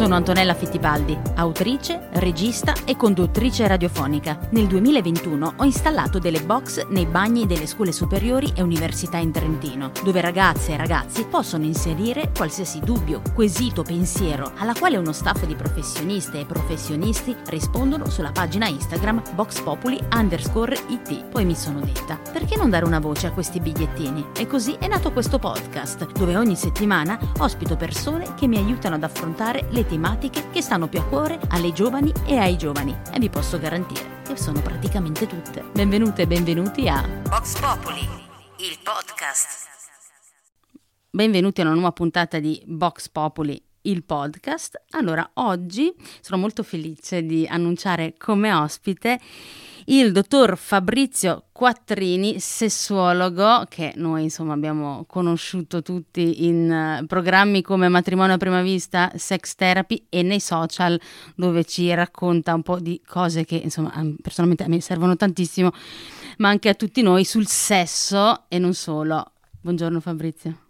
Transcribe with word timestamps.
Sono 0.00 0.14
Antonella 0.14 0.54
Fittipaldi, 0.54 1.14
autrice, 1.34 2.08
regista 2.12 2.72
e 2.86 2.96
conduttrice 2.96 3.68
radiofonica. 3.68 4.38
Nel 4.52 4.66
2021 4.66 5.52
ho 5.56 5.64
installato 5.64 6.18
delle 6.18 6.40
box 6.40 6.86
nei 6.86 7.04
bagni 7.04 7.44
delle 7.44 7.66
scuole 7.66 7.92
superiori 7.92 8.50
e 8.54 8.62
università 8.62 9.18
in 9.18 9.30
Trentino, 9.30 9.92
dove 10.02 10.22
ragazze 10.22 10.72
e 10.72 10.78
ragazzi 10.78 11.26
possono 11.26 11.64
inserire 11.64 12.30
qualsiasi 12.34 12.80
dubbio, 12.80 13.20
quesito, 13.34 13.82
pensiero, 13.82 14.52
alla 14.56 14.72
quale 14.72 14.96
uno 14.96 15.12
staff 15.12 15.44
di 15.44 15.54
professioniste 15.54 16.40
e 16.40 16.46
professionisti 16.46 17.36
rispondono 17.48 18.08
sulla 18.08 18.32
pagina 18.32 18.68
Instagram 18.68 19.22
boxpopuli 19.34 20.00
underscore 20.14 20.78
it. 20.88 21.24
Poi 21.24 21.44
mi 21.44 21.54
sono 21.54 21.80
detta, 21.80 22.18
perché 22.32 22.56
non 22.56 22.70
dare 22.70 22.86
una 22.86 23.00
voce 23.00 23.26
a 23.26 23.32
questi 23.32 23.60
bigliettini? 23.60 24.28
E 24.34 24.46
così 24.46 24.76
è 24.80 24.88
nato 24.88 25.12
questo 25.12 25.38
podcast, 25.38 26.10
dove 26.12 26.38
ogni 26.38 26.56
settimana 26.56 27.18
ospito 27.40 27.76
persone 27.76 28.32
che 28.34 28.46
mi 28.46 28.56
aiutano 28.56 28.94
ad 28.94 29.02
affrontare 29.02 29.66
le 29.68 29.88
tematiche 29.90 30.50
che 30.50 30.62
stanno 30.62 30.86
più 30.86 31.00
a 31.00 31.04
cuore 31.04 31.40
alle 31.48 31.72
giovani 31.72 32.12
e 32.24 32.36
ai 32.36 32.56
giovani 32.56 32.96
e 33.12 33.18
vi 33.18 33.28
posso 33.28 33.58
garantire 33.58 34.22
che 34.24 34.36
sono 34.36 34.62
praticamente 34.62 35.26
tutte. 35.26 35.64
Benvenute 35.72 36.22
e 36.22 36.26
benvenuti 36.28 36.88
a 36.88 37.04
Vox 37.24 37.58
Populi, 37.58 37.98
il 37.98 38.78
podcast. 38.84 39.66
Benvenuti 41.10 41.60
a 41.60 41.64
una 41.64 41.72
nuova 41.72 41.90
puntata 41.90 42.38
di 42.38 42.62
Vox 42.68 43.08
Populi, 43.08 43.60
il 43.82 44.04
podcast. 44.04 44.80
Allora, 44.90 45.28
oggi 45.34 45.92
sono 46.20 46.40
molto 46.40 46.62
felice 46.62 47.26
di 47.26 47.44
annunciare 47.48 48.14
come 48.16 48.52
ospite 48.52 49.18
il 49.90 50.12
dottor 50.12 50.56
Fabrizio 50.56 51.46
Quattrini, 51.50 52.38
sessuologo, 52.38 53.64
che 53.68 53.92
noi 53.96 54.22
insomma 54.22 54.52
abbiamo 54.52 55.04
conosciuto 55.04 55.82
tutti 55.82 56.46
in 56.46 56.70
eh, 56.70 57.04
programmi 57.06 57.60
come 57.60 57.88
Matrimonio 57.88 58.34
a 58.34 58.38
prima 58.38 58.62
vista, 58.62 59.10
Sex 59.16 59.56
Therapy 59.56 60.06
e 60.08 60.22
nei 60.22 60.38
social 60.38 60.98
dove 61.34 61.64
ci 61.64 61.92
racconta 61.92 62.54
un 62.54 62.62
po' 62.62 62.78
di 62.78 63.02
cose 63.04 63.44
che 63.44 63.56
insomma 63.56 63.92
personalmente 64.22 64.62
a 64.62 64.68
me 64.68 64.80
servono 64.80 65.16
tantissimo, 65.16 65.72
ma 66.38 66.48
anche 66.48 66.68
a 66.68 66.74
tutti 66.74 67.02
noi 67.02 67.24
sul 67.24 67.48
sesso 67.48 68.44
e 68.48 68.60
non 68.60 68.74
solo. 68.74 69.32
Buongiorno 69.60 69.98
Fabrizio. 69.98 70.69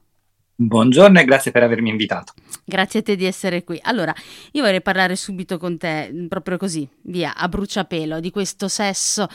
Buongiorno 0.62 1.18
e 1.18 1.24
grazie 1.24 1.52
per 1.52 1.62
avermi 1.62 1.88
invitato. 1.88 2.34
Grazie 2.66 3.00
a 3.00 3.02
te 3.02 3.16
di 3.16 3.24
essere 3.24 3.64
qui. 3.64 3.78
Allora, 3.80 4.14
io 4.52 4.62
vorrei 4.62 4.82
parlare 4.82 5.16
subito 5.16 5.56
con 5.56 5.78
te, 5.78 6.26
proprio 6.28 6.58
così, 6.58 6.86
via, 7.04 7.34
a 7.34 7.48
bruciapelo, 7.48 8.20
di 8.20 8.30
questo 8.30 8.68
sesso 8.68 9.26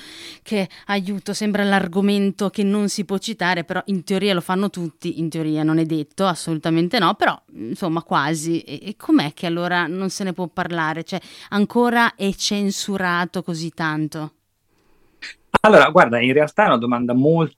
che, 0.44 0.69
aiuto, 0.85 1.34
sembra 1.34 1.64
l'argomento 1.64 2.52
che 2.52 2.62
non 2.62 2.90
si 2.90 3.06
può 3.06 3.18
citare, 3.18 3.64
però 3.64 3.81
in 3.85 4.03
teoria 4.03 4.35
lo 4.35 4.41
fanno 4.41 4.69
tutti, 4.69 5.19
in 5.19 5.30
teoria 5.30 5.64
non 5.64 5.80
è 5.80 5.85
detto, 5.85 6.28
assolutamente 6.28 7.00
no, 7.00 7.16
però 7.16 7.35
insomma 7.53 8.03
quasi. 8.03 8.59
E, 8.59 8.81
e 8.84 8.96
com'è 8.96 9.34
che 9.34 9.47
allora 9.47 9.88
non 9.88 10.12
se 10.12 10.25
ne 10.25 10.34
può 10.34 10.46
parlare? 10.46 11.03
Cioè, 11.03 11.19
ancora 11.50 12.14
è 12.14 12.31
censurato 12.35 13.41
così 13.41 13.72
tanto? 13.72 14.34
Allora, 15.62 15.90
guarda, 15.90 16.22
in 16.22 16.34
realtà 16.34 16.66
è 16.66 16.68
una 16.68 16.78
domanda 16.78 17.14
molto, 17.14 17.56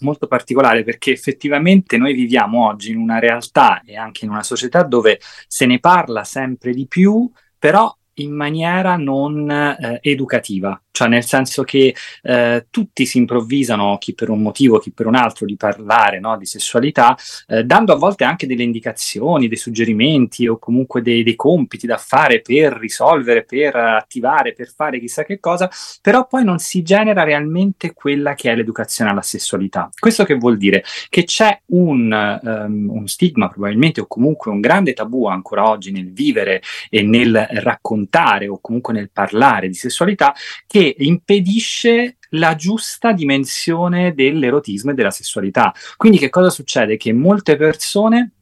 molto 0.00 0.26
particolare 0.26 0.84
perché 0.84 1.12
effettivamente 1.12 1.96
noi 1.96 2.14
viviamo 2.14 2.66
oggi 2.66 2.90
in 2.90 2.98
una 2.98 3.18
realtà 3.18 3.82
e 3.84 3.96
anche 3.96 4.24
in 4.24 4.30
una 4.30 4.42
società 4.42 4.82
dove 4.82 5.20
se 5.46 5.66
ne 5.66 5.78
parla 5.78 6.24
sempre 6.24 6.72
di 6.72 6.86
più, 6.86 7.30
però 7.58 7.94
in 8.14 8.32
maniera 8.32 8.96
non 8.96 9.50
eh, 9.50 9.98
educativa, 10.02 10.80
cioè 10.98 11.06
nel 11.06 11.24
senso 11.24 11.62
che 11.62 11.94
eh, 12.22 12.66
tutti 12.70 13.06
si 13.06 13.18
improvvisano, 13.18 13.98
chi 13.98 14.14
per 14.14 14.30
un 14.30 14.42
motivo, 14.42 14.80
chi 14.80 14.90
per 14.90 15.06
un 15.06 15.14
altro, 15.14 15.46
di 15.46 15.54
parlare 15.54 16.18
no, 16.18 16.36
di 16.36 16.44
sessualità, 16.44 17.16
eh, 17.46 17.62
dando 17.62 17.92
a 17.92 17.96
volte 17.96 18.24
anche 18.24 18.48
delle 18.48 18.64
indicazioni, 18.64 19.46
dei 19.46 19.56
suggerimenti 19.56 20.48
o 20.48 20.58
comunque 20.58 21.00
dei, 21.00 21.22
dei, 21.22 21.36
compiti 21.36 21.86
da 21.86 21.98
fare 21.98 22.40
per 22.40 22.72
risolvere, 22.72 23.44
per 23.44 23.76
attivare, 23.76 24.54
per 24.54 24.72
fare 24.74 24.98
chissà 24.98 25.22
che 25.22 25.38
cosa, 25.38 25.70
però 26.02 26.26
poi 26.26 26.42
non 26.42 26.58
si 26.58 26.82
genera 26.82 27.22
realmente 27.22 27.92
quella 27.92 28.34
che 28.34 28.50
è 28.50 28.56
l'educazione 28.56 29.12
alla 29.12 29.22
sessualità. 29.22 29.88
Questo 29.96 30.24
che 30.24 30.34
vuol 30.34 30.56
dire? 30.56 30.82
Che 31.08 31.22
c'è 31.22 31.60
un, 31.66 32.40
um, 32.42 32.90
un 32.90 33.06
stigma 33.06 33.48
probabilmente 33.48 34.00
o 34.00 34.06
comunque 34.08 34.50
un 34.50 34.58
grande 34.58 34.94
tabù 34.94 35.26
ancora 35.26 35.68
oggi 35.68 35.92
nel 35.92 36.12
vivere 36.12 36.60
e 36.90 37.02
nel 37.02 37.46
raccontare 37.48 38.48
o 38.48 38.58
comunque 38.60 38.92
nel 38.92 39.10
parlare 39.12 39.68
di 39.68 39.74
sessualità 39.74 40.34
che 40.66 40.87
impedisce 40.98 42.18
la 42.32 42.54
giusta 42.54 43.12
dimensione 43.12 44.14
dell'erotismo 44.14 44.90
e 44.90 44.94
della 44.94 45.10
sessualità. 45.10 45.72
Quindi 45.96 46.18
che 46.18 46.28
cosa 46.28 46.50
succede? 46.50 46.96
Che 46.96 47.12
molte 47.12 47.56
persone 47.56 48.32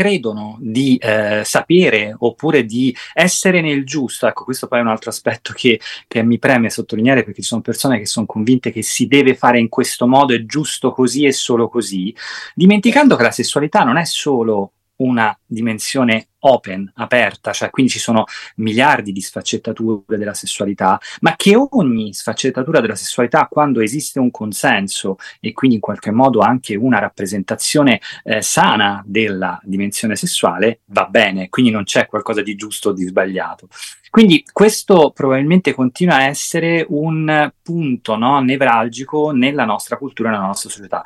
credono 0.00 0.56
di 0.60 0.96
eh, 0.96 1.42
sapere 1.44 2.14
oppure 2.18 2.64
di 2.64 2.94
essere 3.12 3.60
nel 3.60 3.84
giusto, 3.84 4.26
ecco 4.26 4.44
questo 4.44 4.66
poi 4.66 4.78
è 4.78 4.82
un 4.82 4.88
altro 4.88 5.10
aspetto 5.10 5.52
che, 5.54 5.78
che, 6.08 6.22
mi 6.22 6.38
preme 6.38 6.70
sottolineare 6.70 7.22
perché 7.22 7.42
ci 7.42 7.48
sono 7.48 7.60
persone 7.60 7.98
che 7.98 8.06
sono 8.06 8.24
convinte 8.24 8.72
che 8.72 8.82
si 8.82 9.06
deve 9.06 9.34
fare 9.34 9.58
in 9.58 9.68
questo 9.68 10.06
modo, 10.06 10.32
è 10.32 10.46
giusto 10.46 10.92
così 10.92 11.26
e 11.26 11.32
solo 11.32 11.68
così, 11.68 12.14
dimenticando 12.54 13.14
che 13.14 13.22
la 13.24 13.30
sessualità 13.30 13.84
non 13.84 13.98
è 13.98 14.06
solo 14.06 14.72
una 15.00 15.36
dimensione 15.44 16.28
open, 16.40 16.90
aperta, 16.96 17.52
cioè 17.52 17.70
quindi 17.70 17.92
ci 17.92 17.98
sono 17.98 18.24
miliardi 18.56 19.12
di 19.12 19.20
sfaccettature 19.20 20.16
della 20.16 20.34
sessualità, 20.34 20.98
ma 21.20 21.34
che 21.36 21.54
ogni 21.56 22.14
sfaccettatura 22.14 22.80
della 22.80 22.94
sessualità, 22.94 23.46
quando 23.50 23.80
esiste 23.80 24.18
un 24.18 24.30
consenso 24.30 25.16
e 25.40 25.52
quindi 25.52 25.76
in 25.76 25.82
qualche 25.82 26.10
modo 26.10 26.40
anche 26.40 26.74
una 26.76 26.98
rappresentazione 26.98 28.00
eh, 28.24 28.42
sana 28.42 29.02
della 29.06 29.60
dimensione 29.62 30.16
sessuale, 30.16 30.80
va 30.86 31.06
bene, 31.06 31.48
quindi 31.48 31.70
non 31.70 31.84
c'è 31.84 32.06
qualcosa 32.06 32.42
di 32.42 32.54
giusto 32.54 32.90
o 32.90 32.92
di 32.92 33.04
sbagliato. 33.04 33.68
Quindi 34.10 34.44
questo 34.52 35.12
probabilmente 35.14 35.72
continua 35.72 36.16
a 36.16 36.24
essere 36.24 36.84
un 36.88 37.52
punto 37.62 38.16
no, 38.16 38.40
nevralgico 38.40 39.30
nella 39.30 39.64
nostra 39.64 39.96
cultura, 39.96 40.30
nella 40.30 40.46
nostra 40.46 40.68
società. 40.68 41.04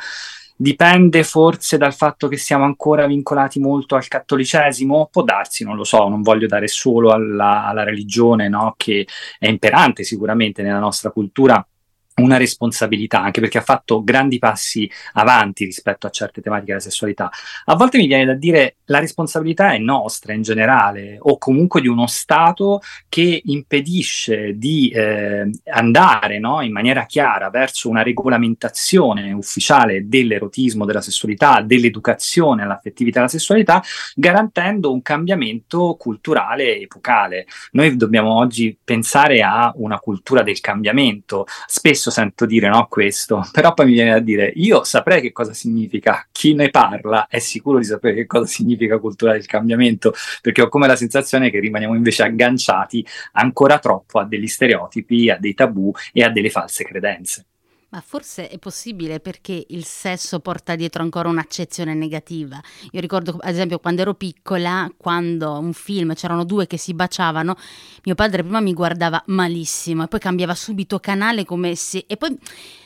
Dipende 0.56 1.24
forse 1.24 1.76
dal 1.76 1.94
fatto 1.94 2.28
che 2.28 2.36
siamo 2.36 2.64
ancora 2.64 3.06
vincolati 3.06 3.58
molto 3.58 3.96
al 3.96 4.06
cattolicesimo? 4.06 5.08
Può 5.10 5.22
darsi, 5.22 5.64
non 5.64 5.74
lo 5.74 5.82
so, 5.82 6.08
non 6.08 6.22
voglio 6.22 6.46
dare 6.46 6.68
solo 6.68 7.10
alla, 7.10 7.66
alla 7.66 7.82
religione, 7.82 8.48
no? 8.48 8.74
che 8.76 9.06
è 9.38 9.48
imperante 9.48 10.04
sicuramente 10.04 10.62
nella 10.62 10.78
nostra 10.78 11.10
cultura 11.10 11.66
una 12.16 12.36
responsabilità, 12.36 13.22
anche 13.22 13.40
perché 13.40 13.58
ha 13.58 13.62
fatto 13.62 14.04
grandi 14.04 14.38
passi 14.38 14.88
avanti 15.14 15.64
rispetto 15.64 16.06
a 16.06 16.10
certe 16.10 16.40
tematiche 16.40 16.72
della 16.72 16.80
sessualità. 16.80 17.30
A 17.64 17.74
volte 17.74 17.98
mi 17.98 18.06
viene 18.06 18.24
da 18.24 18.34
dire 18.34 18.76
la 18.86 19.00
responsabilità 19.00 19.72
è 19.72 19.78
nostra 19.78 20.32
in 20.32 20.42
generale, 20.42 21.16
o 21.20 21.38
comunque 21.38 21.80
di 21.80 21.88
uno 21.88 22.06
Stato 22.06 22.80
che 23.08 23.42
impedisce 23.44 24.56
di 24.56 24.90
eh, 24.90 25.50
andare 25.72 26.38
no, 26.38 26.60
in 26.60 26.72
maniera 26.72 27.06
chiara 27.06 27.50
verso 27.50 27.88
una 27.88 28.02
regolamentazione 28.02 29.32
ufficiale 29.32 30.06
dell'erotismo, 30.08 30.84
della 30.84 31.00
sessualità, 31.00 31.62
dell'educazione 31.62 32.62
all'affettività 32.62 33.18
della 33.18 33.30
sessualità, 33.30 33.82
garantendo 34.14 34.92
un 34.92 35.02
cambiamento 35.02 35.96
culturale 35.98 36.78
epocale. 36.78 37.46
Noi 37.72 37.96
dobbiamo 37.96 38.36
oggi 38.36 38.76
pensare 38.82 39.42
a 39.42 39.72
una 39.76 39.98
cultura 39.98 40.42
del 40.42 40.60
cambiamento. 40.60 41.46
Spesso 41.66 42.03
spesso 42.04 42.10
sento 42.10 42.44
dire 42.46 42.68
no, 42.68 42.86
questo, 42.88 43.46
però 43.52 43.72
poi 43.72 43.86
mi 43.86 43.92
viene 43.92 44.10
da 44.10 44.18
dire 44.18 44.52
io 44.56 44.84
saprei 44.84 45.20
che 45.20 45.32
cosa 45.32 45.54
significa, 45.54 46.26
chi 46.30 46.54
ne 46.54 46.70
parla 46.70 47.26
è 47.28 47.38
sicuro 47.38 47.78
di 47.78 47.84
sapere 47.84 48.14
che 48.14 48.26
cosa 48.26 48.46
significa 48.46 48.98
cultura 48.98 49.32
del 49.32 49.46
cambiamento, 49.46 50.12
perché 50.42 50.62
ho 50.62 50.68
come 50.68 50.86
la 50.86 50.96
sensazione 50.96 51.50
che 51.50 51.60
rimaniamo 51.60 51.94
invece 51.94 52.24
agganciati 52.24 53.06
ancora 53.32 53.78
troppo 53.78 54.18
a 54.18 54.24
degli 54.24 54.46
stereotipi, 54.46 55.30
a 55.30 55.38
dei 55.38 55.54
tabù 55.54 55.92
e 56.12 56.22
a 56.22 56.30
delle 56.30 56.50
false 56.50 56.84
credenze. 56.84 57.46
Ma 57.94 58.02
forse 58.04 58.48
è 58.48 58.58
possibile 58.58 59.20
perché 59.20 59.66
il 59.68 59.84
sesso 59.84 60.40
porta 60.40 60.74
dietro 60.74 61.04
ancora 61.04 61.28
un'accezione 61.28 61.94
negativa. 61.94 62.60
Io 62.90 63.00
ricordo, 63.00 63.38
ad 63.40 63.52
esempio, 63.52 63.78
quando 63.78 64.00
ero 64.00 64.14
piccola, 64.14 64.92
quando 64.96 65.60
un 65.60 65.72
film 65.72 66.12
c'erano 66.14 66.42
due 66.42 66.66
che 66.66 66.76
si 66.76 66.92
baciavano, 66.92 67.54
mio 68.02 68.16
padre 68.16 68.42
prima 68.42 68.58
mi 68.58 68.72
guardava 68.72 69.22
malissimo 69.26 70.02
e 70.02 70.08
poi 70.08 70.18
cambiava 70.18 70.56
subito 70.56 70.98
canale 70.98 71.44
come 71.44 71.76
se... 71.76 72.02
e 72.08 72.16
poi 72.16 72.36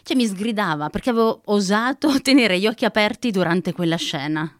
cioè, 0.02 0.14
mi 0.14 0.26
sgridava 0.26 0.90
perché 0.90 1.08
avevo 1.08 1.40
osato 1.46 2.12
tenere 2.20 2.58
gli 2.58 2.66
occhi 2.66 2.84
aperti 2.84 3.30
durante 3.30 3.72
quella 3.72 3.96
scena. 3.96 4.57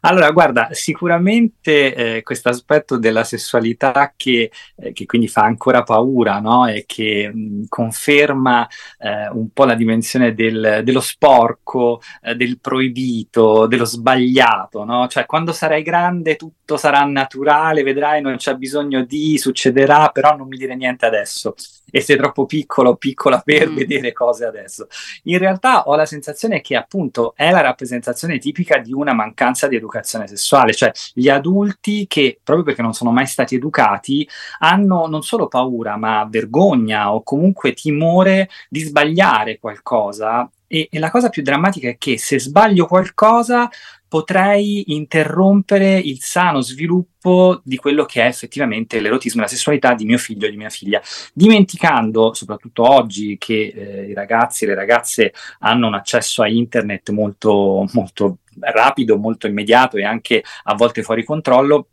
Allora, 0.00 0.30
guarda, 0.30 0.68
sicuramente 0.72 1.94
eh, 1.94 2.22
questo 2.22 2.48
aspetto 2.48 2.96
della 2.96 3.24
sessualità 3.24 4.12
che, 4.16 4.50
eh, 4.76 4.92
che, 4.92 5.06
quindi 5.06 5.28
fa 5.28 5.42
ancora 5.42 5.82
paura 5.82 6.38
no? 6.38 6.66
e 6.66 6.84
che 6.86 7.30
mh, 7.32 7.64
conferma 7.68 8.68
eh, 8.98 9.28
un 9.28 9.50
po' 9.52 9.64
la 9.64 9.74
dimensione 9.74 10.34
del, 10.34 10.82
dello 10.84 11.00
sporco, 11.00 12.00
eh, 12.22 12.34
del 12.34 12.58
proibito, 12.60 13.66
dello 13.66 13.84
sbagliato, 13.84 14.84
no? 14.84 15.06
cioè 15.08 15.26
quando 15.26 15.52
sarai 15.52 15.82
grande 15.82 16.36
tutto 16.36 16.76
sarà 16.76 17.04
naturale, 17.04 17.82
vedrai, 17.82 18.20
non 18.20 18.36
c'è 18.36 18.54
bisogno 18.54 19.04
di, 19.04 19.38
succederà, 19.38 20.08
però 20.08 20.36
non 20.36 20.48
mi 20.48 20.56
dire 20.56 20.74
niente 20.76 21.06
adesso 21.06 21.54
e 21.90 22.00
sei 22.00 22.16
troppo 22.16 22.46
piccolo 22.46 22.90
o 22.90 22.96
piccola 22.96 23.40
per 23.44 23.68
mm. 23.68 23.74
vedere 23.74 24.12
cose 24.12 24.44
adesso. 24.44 24.86
In 25.24 25.38
realtà 25.38 25.88
ho 25.88 25.96
la 25.96 26.06
sensazione 26.06 26.60
che 26.60 26.76
appunto 26.76 27.34
è 27.36 27.50
la 27.50 27.60
rappresentazione 27.60 28.38
tipica 28.38 28.78
di 28.78 28.92
una 28.92 29.12
mancanza 29.12 29.66
di 29.70 29.76
educazione 29.76 30.26
sessuale, 30.26 30.74
cioè 30.74 30.92
gli 31.14 31.28
adulti 31.28 32.06
che 32.06 32.38
proprio 32.42 32.66
perché 32.66 32.82
non 32.82 32.92
sono 32.92 33.10
mai 33.10 33.26
stati 33.26 33.54
educati 33.54 34.28
hanno 34.58 35.06
non 35.06 35.22
solo 35.22 35.48
paura 35.48 35.96
ma 35.96 36.26
vergogna 36.28 37.14
o 37.14 37.22
comunque 37.22 37.72
timore 37.72 38.48
di 38.68 38.80
sbagliare 38.80 39.58
qualcosa. 39.58 40.50
E, 40.66 40.88
e, 40.90 40.98
la 41.00 41.10
cosa 41.10 41.30
più 41.30 41.42
drammatica 41.42 41.88
è 41.88 41.96
che 41.98 42.16
se 42.16 42.38
sbaglio 42.38 42.86
qualcosa 42.86 43.68
potrei 44.10 44.92
interrompere 44.92 45.96
il 45.96 46.20
sano 46.20 46.60
sviluppo 46.60 47.60
di 47.62 47.76
quello 47.76 48.04
che 48.04 48.22
è 48.22 48.26
effettivamente 48.26 48.98
l'erotismo 48.98 49.40
e 49.40 49.44
la 49.44 49.50
sessualità 49.50 49.94
di 49.94 50.04
mio 50.04 50.18
figlio 50.18 50.46
e 50.46 50.50
di 50.50 50.56
mia 50.56 50.68
figlia, 50.68 51.00
dimenticando, 51.32 52.34
soprattutto 52.34 52.82
oggi, 52.82 53.38
che 53.38 53.72
eh, 53.72 54.06
i 54.10 54.12
ragazzi 54.12 54.64
e 54.64 54.66
le 54.66 54.74
ragazze 54.74 55.32
hanno 55.60 55.86
un 55.86 55.94
accesso 55.94 56.42
a 56.42 56.48
internet 56.48 57.10
molto, 57.10 57.88
molto 57.92 58.38
rapido, 58.60 59.18
molto 59.18 59.46
immediato 59.46 59.96
e 59.96 60.04
anche 60.04 60.42
a 60.64 60.74
volte 60.74 61.02
fuori 61.02 61.24
controllo, 61.24 61.88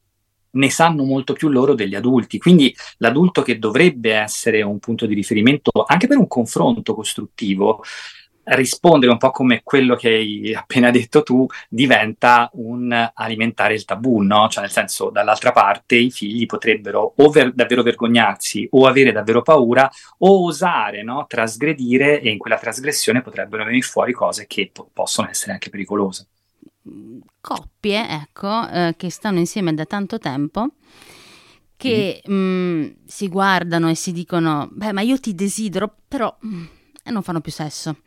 ne 0.52 0.70
sanno 0.70 1.04
molto 1.04 1.34
più 1.34 1.50
loro 1.50 1.74
degli 1.74 1.96
adulti. 1.96 2.38
Quindi 2.38 2.76
l'adulto 2.98 3.42
che 3.42 3.60
dovrebbe 3.60 4.14
essere 4.14 4.62
un 4.62 4.80
punto 4.80 5.06
di 5.06 5.14
riferimento 5.14 5.72
anche 5.86 6.08
per 6.08 6.18
un 6.18 6.28
confronto 6.28 6.94
costruttivo, 6.96 7.84
rispondere 8.48 9.12
un 9.12 9.18
po' 9.18 9.32
come 9.32 9.62
quello 9.64 9.96
che 9.96 10.08
hai 10.08 10.54
appena 10.54 10.90
detto 10.90 11.22
tu, 11.24 11.46
diventa 11.68 12.50
un 12.54 13.12
alimentare 13.14 13.74
il 13.74 13.84
tabù, 13.84 14.22
no? 14.22 14.48
Cioè 14.48 14.64
nel 14.64 14.72
senso, 14.72 15.10
dall'altra 15.10 15.52
parte 15.52 15.96
i 15.96 16.12
figli 16.12 16.46
potrebbero 16.46 17.14
o 17.18 17.30
ver- 17.30 17.54
davvero 17.54 17.84
vergognarsi 17.84 18.68
o 18.72 18.88
avere 18.88 19.12
davvero 19.12 19.42
paura 19.42 19.90
o 20.20 20.46
osare, 20.46 21.04
no? 21.04 21.26
Trasgredire 21.28 22.22
e 22.22 22.30
in 22.30 22.38
quella 22.38 22.58
trasgressione 22.58 23.22
potrebbero 23.22 23.66
venire 23.66 23.86
fuori 23.86 24.14
cose 24.14 24.46
che 24.48 24.70
po- 24.72 24.90
possono 24.94 25.30
essere 25.30 25.52
anche 25.52 25.70
pericolose. 25.70 26.28
Coppie, 27.42 28.10
ecco, 28.10 28.68
eh, 28.70 28.94
che 28.98 29.10
stanno 29.10 29.40
insieme 29.40 29.74
da 29.74 29.86
tanto 29.86 30.18
tempo 30.20 30.70
che 31.78 32.24
mm. 32.30 32.82
mh, 32.82 32.96
si 33.06 33.30
guardano 33.30 33.90
e 33.90 33.96
si 33.96 34.12
dicono, 34.12 34.68
beh, 34.72 34.92
ma 34.94 35.02
io 35.02 35.20
ti 35.20 35.36
desidero, 35.36 35.96
però 36.08 36.36
mh, 36.40 36.48
mm, 36.48 36.66
e 37.04 37.12
non 37.12 37.22
fanno 37.22 37.40
più 37.40 37.52
sesso. 37.52 37.98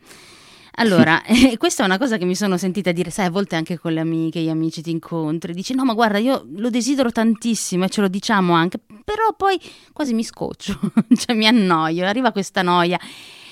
Allora, 0.75 1.23
eh, 1.25 1.57
questa 1.57 1.83
è 1.83 1.85
una 1.85 1.97
cosa 1.97 2.17
che 2.17 2.25
mi 2.25 2.35
sono 2.35 2.57
sentita 2.57 2.91
dire, 2.91 3.09
sai, 3.09 3.25
a 3.25 3.29
volte 3.31 3.55
anche 3.55 3.79
con 3.79 3.93
le 3.93 4.01
amiche, 4.01 4.41
gli 4.41 4.49
amici 4.49 4.81
ti 4.81 4.91
incontri, 4.91 5.53
dici 5.53 5.73
no, 5.73 5.83
ma 5.83 5.93
guarda, 5.93 6.17
io 6.17 6.45
lo 6.55 6.69
desidero 6.69 7.11
tantissimo 7.11 7.85
e 7.85 7.89
ce 7.89 8.01
lo 8.01 8.07
diciamo 8.07 8.53
anche, 8.53 8.79
però 9.03 9.33
poi 9.35 9.59
quasi 9.93 10.13
mi 10.13 10.23
scoccio, 10.23 10.79
cioè 11.15 11.35
mi 11.35 11.47
annoio, 11.47 12.05
arriva 12.05 12.31
questa 12.31 12.61
noia 12.61 12.99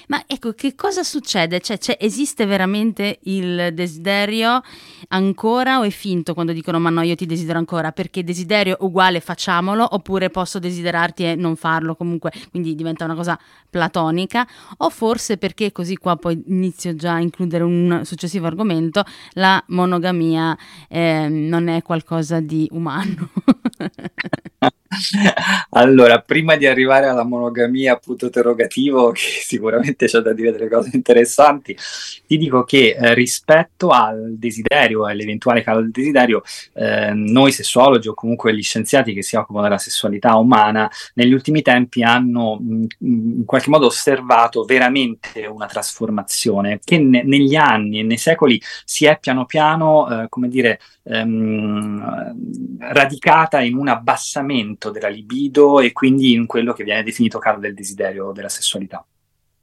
ma 0.10 0.24
ecco, 0.26 0.54
che 0.54 0.74
cosa 0.74 1.04
succede? 1.04 1.60
Cioè, 1.62 1.78
cioè, 1.78 1.96
esiste 2.00 2.48
veramente 2.48 3.20
il 3.24 3.70
desiderio 3.74 4.62
ancora 5.10 5.78
o 5.78 5.84
è 5.84 5.92
finto 5.92 6.34
quando 6.34 6.52
dicono 6.52 6.80
ma 6.80 6.90
no, 6.90 7.04
io 7.04 7.14
ti 7.14 7.28
desidero 7.28 7.60
ancora? 7.60 7.92
Perché 7.92 8.24
desiderio 8.24 8.78
uguale 8.80 9.20
facciamolo 9.20 9.88
oppure 9.92 10.32
posso 10.32 10.58
desiderarti 10.58 11.24
e 11.26 11.36
non 11.36 11.56
farlo 11.56 11.96
comunque, 11.96 12.32
quindi 12.50 12.74
diventa 12.74 13.06
una 13.06 13.14
cosa 13.14 13.38
platonica 13.70 14.48
o 14.78 14.90
forse 14.90 15.38
perché 15.38 15.72
così 15.72 15.96
qua 15.98 16.16
poi 16.16 16.42
inizio 16.48 16.96
già 16.96 17.14
a 17.14 17.20
includere 17.20 17.64
un 17.64 18.02
successivo 18.04 18.48
argomento, 18.48 19.04
la 19.34 19.64
monogamia 19.68 20.58
eh, 20.88 21.28
non 21.30 21.68
è 21.68 21.84
qualcosa 21.84 22.40
di 22.40 22.68
umano. 22.72 23.30
allora, 25.72 26.20
prima 26.20 26.56
di 26.56 26.66
arrivare 26.66 27.08
alla 27.08 27.24
monogamia, 27.24 27.98
punto 27.98 28.26
interrogativo, 28.26 29.12
che 29.12 29.22
sicuramente 29.46 30.08
c'è 30.08 30.20
da 30.20 30.34
dire 30.34 30.52
delle 30.52 30.68
cose 30.68 30.90
interessanti, 30.94 31.78
ti 32.26 32.38
dico 32.38 32.64
che 32.64 32.96
eh, 33.00 33.14
rispetto 33.14 33.90
al 33.90 34.34
desiderio, 34.38 35.06
all'eventuale 35.06 35.62
calo 35.62 35.82
del 35.82 35.92
desiderio, 35.92 36.42
eh, 36.74 37.12
noi 37.14 37.52
sessuologi 37.52 38.08
o 38.08 38.14
comunque 38.16 38.56
gli 38.56 38.64
scienziati 38.64 39.14
che 39.14 39.22
si 39.22 39.36
occupano 39.36 39.64
della 39.64 39.78
sessualità 39.78 40.36
umana, 40.36 40.90
negli 41.14 41.34
ultimi 41.34 41.62
tempi 41.62 42.02
hanno 42.02 42.58
mh, 42.60 42.86
in 43.00 43.46
qualche 43.46 43.70
modo 43.70 43.86
osservato 43.88 44.64
veramente 44.64 45.46
una 45.46 45.68
trasformazione 45.68 46.80
che 46.84 46.98
ne- 46.98 47.24
negli 47.24 47.56
anni 47.56 48.00
e 48.00 48.04
nei 48.04 48.18
secoli 48.18 48.60
si 48.86 49.06
è 49.06 49.20
piano 49.20 49.46
piano, 49.46 50.24
eh, 50.24 50.30
come 50.30 50.48
dire, 50.48 50.80
ehm, 51.04 52.36
radicata 52.80 53.62
in 53.62 53.76
un 53.76 53.88
abbassamento 53.88 54.79
della 54.90 55.10
libido 55.10 55.82
e 55.82 55.92
quindi 55.92 56.32
in 56.32 56.46
quello 56.46 56.72
che 56.72 56.86
viene 56.86 57.04
definito 57.04 57.40
calo 57.40 57.60
del 57.60 57.74
desiderio 57.74 58.32
della 58.32 58.48
sessualità. 58.48 59.06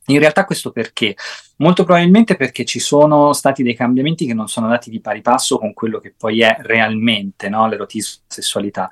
In 0.09 0.19
realtà 0.21 0.45
questo 0.45 0.71
perché? 0.71 1.17
Molto 1.57 1.85
probabilmente 1.85 2.37
perché 2.37 2.65
ci 2.65 2.79
sono 2.79 3.33
stati 3.33 3.63
dei 3.63 3.75
cambiamenti 3.75 4.27
che 4.27 4.35
non 4.35 4.47
sono 4.47 4.67
andati 4.67 4.91
di 4.91 5.01
pari 5.01 5.21
passo 5.21 5.59
con 5.59 5.73
quello 5.73 5.99
che 5.99 6.15
poi 6.17 6.43
è 6.43 6.57
realmente 6.61 7.49
no? 7.49 7.67
l'erotismo 7.67 8.23
sessualità. 8.29 8.89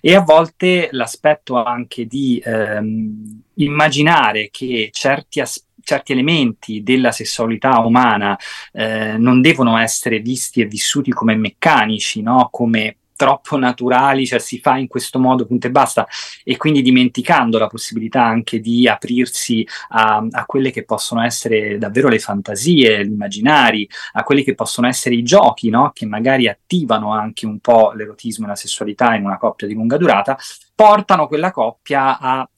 E 0.00 0.14
a 0.14 0.20
volte 0.20 0.88
l'aspetto 0.90 1.62
anche 1.62 2.06
di 2.06 2.42
ehm, 2.44 3.42
immaginare 3.54 4.48
che 4.50 4.90
certi 4.92 5.40
aspetti 5.40 5.66
certi 5.88 6.12
elementi 6.12 6.82
della 6.82 7.12
sessualità 7.12 7.78
umana 7.78 8.36
eh, 8.72 9.16
non 9.16 9.40
devono 9.40 9.78
essere 9.78 10.18
visti 10.18 10.60
e 10.60 10.66
vissuti 10.66 11.12
come 11.12 11.34
meccanici, 11.34 12.20
no? 12.20 12.50
come 12.52 12.97
troppo 13.18 13.58
naturali, 13.58 14.24
cioè 14.26 14.38
si 14.38 14.60
fa 14.60 14.78
in 14.78 14.86
questo 14.86 15.18
modo, 15.18 15.44
punto 15.44 15.66
e 15.66 15.70
basta, 15.72 16.06
e 16.44 16.56
quindi 16.56 16.82
dimenticando 16.82 17.58
la 17.58 17.66
possibilità 17.66 18.22
anche 18.22 18.60
di 18.60 18.86
aprirsi 18.86 19.66
a, 19.88 20.24
a 20.30 20.46
quelle 20.46 20.70
che 20.70 20.84
possono 20.84 21.24
essere 21.24 21.78
davvero 21.78 22.06
le 22.08 22.20
fantasie, 22.20 23.04
gli 23.04 23.10
immaginari, 23.10 23.88
a 24.12 24.22
quelli 24.22 24.44
che 24.44 24.54
possono 24.54 24.86
essere 24.86 25.16
i 25.16 25.24
giochi, 25.24 25.68
no? 25.68 25.90
che 25.92 26.06
magari 26.06 26.46
attivano 26.46 27.12
anche 27.12 27.44
un 27.44 27.58
po' 27.58 27.90
l'erotismo 27.92 28.46
e 28.46 28.50
la 28.50 28.54
sessualità 28.54 29.14
in 29.16 29.24
una 29.24 29.36
coppia 29.36 29.66
di 29.66 29.74
lunga 29.74 29.96
durata, 29.96 30.38
portano 30.76 31.26
quella 31.26 31.50
coppia 31.50 32.20
a 32.20 32.48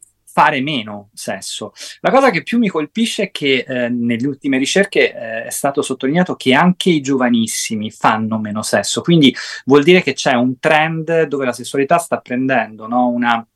fare 0.40 0.62
meno 0.62 1.10
sesso. 1.12 1.72
La 2.00 2.10
cosa 2.10 2.30
che 2.30 2.42
più 2.42 2.56
mi 2.56 2.68
colpisce 2.68 3.24
è 3.24 3.30
che 3.30 3.66
eh, 3.68 3.90
nelle 3.90 4.26
ultime 4.26 4.56
ricerche 4.56 5.12
eh, 5.12 5.44
è 5.44 5.50
stato 5.50 5.82
sottolineato 5.82 6.34
che 6.34 6.54
anche 6.54 6.88
i 6.88 7.02
giovanissimi 7.02 7.90
fanno 7.90 8.38
meno 8.38 8.62
sesso, 8.62 9.02
quindi 9.02 9.34
vuol 9.66 9.82
dire 9.82 10.00
che 10.02 10.14
c'è 10.14 10.32
un 10.32 10.58
trend 10.58 11.24
dove 11.24 11.44
la 11.44 11.52
sessualità 11.52 11.98
sta 11.98 12.20
prendendo 12.20 12.86
no, 12.86 13.08
una 13.08 13.46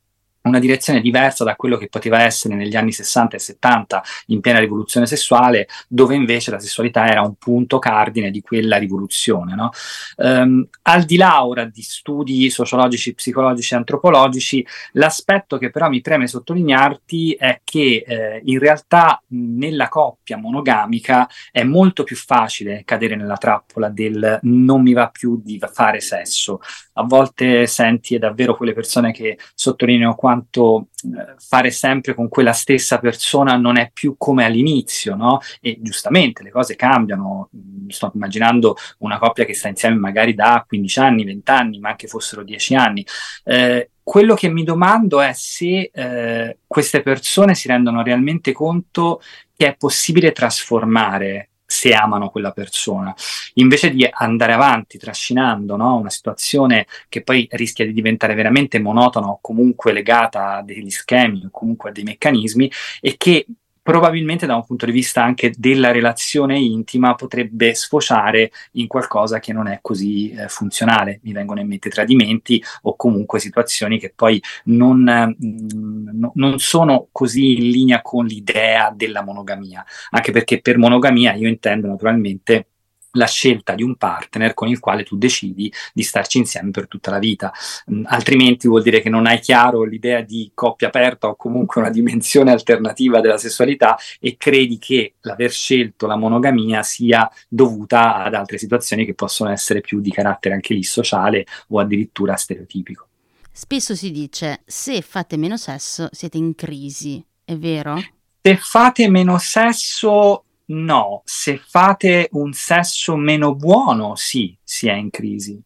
una 0.45 0.59
direzione 0.59 1.01
diversa 1.01 1.43
da 1.43 1.55
quello 1.55 1.77
che 1.77 1.87
poteva 1.87 2.21
essere 2.21 2.55
negli 2.55 2.75
anni 2.75 2.91
60 2.91 3.35
e 3.35 3.39
70 3.39 4.03
in 4.27 4.41
piena 4.41 4.59
rivoluzione 4.59 5.05
sessuale, 5.05 5.67
dove 5.87 6.15
invece 6.15 6.51
la 6.51 6.59
sessualità 6.59 7.07
era 7.07 7.21
un 7.21 7.35
punto 7.35 7.79
cardine 7.79 8.31
di 8.31 8.41
quella 8.41 8.77
rivoluzione. 8.77 9.55
No? 9.55 9.71
Um, 10.17 10.67
al 10.83 11.03
di 11.03 11.17
là 11.17 11.45
ora 11.45 11.65
di 11.65 11.81
studi 11.81 12.49
sociologici, 12.49 13.13
psicologici 13.13 13.73
e 13.73 13.77
antropologici, 13.77 14.65
l'aspetto 14.93 15.57
che 15.57 15.69
però 15.69 15.89
mi 15.89 16.01
preme 16.01 16.27
sottolinearti 16.27 17.33
è 17.33 17.61
che 17.63 18.03
eh, 18.05 18.41
in 18.45 18.59
realtà 18.59 19.21
nella 19.29 19.89
coppia 19.89 20.37
monogamica 20.37 21.27
è 21.51 21.63
molto 21.63 22.03
più 22.03 22.15
facile 22.15 22.83
cadere 22.85 23.15
nella 23.15 23.37
trappola 23.37 23.89
del 23.89 24.39
non 24.43 24.81
mi 24.81 24.93
va 24.93 25.09
più 25.09 25.41
di 25.43 25.59
fare 25.71 25.99
sesso. 25.99 26.59
A 26.93 27.03
volte 27.03 27.67
senti 27.67 28.17
davvero 28.17 28.55
quelle 28.55 28.73
persone 28.73 29.11
che 29.11 29.37
sottolineano 29.53 30.15
quanto 30.15 30.34
quanto 30.35 30.87
eh, 31.03 31.35
fare 31.37 31.71
sempre 31.71 32.13
con 32.13 32.27
quella 32.27 32.51
stessa 32.51 32.99
persona 32.99 33.55
non 33.55 33.77
è 33.77 33.89
più 33.93 34.15
come 34.17 34.43
all'inizio, 34.43 35.15
no? 35.15 35.39
E 35.61 35.77
giustamente 35.81 36.43
le 36.43 36.51
cose 36.51 36.75
cambiano. 36.75 37.49
Sto 37.87 38.11
immaginando 38.13 38.75
una 38.99 39.17
coppia 39.17 39.45
che 39.45 39.53
sta 39.53 39.69
insieme 39.69 39.95
magari 39.95 40.33
da 40.33 40.65
15 40.67 40.99
anni, 40.99 41.23
20 41.23 41.51
anni, 41.51 41.79
ma 41.79 41.89
anche 41.89 42.07
fossero 42.07 42.43
10 42.43 42.75
anni. 42.75 43.05
Eh, 43.43 43.89
quello 44.03 44.35
che 44.35 44.49
mi 44.49 44.63
domando 44.63 45.21
è 45.21 45.31
se 45.33 45.89
eh, 45.93 46.57
queste 46.67 47.01
persone 47.01 47.55
si 47.55 47.67
rendono 47.67 48.03
realmente 48.03 48.51
conto 48.51 49.21
che 49.55 49.67
è 49.67 49.75
possibile 49.77 50.31
trasformare 50.31 51.49
se 51.75 51.93
amano 51.93 52.29
quella 52.29 52.51
persona, 52.51 53.13
invece 53.55 53.91
di 53.91 54.07
andare 54.09 54.53
avanti 54.53 54.97
trascinando 54.97 55.75
no? 55.75 55.97
una 55.97 56.09
situazione 56.09 56.87
che 57.09 57.21
poi 57.21 57.47
rischia 57.51 57.85
di 57.85 57.91
diventare 57.91 58.33
veramente 58.33 58.79
monotona 58.79 59.27
o 59.27 59.39
comunque 59.41 59.91
legata 59.91 60.55
a 60.55 60.61
degli 60.63 60.89
schemi 60.89 61.43
o 61.45 61.49
comunque 61.51 61.89
a 61.89 61.91
dei 61.91 62.03
meccanismi 62.03 62.71
e 63.01 63.15
che 63.17 63.45
probabilmente 63.85 64.47
da 64.47 64.55
un 64.55 64.65
punto 64.65 64.87
di 64.87 64.91
vista 64.91 65.23
anche 65.23 65.53
della 65.55 65.91
relazione 65.91 66.57
intima 66.57 67.13
potrebbe 67.13 67.75
sfociare 67.75 68.49
in 68.71 68.87
qualcosa 68.87 69.37
che 69.37 69.53
non 69.53 69.67
è 69.67 69.77
così 69.79 70.31
eh, 70.31 70.47
funzionale. 70.47 71.19
Mi 71.21 71.33
vengono 71.33 71.59
in 71.59 71.67
mente 71.67 71.91
tradimenti 71.91 72.59
o 72.81 72.95
comunque 72.95 73.39
situazioni 73.39 73.99
che 73.99 74.11
poi 74.15 74.41
non, 74.65 75.03
mh, 75.03 75.45
mm, 75.45 76.25
non 76.33 76.57
sono 76.57 77.09
così 77.11 77.57
in 77.57 77.69
linea 77.69 78.01
con 78.01 78.25
l'idea 78.25 78.91
della 78.91 79.21
monogamia, 79.21 79.85
anche 80.09 80.31
perché 80.31 80.61
per 80.61 80.79
monogamia 80.79 81.35
io 81.35 81.47
intendo 81.47 81.85
naturalmente 81.85 82.69
la 83.15 83.25
scelta 83.25 83.73
di 83.73 83.83
un 83.83 83.95
partner 83.95 84.53
con 84.53 84.67
il 84.67 84.79
quale 84.79 85.03
tu 85.03 85.17
decidi 85.17 85.71
di 85.93 86.03
starci 86.03 86.37
insieme 86.37 86.71
per 86.71 86.87
tutta 86.87 87.11
la 87.11 87.19
vita. 87.19 87.51
Mm, 87.91 88.03
altrimenti 88.05 88.67
vuol 88.67 88.83
dire 88.83 89.01
che 89.01 89.09
non 89.09 89.25
hai 89.25 89.39
chiaro 89.39 89.83
l'idea 89.83 90.21
di 90.21 90.51
coppia 90.53 90.87
aperta 90.87 91.27
o 91.27 91.35
comunque 91.35 91.81
una 91.81 91.89
dimensione 91.89 92.51
alternativa 92.51 93.19
della 93.19 93.37
sessualità 93.37 93.97
e 94.19 94.37
credi 94.37 94.77
che 94.77 95.15
l'aver 95.21 95.51
scelto 95.51 96.07
la 96.07 96.15
monogamia 96.15 96.83
sia 96.83 97.29
dovuta 97.47 98.23
ad 98.23 98.33
altre 98.33 98.57
situazioni 98.57 99.05
che 99.05 99.13
possono 99.13 99.49
essere 99.49 99.81
più 99.81 99.99
di 99.99 100.11
carattere 100.11 100.55
anche 100.55 100.73
lì 100.73 100.83
sociale 100.83 101.45
o 101.69 101.79
addirittura 101.79 102.35
stereotipico. 102.35 103.07
Spesso 103.51 103.95
si 103.95 104.11
dice 104.11 104.61
se 104.65 105.01
fate 105.01 105.37
meno 105.37 105.55
sesso 105.55 106.09
siete 106.11 106.37
in 106.37 106.55
crisi, 106.55 107.23
è 107.45 107.55
vero? 107.55 107.95
Se 108.41 108.57
fate 108.57 109.09
meno 109.09 109.37
sesso 109.37 110.44
No, 110.67 111.21
se 111.25 111.57
fate 111.59 112.27
un 112.31 112.51
sesso 112.53 113.15
meno 113.15 113.53
buono, 113.55 114.15
sì, 114.15 114.57
si 114.63 114.87
è 114.87 114.93
in 114.93 115.11
crisi 115.11 115.61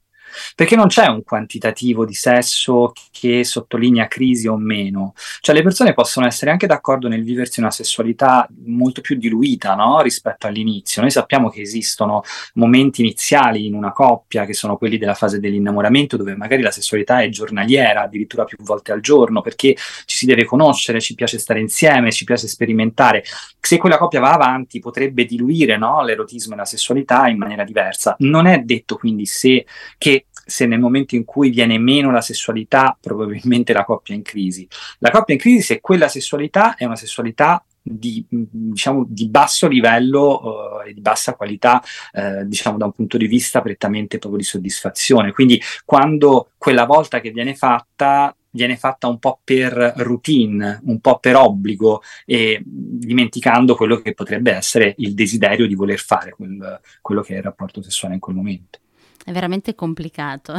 perché 0.56 0.76
non 0.76 0.88
c'è 0.88 1.08
un 1.08 1.24
quantitativo 1.24 2.06
di 2.06 2.14
sesso 2.14 2.94
che 3.12 3.44
sottolinea 3.44 4.08
crisi 4.08 4.48
o 4.48 4.58
meno. 4.58 5.14
Cioè 5.42 5.56
le 5.56 5.64
persone 5.64 5.94
possono 5.94 6.26
essere 6.26 6.52
anche 6.52 6.68
d'accordo 6.68 7.08
nel 7.08 7.24
viversi 7.24 7.60
una 7.60 7.72
sessualità 7.72 8.48
molto 8.66 9.02
più 9.02 9.16
diluita 9.18 9.76
no? 9.76 10.02
rispetto 10.02 10.48
all'inizio. 10.48 11.02
Noi 11.02 11.12
sappiamo 11.12 11.50
che 11.50 11.62
esistono 11.62 12.22
momenti 12.56 13.02
iniziali 13.02 13.66
in 13.66 13.74
una 13.74 13.92
coppia, 13.92 14.46
che 14.46 14.54
sono 14.54 14.78
quelli 14.78 14.98
della 14.98 15.14
fase 15.14 15.40
dell'innamoramento, 15.40 16.18
dove 16.18 16.36
magari 16.36 16.62
la 16.62 16.72
sessualità 16.72 17.22
è 17.22 17.30
giornaliera, 17.30 18.04
addirittura 18.04 18.44
più 18.44 18.58
volte 18.62 18.92
al 18.92 19.02
giorno, 19.02 19.42
perché 19.42 19.76
ci 20.06 20.18
si 20.18 20.26
deve 20.26 20.46
conoscere, 20.46 21.02
ci 21.02 21.16
piace 21.16 21.38
stare 21.40 21.60
insieme, 21.60 22.12
ci 22.12 22.24
piace 22.24 22.48
sperimentare. 22.48 23.24
Se 23.60 23.78
quella 23.78 23.98
coppia 23.98 24.20
va 24.20 24.34
avanti, 24.34 24.80
potrebbe 24.80 25.26
diluire 25.26 25.78
no? 25.78 26.04
l'erotismo 26.04 26.54
e 26.54 26.58
la 26.58 26.66
sessualità 26.66 27.28
in 27.28 27.38
maniera 27.38 27.64
diversa. 27.64 28.16
Non 28.20 28.48
è 28.48 28.60
detto 28.60 28.96
quindi 28.96 29.26
se 29.26 29.66
che 29.98 30.26
se 30.50 30.66
nel 30.66 30.80
momento 30.80 31.16
in 31.16 31.24
cui 31.24 31.50
viene 31.50 31.78
meno 31.78 32.12
la 32.12 32.22
sessualità, 32.22 32.98
probabilmente 33.00 33.74
la 33.74 33.86
coppia 33.86 34.14
è 34.14 34.18
in 34.18 34.24
crisi. 34.24 34.68
La 35.00 35.12
coppia 35.12 35.34
è 35.36 35.38
in 35.38 35.44
crisi 35.44 35.62
se 35.62 35.80
quella 35.80 36.08
sessualità 36.08 36.76
è 36.76 36.86
una 36.86 36.96
sessualità 36.96 37.64
di, 37.82 38.26
diciamo, 38.30 39.06
di 39.08 39.30
basso 39.30 39.68
livello 39.68 40.82
uh, 40.84 40.88
e 40.88 40.94
di 40.94 41.02
bassa 41.02 41.36
qualità, 41.36 41.82
uh, 42.14 42.44
diciamo 42.46 42.78
da 42.78 42.86
un 42.86 42.92
punto 42.92 43.18
di 43.18 43.28
vista 43.28 43.62
prettamente 43.62 44.18
proprio 44.18 44.42
di 44.42 44.46
soddisfazione. 44.46 45.32
Quindi 45.32 45.62
quando 45.86 46.52
quella 46.58 46.86
volta 46.86 47.20
che 47.20 47.32
viene 47.32 47.56
fatta 47.56 48.34
viene 48.52 48.78
fatta 48.78 49.08
un 49.08 49.20
po' 49.20 49.40
per 49.44 49.94
routine, 49.98 50.82
un 50.86 51.00
po' 51.00 51.20
per 51.20 51.36
obbligo 51.36 52.02
e 52.26 52.62
dimenticando 52.66 53.76
quello 53.76 53.98
che 53.98 54.16
potrebbe 54.16 54.52
essere 54.52 54.96
il 54.98 55.14
desiderio 55.14 55.68
di 55.68 55.76
voler 55.76 56.00
fare 56.00 56.32
quel, 56.32 56.80
quello 57.02 57.22
che 57.22 57.36
è 57.36 57.38
il 57.38 57.44
rapporto 57.44 57.82
sessuale 57.82 58.16
in 58.16 58.20
quel 58.20 58.36
momento. 58.36 58.80
Veramente 59.32 59.76
complicato. 59.76 60.54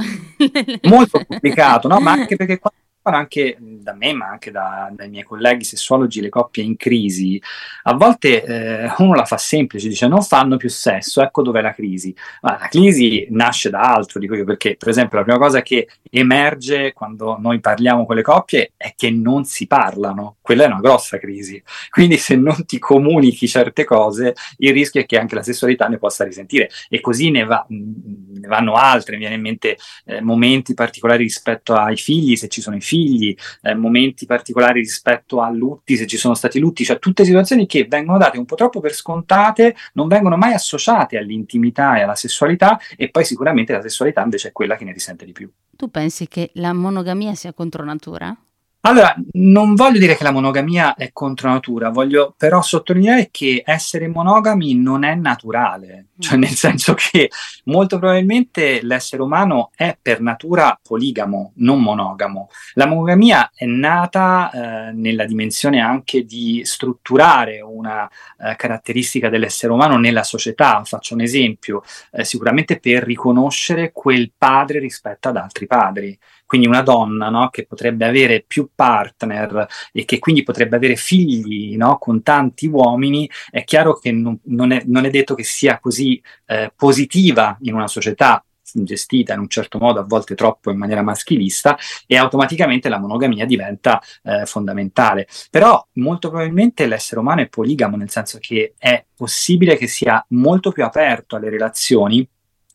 Molto 0.82 1.24
complicato, 1.24 1.88
no? 1.88 2.00
Ma 2.00 2.12
anche 2.12 2.36
perché 2.36 2.58
quando 2.58 2.79
anche 3.02 3.56
da 3.58 3.94
me, 3.94 4.12
ma 4.12 4.26
anche 4.26 4.50
da, 4.50 4.90
dai 4.92 5.08
miei 5.08 5.24
colleghi 5.24 5.64
sessuologi, 5.64 6.20
le 6.20 6.28
coppie 6.28 6.62
in 6.62 6.76
crisi, 6.76 7.40
a 7.84 7.94
volte 7.94 8.44
eh, 8.44 8.92
uno 8.98 9.14
la 9.14 9.24
fa 9.24 9.38
semplice, 9.38 9.88
dice 9.88 10.06
non 10.06 10.22
fanno 10.22 10.56
più 10.56 10.68
sesso, 10.68 11.22
ecco 11.22 11.42
dov'è 11.42 11.62
la 11.62 11.72
crisi. 11.72 12.14
Ma 12.42 12.58
la 12.60 12.68
crisi 12.68 13.26
nasce 13.30 13.70
da 13.70 13.80
altro, 13.80 14.20
dico 14.20 14.34
io, 14.34 14.44
perché 14.44 14.76
per 14.76 14.88
esempio 14.88 15.18
la 15.18 15.24
prima 15.24 15.38
cosa 15.38 15.62
che 15.62 15.88
emerge 16.10 16.92
quando 16.92 17.36
noi 17.38 17.60
parliamo 17.60 18.04
con 18.04 18.16
le 18.16 18.22
coppie 18.22 18.72
è 18.76 18.92
che 18.96 19.10
non 19.10 19.44
si 19.44 19.66
parlano, 19.66 20.36
quella 20.40 20.64
è 20.64 20.66
una 20.66 20.80
grossa 20.80 21.18
crisi. 21.18 21.62
Quindi 21.88 22.18
se 22.18 22.36
non 22.36 22.66
ti 22.66 22.78
comunichi 22.78 23.48
certe 23.48 23.84
cose, 23.84 24.34
il 24.58 24.72
rischio 24.72 25.00
è 25.00 25.06
che 25.06 25.18
anche 25.18 25.34
la 25.34 25.42
sessualità 25.42 25.88
ne 25.88 25.98
possa 25.98 26.24
risentire 26.24 26.68
e 26.88 27.00
così 27.00 27.30
ne, 27.30 27.44
va, 27.44 27.64
ne 27.68 28.46
vanno 28.46 28.74
altre, 28.74 29.14
mi 29.14 29.20
viene 29.20 29.36
in 29.36 29.40
mente 29.40 29.78
eh, 30.04 30.20
momenti 30.20 30.74
particolari 30.74 31.22
rispetto 31.22 31.74
ai 31.74 31.96
figli, 31.96 32.36
se 32.36 32.48
ci 32.48 32.60
sono 32.60 32.76
i 32.76 32.80
figli 32.80 32.89
figli, 32.90 33.36
eh, 33.62 33.74
momenti 33.74 34.26
particolari 34.26 34.80
rispetto 34.80 35.40
a 35.40 35.48
lutti, 35.48 35.96
se 35.96 36.08
ci 36.08 36.16
sono 36.16 36.34
stati 36.34 36.58
lutti, 36.58 36.84
cioè 36.84 36.98
tutte 36.98 37.24
situazioni 37.24 37.66
che 37.66 37.86
vengono 37.88 38.18
date 38.18 38.36
un 38.38 38.44
po' 38.44 38.56
troppo 38.56 38.80
per 38.80 38.92
scontate, 38.92 39.76
non 39.92 40.08
vengono 40.08 40.36
mai 40.36 40.54
associate 40.54 41.16
all'intimità 41.16 41.96
e 41.96 42.02
alla 42.02 42.16
sessualità 42.16 42.80
e 42.96 43.10
poi 43.10 43.24
sicuramente 43.24 43.72
la 43.72 43.82
sessualità 43.82 44.22
invece 44.22 44.48
è 44.48 44.52
quella 44.52 44.76
che 44.76 44.84
ne 44.84 44.92
risente 44.92 45.24
di 45.24 45.32
più. 45.32 45.48
Tu 45.76 45.88
pensi 45.88 46.26
che 46.26 46.50
la 46.54 46.72
monogamia 46.72 47.34
sia 47.34 47.52
contro 47.52 47.84
natura? 47.84 48.36
Allora, 48.82 49.14
non 49.32 49.74
voglio 49.74 49.98
dire 49.98 50.16
che 50.16 50.24
la 50.24 50.30
monogamia 50.30 50.94
è 50.94 51.10
contro 51.12 51.50
natura, 51.50 51.90
voglio 51.90 52.34
però 52.34 52.62
sottolineare 52.62 53.28
che 53.30 53.62
essere 53.62 54.08
monogami 54.08 54.74
non 54.74 55.04
è 55.04 55.14
naturale, 55.14 56.06
cioè 56.18 56.38
nel 56.38 56.48
senso 56.48 56.94
che 56.94 57.30
molto 57.64 57.98
probabilmente 57.98 58.80
l'essere 58.82 59.20
umano 59.20 59.70
è 59.76 59.98
per 60.00 60.22
natura 60.22 60.80
poligamo, 60.82 61.52
non 61.56 61.82
monogamo. 61.82 62.48
La 62.72 62.86
monogamia 62.86 63.50
è 63.54 63.66
nata 63.66 64.50
eh, 64.50 64.92
nella 64.92 65.26
dimensione 65.26 65.78
anche 65.78 66.24
di 66.24 66.62
strutturare 66.64 67.60
una 67.60 68.08
eh, 68.38 68.56
caratteristica 68.56 69.28
dell'essere 69.28 69.74
umano 69.74 69.98
nella 69.98 70.22
società. 70.22 70.82
Faccio 70.84 71.12
un 71.12 71.20
esempio, 71.20 71.82
eh, 72.12 72.24
sicuramente 72.24 72.80
per 72.80 73.02
riconoscere 73.02 73.92
quel 73.92 74.32
padre 74.34 74.78
rispetto 74.78 75.28
ad 75.28 75.36
altri 75.36 75.66
padri 75.66 76.18
quindi 76.50 76.66
una 76.66 76.82
donna 76.82 77.28
no, 77.28 77.48
che 77.48 77.64
potrebbe 77.64 78.04
avere 78.04 78.42
più 78.44 78.70
partner 78.74 79.68
e 79.92 80.04
che 80.04 80.18
quindi 80.18 80.42
potrebbe 80.42 80.74
avere 80.74 80.96
figli 80.96 81.76
no, 81.76 81.96
con 81.98 82.24
tanti 82.24 82.66
uomini, 82.66 83.30
è 83.52 83.62
chiaro 83.62 83.96
che 83.96 84.10
non, 84.10 84.36
non, 84.46 84.72
è, 84.72 84.82
non 84.86 85.04
è, 85.04 85.10
detto 85.10 85.36
che 85.36 85.44
sia 85.44 85.78
così 85.78 86.20
eh, 86.46 86.72
positiva 86.74 87.56
in 87.60 87.74
una 87.74 87.86
società 87.86 88.44
gestita 88.72 89.32
in 89.32 89.38
un 89.38 89.48
certo 89.48 89.78
modo, 89.78 90.00
a 90.00 90.04
volte 90.04 90.34
troppo 90.34 90.72
in 90.72 90.78
maniera 90.78 91.02
maschilista, 91.02 91.78
e 92.04 92.16
automaticamente 92.16 92.88
la 92.88 92.98
monogamia 92.98 93.46
diventa 93.46 94.02
eh, 94.24 94.44
fondamentale. 94.44 95.28
Però 95.50 95.86
molto 95.94 96.30
probabilmente 96.30 96.86
l'essere 96.86 97.20
umano 97.20 97.42
è 97.42 97.48
poligamo, 97.48 97.96
nel 97.96 98.10
senso 98.10 98.38
che 98.40 98.74
è 98.76 99.04
possibile 99.14 99.76
che 99.76 99.86
sia 99.86 100.24
molto 100.30 100.72
più 100.72 100.82
aperto 100.82 101.36
alle 101.36 101.48
relazioni 101.48 102.28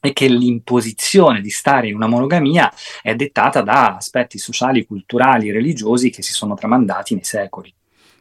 e 0.07 0.13
che 0.13 0.27
l'imposizione 0.27 1.41
di 1.41 1.49
stare 1.49 1.87
in 1.87 1.95
una 1.95 2.07
monogamia 2.07 2.71
è 3.01 3.15
dettata 3.15 3.61
da 3.61 3.95
aspetti 3.95 4.37
sociali, 4.37 4.85
culturali, 4.85 5.51
religiosi 5.51 6.09
che 6.09 6.21
si 6.21 6.33
sono 6.33 6.55
tramandati 6.55 7.13
nei 7.13 7.23
secoli. 7.23 7.73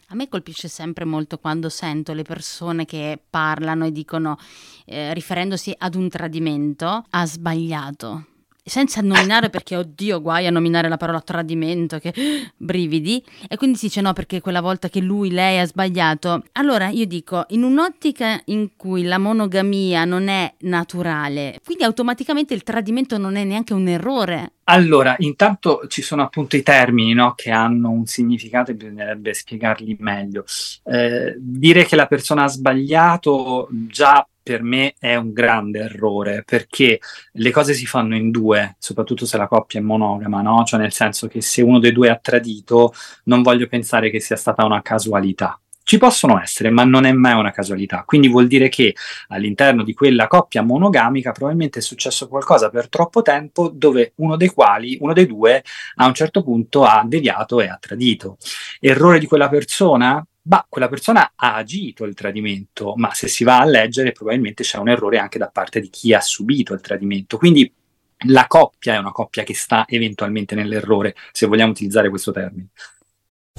A 0.08 0.14
me 0.14 0.28
colpisce 0.28 0.68
sempre 0.68 1.04
molto 1.04 1.38
quando 1.38 1.68
sento 1.68 2.12
le 2.12 2.22
persone 2.22 2.84
che 2.84 3.18
parlano 3.28 3.86
e 3.86 3.92
dicono, 3.92 4.38
eh, 4.84 5.12
riferendosi 5.14 5.74
ad 5.76 5.94
un 5.94 6.08
tradimento, 6.08 7.04
ha 7.08 7.26
sbagliato. 7.26 8.26
Senza 8.64 9.00
nominare 9.00 9.50
perché 9.50 9.76
oddio 9.76 10.23
guai 10.23 10.47
a 10.47 10.50
nominare 10.50 10.88
la 10.88 10.97
parola 10.97 11.21
tradimento 11.21 11.99
che 11.99 12.14
brividi. 12.56 13.23
E 13.49 13.56
quindi 13.56 13.76
si 13.76 13.87
dice 13.87 14.00
no 14.00 14.12
perché 14.12 14.40
quella 14.40 14.61
volta 14.61 14.88
che 14.88 15.00
lui 15.00 15.30
lei 15.30 15.59
ha 15.59 15.66
sbagliato. 15.66 16.44
Allora 16.52 16.88
io 16.88 17.06
dico 17.06 17.44
in 17.49 17.62
un'ottica 17.62 18.40
in 18.47 18.76
cui 18.76 19.02
la 19.02 19.18
monogamia 19.18 20.04
non 20.04 20.28
è 20.28 20.54
naturale 20.61 21.61
quindi 21.64 21.85
automaticamente 21.85 22.54
il 22.54 22.62
tradimento 22.62 23.18
non 23.18 23.37
è 23.37 23.44
neanche 23.44 23.75
un 23.75 23.88
errore. 23.88 24.52
Allora, 24.64 25.14
intanto 25.18 25.87
ci 25.88 26.02
sono 26.02 26.23
appunto 26.23 26.56
i 26.56 26.62
termini 26.62 27.12
no, 27.12 27.35
che 27.35 27.50
hanno 27.50 27.90
un 27.90 28.06
significato 28.06 28.71
e 28.71 28.75
bisognerebbe 28.75 29.35
spiegarli 29.35 29.97
meglio. 30.00 30.44
Eh, 30.85 31.35
dire 31.38 31.85
che 31.85 31.97
la 31.97 32.06
persona 32.06 32.44
ha 32.44 32.49
sbagliato 32.49 33.68
già 33.71 34.26
per 34.44 34.62
me 34.62 34.94
è 34.98 35.16
un 35.16 35.32
grande 35.32 35.80
errore 35.80 36.44
perché 36.44 37.00
le 37.32 37.50
cose 37.50 37.72
si 37.72 37.86
fanno 37.86 38.14
in 38.14 38.30
due, 38.30 38.76
soprattutto 38.78 39.24
se 39.26 39.38
la 39.38 39.48
coppia 39.48 39.80
è 39.80 39.82
monogama, 39.82 40.42
no? 40.42 40.62
Cioè 40.64 40.78
nel 40.78 40.92
senso 40.92 41.26
che 41.26 41.40
se 41.40 41.62
uno 41.62 41.78
dei 41.80 41.92
due 41.92 42.10
ha 42.10 42.18
tradito, 42.22 42.92
non 43.24 43.42
voglio 43.42 43.66
pensare 43.66 44.10
che 44.10 44.20
sia 44.20 44.36
stata 44.36 44.64
una 44.64 44.82
casualità. 44.82 45.58
Ci 45.82 45.98
possono 45.98 46.40
essere, 46.40 46.70
ma 46.70 46.84
non 46.84 47.04
è 47.04 47.12
mai 47.12 47.34
una 47.34 47.52
casualità. 47.52 48.04
Quindi 48.06 48.28
vuol 48.28 48.46
dire 48.46 48.68
che 48.68 48.94
all'interno 49.28 49.82
di 49.82 49.92
quella 49.92 50.28
coppia 50.28 50.62
monogamica 50.62 51.32
probabilmente 51.32 51.78
è 51.78 51.82
successo 51.82 52.28
qualcosa 52.28 52.70
per 52.70 52.88
troppo 52.88 53.20
tempo 53.22 53.68
dove 53.68 54.12
uno 54.16 54.36
dei 54.36 54.48
quali, 54.48 54.96
uno 55.00 55.12
dei 55.12 55.26
due, 55.26 55.62
a 55.96 56.06
un 56.06 56.14
certo 56.14 56.42
punto 56.42 56.84
ha 56.84 57.02
deviato 57.06 57.60
e 57.60 57.68
ha 57.68 57.76
tradito. 57.80 58.36
Errore 58.80 59.18
di 59.18 59.26
quella 59.26 59.48
persona? 59.48 60.26
Bah, 60.46 60.66
quella 60.68 60.88
persona 60.88 61.32
ha 61.34 61.54
agito 61.54 62.04
il 62.04 62.14
tradimento, 62.14 62.94
ma 62.96 63.14
se 63.14 63.28
si 63.28 63.44
va 63.44 63.60
a 63.60 63.64
leggere 63.64 64.12
probabilmente 64.12 64.62
c'è 64.62 64.78
un 64.78 64.90
errore 64.90 65.18
anche 65.18 65.38
da 65.38 65.48
parte 65.48 65.80
di 65.80 65.88
chi 65.88 66.12
ha 66.12 66.20
subito 66.20 66.74
il 66.74 66.80
tradimento. 66.80 67.38
Quindi 67.38 67.72
la 68.26 68.46
coppia 68.46 68.94
è 68.94 68.98
una 68.98 69.12
coppia 69.12 69.42
che 69.42 69.54
sta 69.54 69.86
eventualmente 69.88 70.54
nell'errore, 70.54 71.14
se 71.32 71.46
vogliamo 71.46 71.72
utilizzare 71.72 72.10
questo 72.10 72.30
termine. 72.30 72.68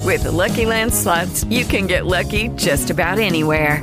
With 0.02 0.22
the 0.22 0.30
Lucky 0.30 0.64
Land 0.64 0.92
slots, 0.92 1.44
you 1.48 1.66
can 1.66 1.86
get 1.86 2.04
lucky 2.04 2.50
just 2.50 2.90
about 2.90 3.18
anywhere. 3.18 3.82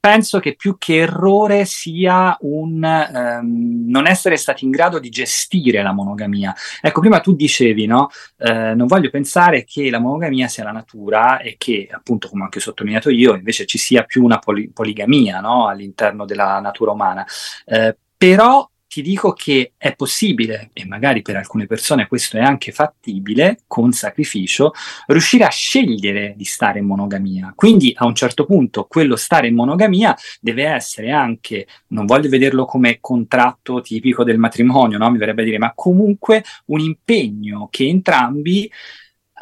Penso 0.00 0.40
che 0.40 0.56
più 0.56 0.78
che 0.78 1.00
errore 1.00 1.66
sia 1.66 2.34
un 2.40 2.82
um, 2.82 3.84
non 3.86 4.06
essere 4.06 4.36
stati 4.36 4.64
in 4.64 4.70
grado 4.70 4.98
di 4.98 5.10
gestire 5.10 5.82
la 5.82 5.92
monogamia. 5.92 6.54
Ecco, 6.80 7.00
prima 7.00 7.20
tu 7.20 7.34
dicevi, 7.34 7.84
no? 7.84 8.08
Uh, 8.38 8.74
non 8.74 8.86
voglio 8.86 9.10
pensare 9.10 9.64
che 9.64 9.90
la 9.90 9.98
monogamia 9.98 10.48
sia 10.48 10.64
la 10.64 10.72
natura 10.72 11.40
e 11.40 11.56
che, 11.58 11.86
appunto, 11.90 12.28
come 12.28 12.44
anche 12.44 12.58
ho 12.58 12.62
sottolineato 12.62 13.10
io, 13.10 13.34
invece 13.34 13.66
ci 13.66 13.76
sia 13.76 14.04
più 14.04 14.24
una 14.24 14.38
poli- 14.38 14.70
poligamia 14.72 15.40
no? 15.40 15.66
all'interno 15.68 16.24
della 16.24 16.58
natura 16.60 16.92
umana. 16.92 17.26
Uh, 17.66 17.94
però 18.16 18.68
ti 18.90 19.02
dico 19.02 19.32
che 19.34 19.74
è 19.76 19.94
possibile, 19.94 20.70
e 20.72 20.84
magari 20.84 21.22
per 21.22 21.36
alcune 21.36 21.66
persone 21.66 22.08
questo 22.08 22.38
è 22.38 22.40
anche 22.40 22.72
fattibile, 22.72 23.60
con 23.68 23.92
sacrificio, 23.92 24.72
riuscire 25.06 25.44
a 25.44 25.48
scegliere 25.48 26.34
di 26.36 26.44
stare 26.44 26.80
in 26.80 26.86
monogamia. 26.86 27.52
Quindi 27.54 27.92
a 27.96 28.04
un 28.04 28.16
certo 28.16 28.46
punto 28.46 28.86
quello 28.88 29.14
stare 29.14 29.46
in 29.46 29.54
monogamia 29.54 30.16
deve 30.40 30.64
essere 30.64 31.12
anche, 31.12 31.68
non 31.90 32.04
voglio 32.04 32.28
vederlo 32.28 32.64
come 32.64 32.98
contratto 33.00 33.80
tipico 33.80 34.24
del 34.24 34.38
matrimonio, 34.38 34.98
no? 34.98 35.08
mi 35.08 35.18
verrebbe 35.18 35.42
a 35.42 35.44
dire, 35.44 35.58
ma 35.58 35.72
comunque 35.72 36.42
un 36.66 36.80
impegno 36.80 37.68
che 37.70 37.86
entrambi 37.86 38.68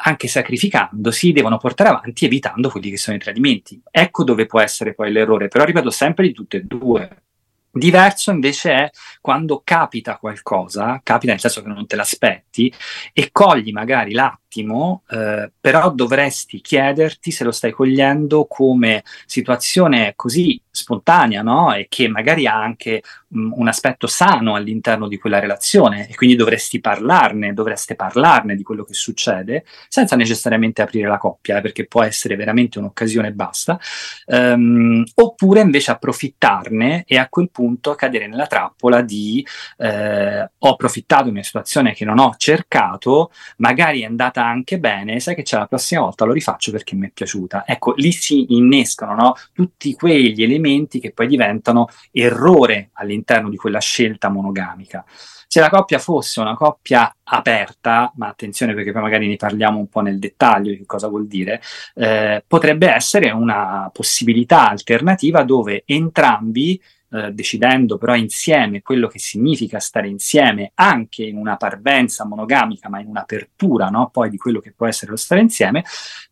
anche 0.00 0.28
sacrificandosi, 0.28 1.32
devono 1.32 1.56
portare 1.56 1.88
avanti 1.88 2.26
evitando 2.26 2.68
quelli 2.68 2.90
che 2.90 2.98
sono 2.98 3.16
i 3.16 3.20
tradimenti. 3.20 3.80
Ecco 3.90 4.24
dove 4.24 4.44
può 4.44 4.60
essere 4.60 4.92
poi 4.92 5.10
l'errore, 5.10 5.48
però 5.48 5.64
ripeto 5.64 5.88
sempre 5.88 6.26
di 6.26 6.34
tutte 6.34 6.58
e 6.58 6.64
due. 6.64 7.22
Diverso 7.70 8.30
invece 8.30 8.72
è 8.72 8.90
quando 9.20 9.60
capita 9.62 10.16
qualcosa, 10.16 11.00
capita 11.02 11.32
nel 11.32 11.40
senso 11.40 11.62
che 11.62 11.68
non 11.68 11.86
te 11.86 11.96
l'aspetti 11.96 12.72
e 13.12 13.28
cogli 13.30 13.72
magari 13.72 14.12
l'attimo, 14.58 15.02
eh, 15.10 15.50
però 15.60 15.90
dovresti 15.90 16.60
chiederti 16.60 17.30
se 17.30 17.44
lo 17.44 17.50
stai 17.52 17.72
cogliendo 17.72 18.46
come 18.46 19.04
situazione 19.26 20.12
così 20.16 20.60
spontanea, 20.78 21.42
no? 21.42 21.74
E 21.74 21.86
che 21.88 22.08
magari 22.08 22.46
ha 22.46 22.54
anche 22.54 23.02
mh, 23.28 23.52
un 23.54 23.68
aspetto 23.68 24.06
sano 24.06 24.54
all'interno 24.54 25.08
di 25.08 25.18
quella 25.18 25.38
relazione 25.38 26.08
e 26.08 26.14
quindi 26.14 26.36
dovresti 26.36 26.80
parlarne, 26.80 27.52
dovreste 27.52 27.94
parlarne 27.94 28.54
di 28.54 28.62
quello 28.62 28.84
che 28.84 28.94
succede 28.94 29.64
senza 29.88 30.16
necessariamente 30.16 30.82
aprire 30.82 31.08
la 31.08 31.18
coppia, 31.18 31.58
eh, 31.58 31.60
perché 31.60 31.86
può 31.86 32.02
essere 32.02 32.36
veramente 32.36 32.78
un'occasione 32.78 33.28
e 33.28 33.32
basta, 33.32 33.78
um, 34.26 35.04
oppure 35.14 35.60
invece 35.60 35.90
approfittarne 35.90 37.04
e 37.06 37.18
a 37.18 37.28
quel 37.28 37.50
punto 37.50 37.94
cadere 37.94 38.26
nella 38.26 38.46
trappola 38.46 39.00
di 39.02 39.44
eh, 39.78 40.50
ho 40.58 40.68
approfittato 40.70 41.24
di 41.24 41.30
una 41.30 41.42
situazione 41.42 41.92
che 41.94 42.04
non 42.04 42.18
ho 42.18 42.34
cercato, 42.36 43.30
magari 43.56 44.02
è 44.02 44.04
andata 44.04 44.44
anche 44.48 44.78
bene, 44.78 45.20
sai 45.20 45.34
che 45.34 45.42
c'è 45.42 45.58
la 45.58 45.66
prossima 45.66 46.02
volta 46.02 46.24
lo 46.24 46.32
rifaccio 46.32 46.70
perché 46.72 46.94
mi 46.94 47.06
è 47.06 47.10
piaciuta. 47.10 47.64
Ecco, 47.66 47.94
lì 47.96 48.12
si 48.12 48.54
innescano 48.54 49.14
no? 49.14 49.34
tutti 49.52 49.94
quegli 49.94 50.42
elementi 50.42 51.00
che 51.00 51.12
poi 51.12 51.26
diventano 51.26 51.88
errore 52.10 52.90
all'interno 52.94 53.48
di 53.48 53.56
quella 53.56 53.80
scelta 53.80 54.28
monogamica. 54.28 55.04
Se 55.50 55.60
la 55.60 55.70
coppia 55.70 55.98
fosse 55.98 56.40
una 56.40 56.54
coppia 56.54 57.10
aperta, 57.24 58.12
ma 58.16 58.28
attenzione 58.28 58.74
perché 58.74 58.92
poi 58.92 59.00
magari 59.00 59.26
ne 59.28 59.36
parliamo 59.36 59.78
un 59.78 59.88
po' 59.88 60.00
nel 60.00 60.18
dettaglio 60.18 60.74
di 60.74 60.84
cosa 60.84 61.08
vuol 61.08 61.26
dire, 61.26 61.62
eh, 61.94 62.44
potrebbe 62.46 62.92
essere 62.92 63.30
una 63.30 63.90
possibilità 63.90 64.68
alternativa 64.68 65.42
dove 65.44 65.84
entrambi 65.86 66.78
eh, 67.10 67.32
decidendo 67.32 67.96
però 67.96 68.14
insieme 68.14 68.82
quello 68.82 69.08
che 69.08 69.18
significa 69.18 69.78
stare 69.78 70.08
insieme 70.08 70.72
anche 70.74 71.24
in 71.24 71.36
una 71.36 71.56
parvenza 71.56 72.26
monogamica, 72.26 72.90
ma 72.90 73.00
in 73.00 73.06
un'apertura 73.06 73.88
no? 73.88 74.10
poi 74.10 74.28
di 74.28 74.36
quello 74.36 74.60
che 74.60 74.72
può 74.72 74.86
essere 74.86 75.12
lo 75.12 75.16
stare 75.16 75.40
insieme, 75.40 75.84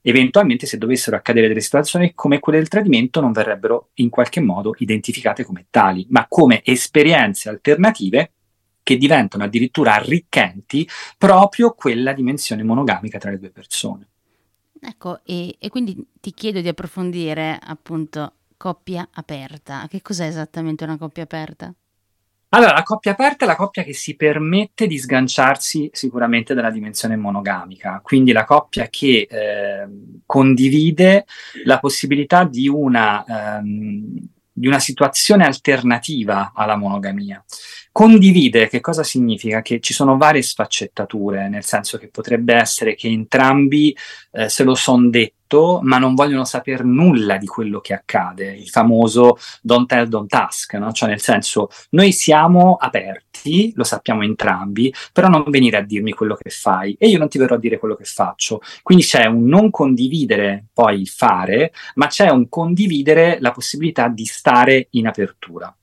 eventualmente 0.03 0.67
se 0.67 0.77
dovessero 0.77 1.17
accadere 1.17 1.49
delle 1.49 1.61
situazioni 1.61 2.13
come 2.15 2.41
quelle 2.41 2.59
del 2.59 2.69
tradimento 2.69 3.21
non 3.21 3.33
verrebbero 3.33 3.91
in 3.95 4.11
qualche 4.11 4.41
modo 4.41 4.75
identificate 4.79 5.45
come 5.45 5.67
tali, 5.71 6.07
ma 6.11 6.27
come 6.29 6.61
esperienze 6.63 7.49
alternative 7.49 8.33
che 8.83 8.97
diventano 8.97 9.45
addirittura 9.45 9.95
arricchenti 9.95 10.87
proprio 11.19 11.73
quella 11.73 12.13
dimensione 12.13 12.63
monogamica 12.63 13.19
tra 13.19 13.31
le 13.31 13.39
due 13.39 13.51
persone. 13.51 14.09
Ecco, 14.81 15.21
e, 15.25 15.57
e 15.59 15.69
quindi 15.71 16.07
ti 16.21 16.33
chiedo 16.33 16.61
di 16.61 16.69
approfondire 16.69 17.59
appunto 17.61 18.35
coppia 18.57 19.09
aperta. 19.13 19.87
Che 19.89 20.03
cos'è 20.03 20.27
esattamente 20.27 20.85
una 20.85 20.99
coppia 20.99 21.23
aperta? 21.23 21.73
Allora, 22.51 22.73
la 22.73 22.85
coppia 22.85 23.11
aperta 23.11 23.45
è 23.45 23.49
la 23.49 23.57
coppia 23.57 23.83
che 23.83 23.93
si 23.93 24.15
permette 24.15 24.87
di 24.87 24.99
sganciarsi 24.99 25.91
sicuramente 25.93 26.55
dalla 26.55 26.71
dimensione 26.71 27.17
monogamica, 27.17 28.01
quindi 28.03 28.33
la 28.33 28.45
coppia 28.45 28.87
che 28.89 29.27
eh, 29.29 29.89
condivide 30.25 31.27
la 31.65 31.81
possibilità 31.81 32.45
di 32.45 32.69
una, 32.69 33.59
ehm, 33.59 34.29
di 34.53 34.67
una 34.67 34.79
situazione 34.79 35.45
alternativa 35.45 36.53
alla 36.55 36.77
monogamia. 36.77 37.45
Condivide 37.97 38.69
che 38.69 38.83
cosa 38.83 39.03
significa? 39.03 39.63
Che 39.63 39.81
ci 39.81 39.95
sono 39.95 40.19
varie 40.19 40.43
sfaccettature, 40.43 41.49
nel 41.49 41.65
senso 41.65 41.97
che 41.97 42.09
potrebbe 42.09 42.53
essere 42.53 42.95
che 42.95 43.09
entrambi 43.09 43.97
eh, 44.33 44.51
se 44.51 44.65
lo 44.65 44.75
sono 44.75 45.09
detto, 45.09 45.81
ma 45.83 45.97
non 45.97 46.15
vogliono 46.15 46.45
sapere 46.45 46.85
nulla 46.85 47.39
di 47.39 47.47
quello 47.47 47.81
che 47.81 47.95
accade, 47.95 48.53
il 48.53 48.69
famoso 48.69 49.39
don't 49.63 49.89
tell, 49.89 50.09
don't 50.09 50.31
ask, 50.35 50.75
no? 50.75 50.93
cioè 50.93 51.09
nel 51.09 51.23
senso 51.23 51.71
noi 51.93 52.13
siamo 52.13 52.77
aperti, 52.79 53.73
lo 53.75 53.85
sappiamo 53.85 54.25
entrambi, 54.25 54.93
però 55.11 55.29
non 55.29 55.45
venire 55.47 55.79
a 55.79 55.83
dirmi 55.83 56.13
quello 56.13 56.35
che 56.35 56.51
fai 56.51 56.95
e 56.99 57.09
io 57.09 57.17
non 57.17 57.31
ti 57.31 57.39
verrò 57.39 57.55
a 57.55 57.59
dire 57.59 57.79
quello 57.79 57.95
che 57.95 58.05
faccio. 58.05 58.61
Quindi 58.83 59.05
c'è 59.05 59.25
un 59.25 59.47
non 59.47 59.71
condividere 59.71 60.67
poi 60.71 61.01
il 61.01 61.09
fare, 61.09 61.73
ma 61.95 62.09
c'è 62.09 62.29
un 62.29 62.51
condividere 62.51 63.39
la 63.41 63.53
possibilità 63.53 64.09
di 64.09 64.27
stare 64.27 64.89
in 64.91 65.07
apertura. 65.07 65.75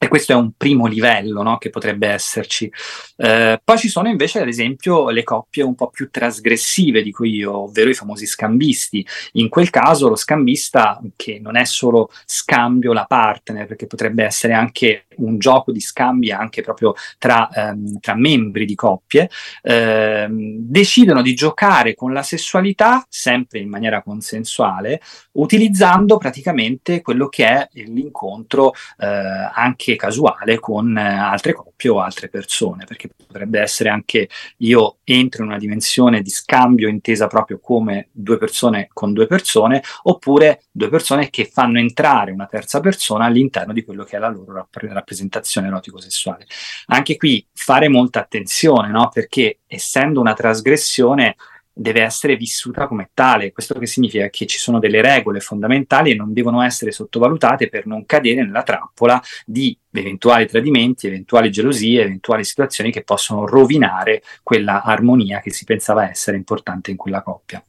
E 0.00 0.06
questo 0.06 0.30
è 0.30 0.36
un 0.36 0.52
primo 0.56 0.86
livello 0.86 1.42
no, 1.42 1.58
che 1.58 1.70
potrebbe 1.70 2.06
esserci. 2.06 2.70
Eh, 3.16 3.60
poi 3.64 3.78
ci 3.78 3.88
sono 3.88 4.08
invece, 4.08 4.40
ad 4.40 4.46
esempio, 4.46 5.10
le 5.10 5.24
coppie 5.24 5.64
un 5.64 5.74
po' 5.74 5.90
più 5.90 6.08
trasgressive, 6.08 7.02
dico 7.02 7.24
io, 7.24 7.62
ovvero 7.64 7.90
i 7.90 7.94
famosi 7.94 8.24
scambisti. 8.24 9.04
In 9.32 9.48
quel 9.48 9.70
caso 9.70 10.08
lo 10.08 10.14
scambista, 10.14 11.00
che 11.16 11.40
non 11.42 11.56
è 11.56 11.64
solo 11.64 12.10
scambio 12.26 12.92
la 12.92 13.06
partner, 13.06 13.66
perché 13.66 13.88
potrebbe 13.88 14.22
essere 14.22 14.52
anche 14.52 15.06
un 15.16 15.36
gioco 15.36 15.72
di 15.72 15.80
scambi 15.80 16.30
anche 16.30 16.62
proprio 16.62 16.94
tra, 17.18 17.48
ehm, 17.52 17.98
tra 17.98 18.14
membri 18.14 18.66
di 18.66 18.76
coppie, 18.76 19.28
ehm, 19.62 20.58
decidono 20.60 21.22
di 21.22 21.34
giocare 21.34 21.94
con 21.96 22.12
la 22.12 22.22
sessualità 22.22 23.04
sempre 23.08 23.58
in 23.58 23.68
maniera 23.68 24.00
consensuale, 24.02 25.00
utilizzando 25.32 26.18
praticamente 26.18 27.02
quello 27.02 27.28
che 27.28 27.46
è 27.46 27.68
l'incontro 27.72 28.72
eh, 28.98 29.06
anche 29.06 29.87
casuale 29.96 30.58
con 30.58 30.96
eh, 30.96 31.02
altre 31.02 31.52
coppie 31.52 31.90
o 31.90 32.00
altre 32.00 32.28
persone, 32.28 32.84
perché 32.84 33.08
potrebbe 33.08 33.60
essere 33.60 33.88
anche 33.88 34.28
io 34.58 34.98
entro 35.04 35.42
in 35.42 35.50
una 35.50 35.58
dimensione 35.58 36.22
di 36.22 36.30
scambio 36.30 36.88
intesa 36.88 37.26
proprio 37.26 37.58
come 37.60 38.08
due 38.12 38.38
persone 38.38 38.88
con 38.92 39.12
due 39.12 39.26
persone, 39.26 39.82
oppure 40.02 40.62
due 40.70 40.88
persone 40.88 41.30
che 41.30 41.44
fanno 41.44 41.78
entrare 41.78 42.32
una 42.32 42.46
terza 42.46 42.80
persona 42.80 43.26
all'interno 43.26 43.72
di 43.72 43.84
quello 43.84 44.04
che 44.04 44.16
è 44.16 44.18
la 44.18 44.28
loro 44.28 44.52
rapp- 44.52 44.76
rappresentazione 44.76 45.68
erotico-sessuale. 45.68 46.46
Anche 46.86 47.16
qui 47.16 47.46
fare 47.52 47.88
molta 47.88 48.20
attenzione, 48.20 48.88
no? 48.88 49.08
perché 49.12 49.60
essendo 49.66 50.20
una 50.20 50.34
trasgressione 50.34 51.36
deve 51.78 52.02
essere 52.02 52.36
vissuta 52.36 52.88
come 52.88 53.10
tale. 53.14 53.52
Questo 53.52 53.78
che 53.78 53.86
significa 53.86 54.28
che 54.30 54.46
ci 54.46 54.58
sono 54.58 54.80
delle 54.80 55.00
regole 55.00 55.38
fondamentali 55.38 56.10
e 56.10 56.14
non 56.16 56.32
devono 56.32 56.60
essere 56.60 56.90
sottovalutate 56.90 57.68
per 57.68 57.86
non 57.86 58.04
cadere 58.04 58.44
nella 58.44 58.64
trappola 58.64 59.22
di 59.46 59.78
eventuali 59.92 60.46
tradimenti, 60.46 61.06
eventuali 61.06 61.50
gelosie, 61.50 62.02
eventuali 62.02 62.44
situazioni 62.44 62.90
che 62.90 63.04
possono 63.04 63.46
rovinare 63.46 64.22
quella 64.42 64.82
armonia 64.82 65.40
che 65.40 65.52
si 65.52 65.64
pensava 65.64 66.10
essere 66.10 66.36
importante 66.36 66.90
in 66.90 66.96
quella 66.96 67.22
coppia. 67.22 67.62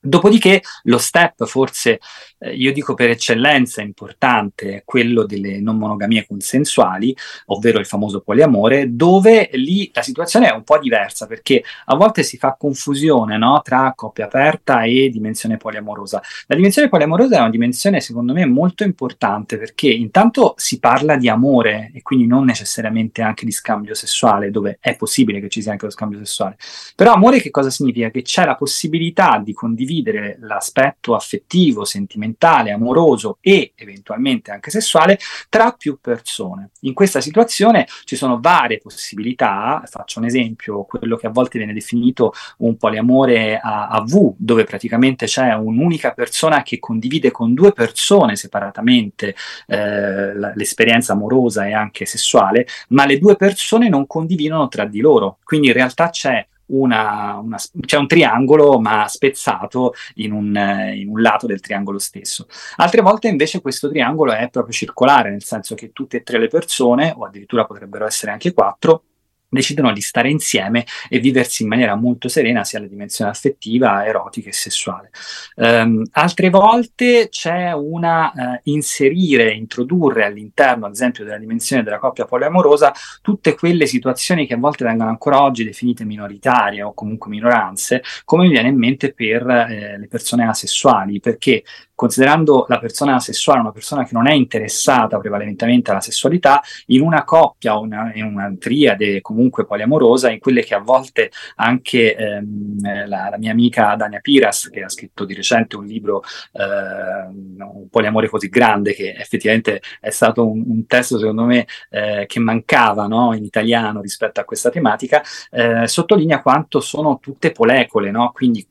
Dopodiché 0.00 0.62
lo 0.84 0.98
step 0.98 1.44
forse 1.44 1.98
eh, 2.38 2.54
io 2.54 2.72
dico 2.72 2.94
per 2.94 3.10
eccellenza 3.10 3.82
importante 3.82 4.82
quello 4.84 5.24
delle 5.24 5.60
non 5.60 5.76
monogamie 5.76 6.26
consensuali, 6.26 7.14
ovvero 7.46 7.78
il 7.78 7.86
famoso 7.86 8.20
poliamore, 8.20 8.94
dove 8.94 9.50
lì 9.54 9.90
la 9.92 10.02
situazione 10.02 10.48
è 10.48 10.54
un 10.54 10.62
po' 10.62 10.78
diversa 10.78 11.26
perché 11.26 11.62
a 11.86 11.96
volte 11.96 12.22
si 12.22 12.36
fa 12.36 12.56
confusione 12.58 13.36
no, 13.36 13.60
tra 13.62 13.92
coppia 13.94 14.26
aperta 14.26 14.82
e 14.82 15.08
dimensione 15.10 15.56
poliamorosa. 15.56 16.22
La 16.46 16.54
dimensione 16.56 16.88
poliamorosa 16.88 17.36
è 17.36 17.40
una 17.40 17.50
dimensione 17.50 18.00
secondo 18.00 18.32
me 18.32 18.46
molto 18.46 18.84
importante 18.84 19.58
perché 19.58 19.88
intanto 19.88 20.54
si 20.56 20.78
parla 20.78 21.16
di 21.16 21.28
amore 21.28 21.90
e 21.94 22.02
quindi 22.02 22.26
non 22.26 22.44
necessariamente 22.44 23.22
anche 23.22 23.44
di 23.44 23.52
scambio 23.52 23.94
sessuale, 23.94 24.50
dove 24.50 24.78
è 24.80 24.96
possibile 24.96 25.40
che 25.40 25.48
ci 25.48 25.62
sia 25.62 25.72
anche 25.72 25.86
lo 25.86 25.90
scambio 25.90 26.18
sessuale. 26.18 26.56
Però 26.94 27.12
amore 27.12 27.40
che 27.40 27.50
cosa 27.50 27.70
significa? 27.70 28.10
Che 28.10 28.22
c'è 28.22 28.44
la 28.44 28.54
possibilità 28.54 29.40
di 29.42 29.52
condividere 29.52 30.36
l'aspetto 30.40 31.14
affettivo, 31.14 31.84
sentimentale, 31.84 32.27
sentimentale, 32.28 32.70
amoroso 32.70 33.38
e 33.40 33.72
eventualmente 33.74 34.50
anche 34.50 34.70
sessuale 34.70 35.18
tra 35.48 35.72
più 35.72 35.98
persone. 36.00 36.70
In 36.80 36.92
questa 36.94 37.20
situazione 37.20 37.86
ci 38.04 38.16
sono 38.16 38.38
varie 38.40 38.78
possibilità, 38.78 39.82
faccio 39.86 40.18
un 40.18 40.26
esempio, 40.26 40.84
quello 40.84 41.16
che 41.16 41.26
a 41.26 41.30
volte 41.30 41.58
viene 41.58 41.72
definito 41.72 42.32
un 42.58 42.76
poliamore 42.76 43.58
a, 43.58 43.88
a 43.88 44.02
V, 44.02 44.34
dove 44.36 44.64
praticamente 44.64 45.26
c'è 45.26 45.54
un'unica 45.54 46.12
persona 46.12 46.62
che 46.62 46.78
condivide 46.78 47.30
con 47.30 47.54
due 47.54 47.72
persone 47.72 48.36
separatamente 48.36 49.34
eh, 49.66 50.34
l'esperienza 50.54 51.12
amorosa 51.12 51.66
e 51.66 51.72
anche 51.72 52.04
sessuale, 52.04 52.66
ma 52.88 53.06
le 53.06 53.18
due 53.18 53.36
persone 53.36 53.88
non 53.88 54.06
condividono 54.06 54.68
tra 54.68 54.84
di 54.84 55.00
loro. 55.00 55.38
Quindi 55.44 55.68
in 55.68 55.72
realtà 55.72 56.10
c'è 56.10 56.46
una, 56.68 57.38
una, 57.42 57.56
c'è 57.80 57.96
un 57.96 58.06
triangolo 58.06 58.80
ma 58.80 59.06
spezzato 59.08 59.94
in 60.16 60.32
un, 60.32 60.92
in 60.94 61.08
un, 61.08 61.20
lato 61.20 61.46
del 61.46 61.60
triangolo 61.60 61.98
stesso. 61.98 62.46
Altre 62.76 63.02
volte 63.02 63.28
invece 63.28 63.60
questo 63.60 63.88
triangolo 63.88 64.32
è 64.32 64.48
proprio 64.50 64.72
circolare, 64.72 65.30
nel 65.30 65.44
senso 65.44 65.74
che 65.74 65.92
tutte 65.92 66.18
e 66.18 66.22
tre 66.22 66.38
le 66.38 66.48
persone, 66.48 67.14
o 67.16 67.24
addirittura 67.24 67.64
potrebbero 67.64 68.06
essere 68.06 68.32
anche 68.32 68.52
quattro, 68.52 69.02
decidono 69.48 69.92
di 69.92 70.00
stare 70.00 70.30
insieme 70.30 70.84
e 71.08 71.18
viversi 71.18 71.62
in 71.62 71.68
maniera 71.68 71.94
molto 71.94 72.28
serena 72.28 72.64
sia 72.64 72.80
la 72.80 72.86
dimensione 72.86 73.30
affettiva, 73.30 74.04
erotica 74.06 74.48
e 74.48 74.52
sessuale. 74.52 75.10
Um, 75.56 76.04
altre 76.12 76.50
volte 76.50 77.28
c'è 77.30 77.72
una 77.72 78.32
uh, 78.34 78.60
inserire, 78.64 79.52
introdurre 79.52 80.24
all'interno, 80.24 80.86
ad 80.86 80.92
esempio, 80.92 81.24
della 81.24 81.38
dimensione 81.38 81.82
della 81.82 81.98
coppia 81.98 82.24
poliamorosa 82.24 82.92
tutte 83.22 83.54
quelle 83.54 83.86
situazioni 83.86 84.46
che 84.46 84.54
a 84.54 84.58
volte 84.58 84.84
vengono 84.84 85.10
ancora 85.10 85.42
oggi 85.42 85.64
definite 85.64 86.04
minoritarie 86.04 86.82
o 86.82 86.94
comunque 86.94 87.30
minoranze, 87.30 88.02
come 88.24 88.44
mi 88.44 88.50
viene 88.50 88.68
in 88.68 88.76
mente 88.76 89.12
per 89.12 89.48
eh, 89.48 89.98
le 89.98 90.08
persone 90.08 90.46
asessuali, 90.46 91.20
perché 91.20 91.64
considerando 91.94 92.64
la 92.68 92.78
persona 92.78 93.18
sessuale 93.18 93.58
una 93.58 93.72
persona 93.72 94.04
che 94.04 94.10
non 94.12 94.28
è 94.28 94.32
interessata 94.32 95.18
prevalentemente 95.18 95.90
alla 95.90 96.00
sessualità, 96.00 96.62
in 96.86 97.00
una 97.00 97.24
coppia 97.24 97.76
o 97.76 97.84
in 97.84 98.24
una 98.24 98.54
triade 98.56 99.20
comunque 99.20 99.37
poliamorosa, 99.66 100.30
in 100.30 100.38
quelle 100.38 100.62
che 100.62 100.74
a 100.74 100.80
volte 100.80 101.30
anche 101.56 102.14
ehm, 102.14 103.06
la, 103.06 103.28
la, 103.30 103.38
mia 103.38 103.52
amica 103.52 103.94
Dania 103.94 104.20
Piras, 104.20 104.68
che 104.70 104.82
ha 104.82 104.88
scritto 104.88 105.24
di 105.24 105.34
recente 105.34 105.76
un 105.76 105.86
libro, 105.86 106.22
eh, 106.52 107.26
Un 107.28 107.88
poliamore 107.90 108.28
così 108.28 108.48
grande, 108.48 108.94
che 108.94 109.14
effettivamente 109.16 109.80
è 110.00 110.10
stato 110.10 110.46
un, 110.46 110.64
un 110.66 110.86
testo 110.86 111.18
secondo 111.18 111.44
me 111.44 111.66
eh, 111.90 112.24
che 112.26 112.40
mancava 112.40 113.06
no, 113.06 113.34
in 113.34 113.44
italiano 113.44 114.00
rispetto 114.00 114.40
a 114.40 114.44
questa 114.44 114.70
tematica, 114.70 115.22
eh, 115.50 115.86
sottolinea 115.86 116.42
quanto 116.42 116.80
sono 116.80 117.18
tutte 117.20 117.52
polecole, 117.52 118.10
no? 118.10 118.30
quindi 118.32 118.66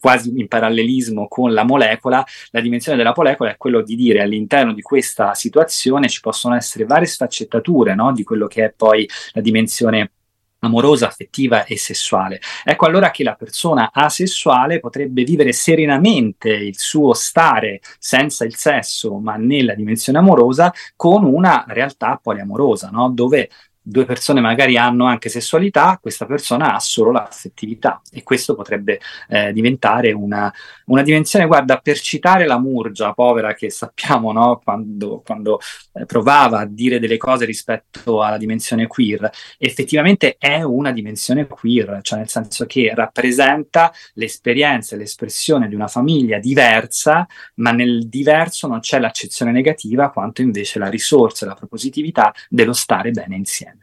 quasi 0.00 0.32
in 0.36 0.48
parallelismo 0.48 1.28
con 1.28 1.52
la 1.52 1.64
molecola, 1.64 2.24
la 2.50 2.60
dimensione 2.60 2.96
della 2.96 3.12
molecola 3.14 3.50
è 3.50 3.56
quello 3.56 3.82
di 3.82 3.96
dire 3.96 4.20
all'interno 4.20 4.72
di 4.72 4.82
questa 4.82 5.34
situazione 5.34 6.08
ci 6.08 6.20
possono 6.20 6.54
essere 6.54 6.84
varie 6.84 7.06
sfaccettature 7.06 7.94
no? 7.94 8.12
di 8.12 8.22
quello 8.22 8.46
che 8.46 8.64
è 8.66 8.72
poi 8.76 9.08
la 9.32 9.40
dimensione 9.40 10.12
amorosa, 10.60 11.06
affettiva 11.06 11.64
e 11.64 11.76
sessuale. 11.76 12.40
Ecco 12.64 12.86
allora 12.86 13.10
che 13.10 13.22
la 13.22 13.34
persona 13.34 13.90
asessuale 13.92 14.80
potrebbe 14.80 15.22
vivere 15.22 15.52
serenamente 15.52 16.50
il 16.50 16.76
suo 16.76 17.12
stare 17.14 17.80
senza 17.98 18.44
il 18.44 18.56
sesso, 18.56 19.18
ma 19.18 19.36
nella 19.36 19.74
dimensione 19.74 20.18
amorosa, 20.18 20.72
con 20.96 21.24
una 21.24 21.64
realtà 21.68 22.18
poliamorosa, 22.20 22.90
no? 22.90 23.10
dove 23.10 23.50
due 23.88 24.04
persone 24.04 24.40
magari 24.40 24.76
hanno 24.76 25.06
anche 25.06 25.30
sessualità, 25.30 25.98
questa 26.00 26.26
persona 26.26 26.74
ha 26.74 26.80
solo 26.80 27.10
l'affettività 27.10 28.02
e 28.12 28.22
questo 28.22 28.54
potrebbe 28.54 29.00
eh, 29.28 29.52
diventare 29.52 30.12
una, 30.12 30.52
una, 30.86 31.02
dimensione, 31.02 31.46
guarda, 31.46 31.78
per 31.78 31.98
citare 31.98 32.46
la 32.46 32.58
Murgia, 32.58 33.14
povera 33.14 33.54
che 33.54 33.70
sappiamo, 33.70 34.32
no? 34.32 34.60
quando, 34.62 35.22
quando 35.24 35.58
eh, 35.94 36.04
provava 36.04 36.60
a 36.60 36.66
dire 36.66 36.98
delle 36.98 37.16
cose 37.16 37.46
rispetto 37.46 38.22
alla 38.22 38.36
dimensione 38.36 38.86
queer, 38.86 39.30
effettivamente 39.56 40.36
è 40.38 40.62
una 40.62 40.92
dimensione 40.92 41.46
queer, 41.46 42.00
cioè 42.02 42.18
nel 42.18 42.28
senso 42.28 42.66
che 42.66 42.92
rappresenta 42.94 43.90
l'esperienza 44.14 44.94
e 44.94 44.98
l'espressione 44.98 45.66
di 45.66 45.74
una 45.74 45.88
famiglia 45.88 46.38
diversa, 46.38 47.26
ma 47.54 47.70
nel 47.72 48.06
diverso 48.08 48.66
non 48.66 48.80
c'è 48.80 48.98
l'accezione 48.98 49.50
negativa, 49.50 50.10
quanto 50.10 50.42
invece 50.42 50.78
la 50.78 50.88
risorsa 50.88 51.46
e 51.46 51.48
la 51.48 51.54
propositività 51.54 52.34
dello 52.50 52.74
stare 52.74 53.12
bene 53.12 53.36
insieme. 53.36 53.77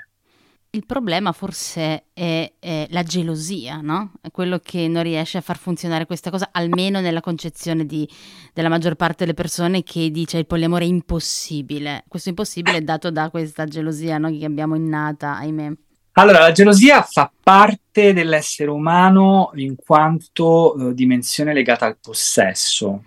Il 0.76 0.86
problema 0.86 1.32
forse 1.32 2.08
è, 2.12 2.52
è, 2.60 2.88
la 2.90 3.04
gelosia, 3.04 3.80
no? 3.80 4.12
È 4.20 4.30
quello 4.30 4.60
che 4.62 4.90
non 4.90 5.04
riesce 5.04 5.38
a 5.38 5.42
far 5.42 5.58
funzionare 5.58 6.06
questa 6.06 6.30
cosa, 6.30 6.50
almeno 6.52 7.00
nella 7.00 7.22
concezione 7.22 7.86
di, 7.86 8.06
della 8.54 8.68
maggior 8.68 8.96
parte 8.96 9.24
delle 9.24 9.34
persone 9.34 9.84
che 9.84 10.12
dice 10.12 10.38
il 10.38 10.46
poliamore 10.46 10.84
è 10.84 10.90
impossibile. 10.90 12.04
Questo 12.10 12.28
impossibile 12.28 12.80
è 12.80 12.82
dato 12.82 13.10
da 13.10 13.30
questa 13.30 13.64
gelosia 13.64 14.18
no? 14.18 14.30
che 14.30 14.44
abbiamo 14.44 14.76
innata, 14.76 15.38
ahimè. 15.38 15.72
Allora, 16.18 16.40
la 16.40 16.52
gelosia 16.52 17.04
fa 17.04 17.32
parte 17.42 18.12
dell'essere 18.12 18.70
umano 18.70 19.52
in 19.54 19.78
quanto 19.78 20.74
uh, 20.76 20.94
dimensione 20.94 21.54
legata 21.54 21.86
al 21.86 21.98
possesso. 22.02 23.04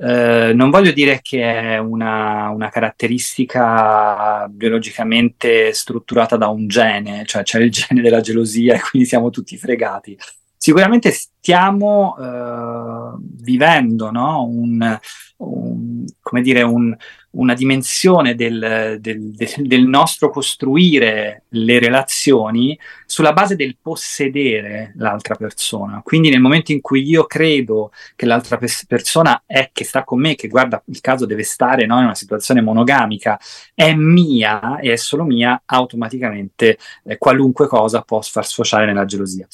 Eh, 0.00 0.52
non 0.54 0.70
voglio 0.70 0.92
dire 0.92 1.18
che 1.20 1.42
è 1.42 1.78
una, 1.78 2.50
una, 2.50 2.68
caratteristica 2.68 4.46
biologicamente 4.48 5.72
strutturata 5.72 6.36
da 6.36 6.46
un 6.46 6.68
gene, 6.68 7.24
cioè 7.26 7.42
c'è 7.42 7.58
il 7.58 7.70
gene 7.72 8.00
della 8.00 8.20
gelosia 8.20 8.76
e 8.76 8.80
quindi 8.80 9.08
siamo 9.08 9.30
tutti 9.30 9.56
fregati. 9.56 10.16
Sicuramente 10.56 11.10
stiamo 11.10 12.14
uh, 12.16 13.18
vivendo 13.42 14.10
no? 14.12 14.44
un, 14.44 14.98
un, 15.38 16.04
come 16.20 16.42
dire, 16.42 16.62
un, 16.62 16.96
una 17.30 17.54
dimensione 17.54 18.34
del, 18.34 18.96
del, 19.00 19.34
del, 19.34 19.82
nostro 19.82 20.30
costruire 20.30 21.44
le 21.50 21.78
relazioni 21.78 22.78
sulla 23.04 23.32
base 23.32 23.54
del 23.54 23.76
possedere 23.80 24.92
l'altra 24.96 25.34
persona. 25.34 26.00
Quindi 26.02 26.30
nel 26.30 26.40
momento 26.40 26.72
in 26.72 26.80
cui 26.80 27.02
io 27.02 27.26
credo 27.26 27.90
che 28.16 28.24
l'altra 28.24 28.56
pers- 28.56 28.86
persona 28.86 29.42
è 29.44 29.70
che 29.72 29.84
sta 29.84 30.04
con 30.04 30.20
me, 30.20 30.34
che 30.36 30.48
guarda 30.48 30.82
il 30.86 31.00
caso 31.00 31.26
deve 31.26 31.42
stare 31.42 31.84
no, 31.84 31.98
in 31.98 32.04
una 32.04 32.14
situazione 32.14 32.62
monogamica, 32.62 33.38
è 33.74 33.92
mia 33.94 34.78
e 34.78 34.92
è 34.92 34.96
solo 34.96 35.24
mia, 35.24 35.62
automaticamente 35.66 36.78
eh, 37.04 37.18
qualunque 37.18 37.66
cosa 37.66 38.00
può 38.02 38.20
far 38.22 38.46
sfociare 38.46 38.86
nella 38.86 39.04
gelosia. 39.04 39.46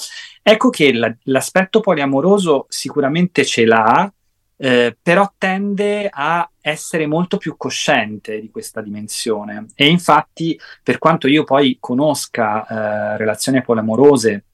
Ecco 0.43 0.71
che 0.71 0.93
la, 0.93 1.15
l'aspetto 1.25 1.81
poliamoroso 1.81 2.67
sicuramente 2.69 3.45
ce 3.45 3.65
l'ha, 3.65 4.13
eh, 4.57 4.97
però 5.01 5.33
tende 5.37 6.09
a 6.11 6.49
essere 6.61 7.07
molto 7.07 7.37
più 7.37 7.57
cosciente 7.57 8.41
di 8.41 8.51
questa 8.51 8.81
dimensione. 8.81 9.67
E 9.75 9.89
infatti, 9.89 10.59
per 10.83 10.99
quanto 10.99 11.29
io 11.29 11.45
poi 11.45 11.77
conosca 11.81 12.67
eh, 12.67 13.17
relazioni 13.17 13.63
polamorose 13.63 14.45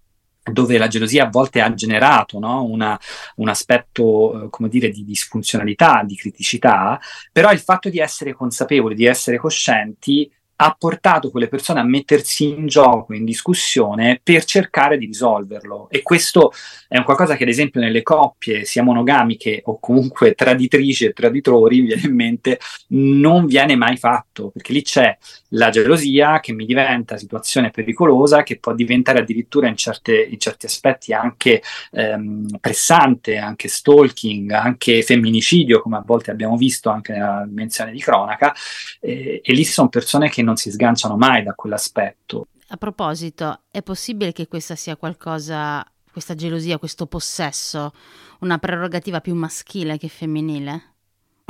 dove 0.43 0.79
la 0.79 0.89
gelosia 0.89 1.27
a 1.27 1.31
volte 1.31 1.61
ha 1.61 1.73
generato 1.75 2.39
no? 2.39 2.65
Una, 2.65 2.99
un 3.37 3.49
aspetto, 3.49 4.45
eh, 4.45 4.51
come 4.51 4.69
dire, 4.69 4.91
di 4.91 5.05
disfunzionalità, 5.05 6.03
di 6.05 6.17
criticità, 6.17 6.99
però 7.31 7.53
il 7.53 7.61
fatto 7.61 7.89
di 7.89 7.99
essere 7.99 8.33
consapevoli, 8.33 8.95
di 8.95 9.05
essere 9.05 9.37
coscienti, 9.37 10.31
ha 10.63 10.77
portato 10.79 11.31
quelle 11.31 11.49
persone 11.49 11.81
a 11.81 11.85
mettersi 11.85 12.49
in 12.49 12.67
gioco, 12.67 13.15
in 13.15 13.25
discussione 13.25 14.21
per 14.23 14.45
cercare 14.45 14.99
di 14.99 15.07
risolverlo. 15.07 15.89
E 15.91 16.03
questo 16.03 16.53
è 16.87 16.99
un 16.99 17.05
qualcosa 17.05 17.35
che, 17.37 17.45
ad 17.45 17.49
esempio, 17.49 17.81
nelle 17.81 18.03
coppie, 18.03 18.67
sia 18.67 18.83
monogamiche 18.83 19.63
o 19.65 19.79
comunque 19.81 20.35
traditrici 20.35 21.07
e 21.07 21.13
traditori, 21.15 21.81
viene 21.81 22.03
in 22.03 22.15
mente, 22.15 22.59
non 22.89 23.47
viene 23.47 23.75
mai 23.75 23.97
fatto, 23.97 24.51
perché 24.51 24.75
lì 24.75 24.83
c'è 24.83 25.17
la 25.51 25.71
gelosia 25.71 26.41
che 26.41 26.53
mi 26.53 26.67
diventa 26.67 27.17
situazione 27.17 27.71
pericolosa, 27.71 28.43
che 28.43 28.59
può 28.59 28.75
diventare 28.75 29.21
addirittura 29.21 29.67
in, 29.67 29.77
certe, 29.77 30.23
in 30.23 30.39
certi 30.39 30.67
aspetti 30.67 31.15
anche 31.15 31.63
ehm, 31.93 32.59
pressante, 32.61 33.39
anche 33.39 33.69
stalking, 33.69 34.51
anche 34.51 35.03
femminicidio, 35.03 35.81
come 35.81 35.97
a 35.97 36.03
volte 36.05 36.31
abbiamo 36.31 36.57
visto 36.59 36.91
anche 36.91 37.13
nella 37.13 37.45
dimensione 37.49 37.93
di 37.93 38.01
cronaca. 38.01 38.55
Eh, 39.01 39.41
e 39.43 39.53
lì 39.55 39.65
sono 39.65 39.89
persone 39.89 40.29
che 40.29 40.43
non 40.43 40.50
non 40.51 40.57
si 40.57 40.71
sganciano 40.71 41.17
mai 41.17 41.43
da 41.43 41.55
quell'aspetto. 41.55 42.49
A 42.69 42.77
proposito, 42.77 43.61
è 43.71 43.83
possibile 43.83 44.33
che 44.33 44.47
questa 44.49 44.75
sia 44.75 44.97
qualcosa, 44.97 45.85
questa 46.13 46.35
gelosia, 46.35 46.79
questo 46.79 47.07
possesso, 47.07 47.93
una 48.41 48.59
prerogativa 48.59 49.21
più 49.21 49.35
maschile 49.35 49.97
che 49.97 50.09
femminile? 50.09 50.91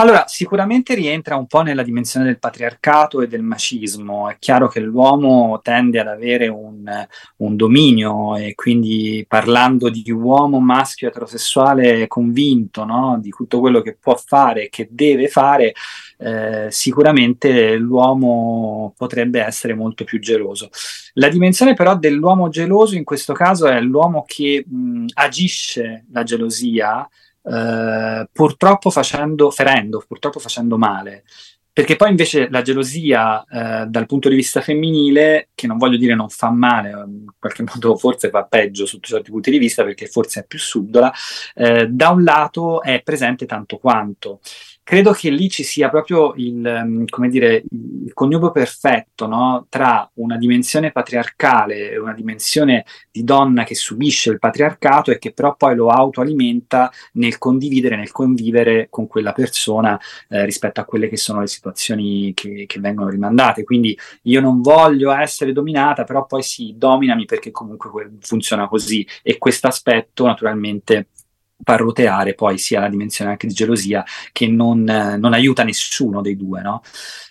Allora, 0.01 0.25
sicuramente 0.27 0.95
rientra 0.95 1.37
un 1.37 1.47
po' 1.47 1.61
nella 1.61 1.83
dimensione 1.83 2.25
del 2.25 2.39
patriarcato 2.39 3.21
e 3.21 3.29
del 3.29 3.43
macismo. 3.43 4.31
È 4.31 4.37
chiaro 4.39 4.67
che 4.67 4.81
l'uomo 4.81 5.61
tende 5.63 6.01
ad 6.01 6.07
avere 6.07 6.49
un, 6.49 7.07
un 7.37 7.57
dominio 7.57 8.35
e 8.35 8.55
quindi 8.55 9.27
parlando 9.29 9.91
di 9.91 10.11
uomo 10.11 10.59
maschio 10.59 11.09
eterosessuale 11.09 12.07
convinto 12.07 12.85
no? 12.85 13.19
di 13.21 13.29
tutto 13.29 13.61
quello 13.61 13.83
che 13.83 13.99
può 14.01 14.17
fare 14.17 14.65
e 14.65 14.69
che 14.71 14.89
deve 14.91 15.29
fare, 15.29 15.75
eh, 16.21 16.67
sicuramente 16.71 17.77
l'uomo 17.77 18.93
potrebbe 18.97 19.41
essere 19.41 19.75
molto 19.75 20.05
più 20.05 20.21
geloso. 20.21 20.69
La 21.15 21.29
dimensione 21.29 21.75
però 21.75 21.97
dell'uomo 21.97 22.49
geloso 22.49 22.95
in 22.95 23.05
questo 23.05 23.33
caso 23.33 23.67
è 23.67 23.81
l'uomo 23.81 24.25
che 24.27 24.65
mh, 24.67 25.07
agisce 25.15 26.05
la 26.13 26.23
gelosia 26.23 27.09
eh, 27.43 28.29
purtroppo 28.31 28.91
facendo, 28.91 29.51
ferendo, 29.51 30.05
purtroppo 30.07 30.39
facendo 30.39 30.77
male. 30.77 31.25
Perché 31.73 31.97
poi 31.97 32.11
invece 32.11 32.49
la 32.51 32.63
gelosia 32.63 33.45
eh, 33.45 33.87
dal 33.87 34.05
punto 34.05 34.29
di 34.29 34.35
vista 34.35 34.61
femminile, 34.61 35.49
che 35.55 35.67
non 35.67 35.79
voglio 35.79 35.97
dire 35.97 36.15
non 36.15 36.29
fa 36.29 36.51
male, 36.51 36.91
in 36.91 37.25
qualche 37.39 37.63
modo 37.73 37.97
forse 37.97 38.29
fa 38.29 38.45
peggio 38.45 38.85
sotto 38.85 39.07
certi 39.07 39.31
punti 39.31 39.51
di 39.51 39.59
vista 39.59 39.85
perché 39.85 40.07
forse 40.07 40.41
è 40.41 40.45
più 40.47 40.59
subdola, 40.59 41.11
eh, 41.55 41.87
da 41.87 42.11
un 42.11 42.25
lato 42.25 42.83
è 42.83 43.01
presente 43.03 43.47
tanto 43.47 43.79
quanto 43.79 44.41
credo 44.91 45.13
che 45.13 45.31
lì 45.31 45.49
ci 45.49 45.63
sia 45.63 45.89
proprio 45.89 46.33
il, 46.35 46.67
ehm, 46.67 47.05
dire, 47.29 47.63
il 47.71 48.13
connubio 48.13 48.51
perfetto 48.51 49.29
no? 49.29 49.67
tra 49.69 50.11
una 50.15 50.37
dimensione 50.37 50.91
patriarcale 50.91 51.97
una 51.97 52.13
dimensione 52.13 52.85
di 53.09 53.23
donna 53.23 53.63
che 53.63 53.77
subisce 53.77 54.33
il 54.33 54.41
patriarcato 54.41 55.13
e 55.13 55.19
che 55.19 55.33
però 55.33 55.55
poi 55.55 55.77
lo 55.77 55.91
autoalimenta 55.91 56.91
nel 57.13 57.39
condividere, 57.39 57.95
nel 57.95 58.11
convivere 58.11 58.89
con 58.91 59.07
quella 59.07 59.33
persona 59.33 59.97
eh, 60.29 60.45
rispetto 60.45 60.81
a 60.81 60.85
quelle 60.85 61.09
che 61.09 61.17
sono 61.17 61.39
le 61.39 61.47
situazioni 61.47 62.33
che, 62.35 62.65
che, 62.67 62.81
vengono 62.81 63.11
rimandate. 63.11 63.63
Quindi 63.63 63.97
io 64.23 64.41
non 64.41 64.61
voglio 64.61 65.13
essere 65.13 65.53
dominata, 65.53 66.03
però 66.03 66.27
poi 66.27 66.43
sì, 66.43 66.75
dominami 66.77 67.27
perché 67.27 67.53
comunque 67.53 67.91
funziona 68.23 68.67
così 68.67 69.07
e 69.23 69.39
questo 69.39 69.69
aspetto 69.69 70.27
naturalmente 70.27 71.11
far 71.63 71.81
roteare 71.81 72.35
poi 72.35 72.59
sia 72.59 72.81
la 72.81 72.89
dimensione 72.89 73.31
anche 73.31 73.47
di 73.47 73.55
gelosia 73.55 74.05
che 74.33 74.47
non, 74.47 74.83
non 74.83 75.33
aiuta 75.33 75.63
nessuno 75.63 76.21
dei 76.21 76.37
due. 76.37 76.63
No? 76.63 76.83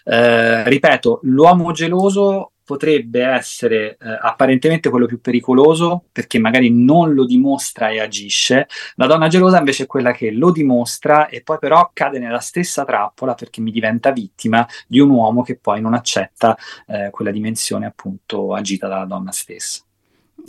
Eh, 0.05 0.67
ripeto, 0.67 1.19
l'uomo 1.23 1.71
geloso 1.71 2.53
potrebbe 2.69 3.23
essere 3.23 3.97
eh, 3.99 4.19
apparentemente 4.21 4.91
quello 4.91 5.07
più 5.07 5.19
pericoloso 5.19 6.03
perché 6.11 6.37
magari 6.37 6.69
non 6.69 7.15
lo 7.15 7.25
dimostra 7.25 7.89
e 7.89 7.99
agisce, 7.99 8.67
la 8.93 9.07
donna 9.07 9.27
gelosa 9.27 9.57
invece 9.57 9.83
è 9.83 9.87
quella 9.87 10.11
che 10.11 10.29
lo 10.29 10.51
dimostra 10.51 11.29
e 11.29 11.41
poi 11.41 11.57
però 11.57 11.89
cade 11.91 12.19
nella 12.19 12.37
stessa 12.37 12.85
trappola 12.85 13.33
perché 13.33 13.59
mi 13.59 13.71
diventa 13.71 14.11
vittima 14.11 14.67
di 14.85 14.99
un 14.99 15.09
uomo 15.09 15.41
che 15.41 15.57
poi 15.57 15.81
non 15.81 15.95
accetta 15.95 16.55
eh, 16.85 17.09
quella 17.09 17.31
dimensione 17.31 17.87
appunto 17.87 18.53
agita 18.53 18.87
dalla 18.87 19.05
donna 19.05 19.31
stessa. 19.31 19.81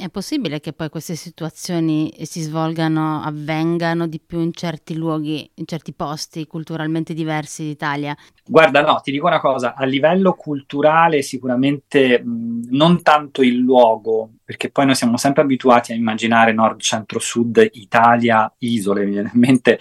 È 0.01 0.09
possibile 0.09 0.61
che 0.61 0.73
poi 0.73 0.89
queste 0.89 1.15
situazioni 1.15 2.11
si 2.23 2.41
svolgano, 2.41 3.21
avvengano 3.21 4.07
di 4.07 4.19
più 4.19 4.41
in 4.41 4.55
certi 4.55 4.97
luoghi, 4.97 5.51
in 5.57 5.67
certi 5.67 5.93
posti 5.93 6.47
culturalmente 6.47 7.13
diversi 7.13 7.65
d'Italia? 7.65 8.17
Guarda, 8.49 8.81
no, 8.81 8.99
ti 9.03 9.11
dico 9.11 9.27
una 9.27 9.41
cosa, 9.41 9.75
a 9.75 9.85
livello 9.85 10.33
culturale 10.33 11.21
sicuramente 11.21 12.19
mh, 12.19 12.69
non 12.71 13.03
tanto 13.03 13.43
il 13.43 13.57
luogo, 13.57 14.37
perché 14.43 14.71
poi 14.71 14.87
noi 14.87 14.95
siamo 14.95 15.19
sempre 15.19 15.43
abituati 15.43 15.93
a 15.93 15.97
immaginare 15.97 16.55
nord, 16.55 16.81
centro, 16.81 17.19
sud, 17.19 17.69
Italia, 17.73 18.51
isole, 18.57 19.05
mi 19.05 19.11
viene 19.11 19.31
in 19.35 19.39
mente 19.39 19.79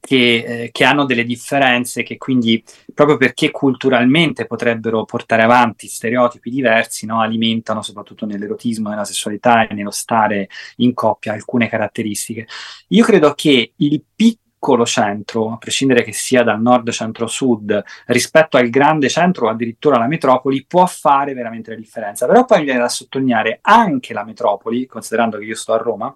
che, 0.00 0.62
eh, 0.64 0.70
che, 0.72 0.84
hanno 0.84 1.04
delle 1.04 1.24
differenze 1.24 2.02
che 2.02 2.16
quindi 2.16 2.64
proprio 2.94 3.18
perché 3.18 3.50
culturalmente 3.50 4.46
potrebbero 4.46 5.04
portare 5.04 5.42
avanti 5.42 5.86
stereotipi 5.86 6.50
diversi, 6.50 7.06
no, 7.06 7.20
alimentano 7.20 7.82
soprattutto 7.82 8.26
nell'erotismo, 8.26 8.88
nella 8.88 9.04
sessualità 9.04 9.68
e 9.68 9.74
nello 9.74 9.90
stare 9.90 10.48
in 10.76 10.94
coppia 10.94 11.34
alcune 11.34 11.68
caratteristiche. 11.68 12.46
Io 12.88 13.04
credo 13.04 13.34
che 13.34 13.74
il 13.76 14.02
piccolo 14.14 14.86
centro, 14.86 15.52
a 15.52 15.58
prescindere 15.58 16.02
che 16.02 16.12
sia 16.12 16.42
dal 16.42 16.60
nord, 16.60 16.90
centro, 16.90 17.26
sud, 17.26 17.82
rispetto 18.06 18.56
al 18.56 18.70
grande 18.70 19.08
centro 19.08 19.46
o 19.46 19.50
addirittura 19.50 19.96
alla 19.96 20.06
metropoli, 20.06 20.64
può 20.66 20.86
fare 20.86 21.34
veramente 21.34 21.70
la 21.70 21.76
differenza. 21.76 22.26
Però 22.26 22.44
poi 22.46 22.58
mi 22.58 22.64
viene 22.64 22.80
da 22.80 22.88
sottolineare 22.88 23.58
anche 23.62 24.12
la 24.14 24.24
metropoli, 24.24 24.86
considerando 24.86 25.38
che 25.38 25.44
io 25.44 25.54
sto 25.54 25.72
a 25.72 25.78
Roma, 25.78 26.14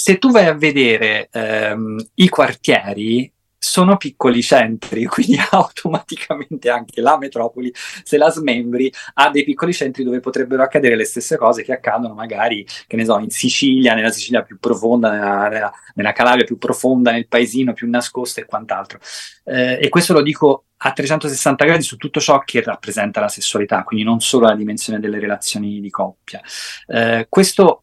se 0.00 0.18
tu 0.18 0.30
vai 0.30 0.46
a 0.46 0.54
vedere 0.54 1.28
ehm, 1.32 1.98
i 2.14 2.28
quartieri, 2.28 3.32
sono 3.58 3.96
piccoli 3.96 4.42
centri, 4.42 5.04
quindi 5.10 5.36
automaticamente 5.50 6.70
anche 6.70 7.00
la 7.00 7.18
metropoli, 7.18 7.74
se 7.74 8.16
la 8.16 8.30
smembri, 8.30 8.92
ha 9.14 9.28
dei 9.30 9.42
piccoli 9.42 9.72
centri 9.72 10.04
dove 10.04 10.20
potrebbero 10.20 10.62
accadere 10.62 10.94
le 10.94 11.04
stesse 11.04 11.36
cose 11.36 11.64
che 11.64 11.72
accadono 11.72 12.14
magari, 12.14 12.64
che 12.86 12.94
ne 12.94 13.04
so, 13.04 13.18
in 13.18 13.30
Sicilia, 13.30 13.94
nella 13.94 14.12
Sicilia 14.12 14.42
più 14.42 14.60
profonda, 14.60 15.10
nella, 15.10 15.48
nella, 15.48 15.72
nella 15.96 16.12
Calabria 16.12 16.44
più 16.44 16.58
profonda, 16.58 17.10
nel 17.10 17.26
paesino 17.26 17.72
più 17.72 17.90
nascosto 17.90 18.38
e 18.38 18.44
quant'altro. 18.44 19.00
Eh, 19.46 19.80
e 19.82 19.88
questo 19.88 20.12
lo 20.12 20.22
dico 20.22 20.66
a 20.76 20.92
360 20.92 21.64
gradi 21.64 21.82
su 21.82 21.96
tutto 21.96 22.20
ciò 22.20 22.38
che 22.44 22.62
rappresenta 22.62 23.18
la 23.18 23.28
sessualità, 23.28 23.82
quindi 23.82 24.04
non 24.04 24.20
solo 24.20 24.46
la 24.46 24.54
dimensione 24.54 25.00
delle 25.00 25.18
relazioni 25.18 25.80
di 25.80 25.90
coppia. 25.90 26.40
Eh, 26.86 27.26
questo 27.28 27.82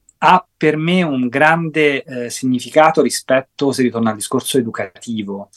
per 0.57 0.77
me 0.77 1.03
un 1.03 1.27
grande 1.27 2.03
eh, 2.03 2.29
significato 2.29 3.01
rispetto, 3.01 3.71
se 3.71 3.81
ritorno 3.81 4.09
al 4.09 4.15
discorso 4.15 4.57
educativo. 4.57 5.49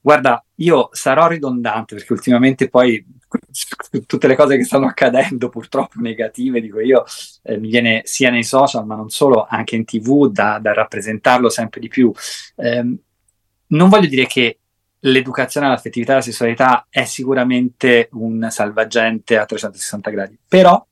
Guarda, 0.00 0.44
io 0.56 0.88
sarò 0.92 1.28
ridondante 1.28 1.94
perché 1.94 2.12
ultimamente 2.12 2.68
poi 2.68 3.04
tutte 4.06 4.26
le 4.26 4.34
cose 4.36 4.56
che 4.56 4.64
stanno 4.64 4.86
accadendo 4.86 5.48
purtroppo 5.48 6.00
negative, 6.00 6.60
dico 6.60 6.80
io, 6.80 7.04
eh, 7.42 7.56
mi 7.56 7.68
viene 7.68 8.02
sia 8.04 8.30
nei 8.30 8.42
social 8.42 8.84
ma 8.84 8.96
non 8.96 9.10
solo, 9.10 9.46
anche 9.48 9.76
in 9.76 9.84
tv 9.84 10.28
da, 10.28 10.58
da 10.58 10.72
rappresentarlo 10.72 11.48
sempre 11.48 11.80
di 11.80 11.88
più. 11.88 12.12
Eh, 12.56 12.96
non 13.66 13.88
voglio 13.88 14.08
dire 14.08 14.26
che 14.26 14.58
l'educazione 15.04 15.66
all'affettività 15.66 16.12
e 16.12 16.14
alla 16.14 16.24
sessualità 16.24 16.86
è 16.88 17.04
sicuramente 17.04 18.08
un 18.12 18.46
salvagente 18.50 19.38
a 19.38 19.46
360 19.46 20.10
gradi, 20.10 20.38
però 20.46 20.84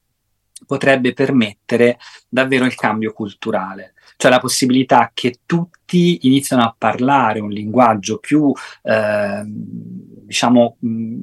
potrebbe 0.66 1.12
permettere 1.12 1.98
davvero 2.28 2.64
il 2.64 2.74
cambio 2.74 3.12
culturale, 3.12 3.94
cioè 4.16 4.30
la 4.30 4.38
possibilità 4.38 5.10
che 5.12 5.40
tutti 5.46 6.26
iniziano 6.26 6.62
a 6.62 6.74
parlare 6.76 7.40
un 7.40 7.50
linguaggio 7.50 8.18
più, 8.18 8.52
eh, 8.82 9.42
diciamo, 9.44 10.76
mh, 10.78 11.20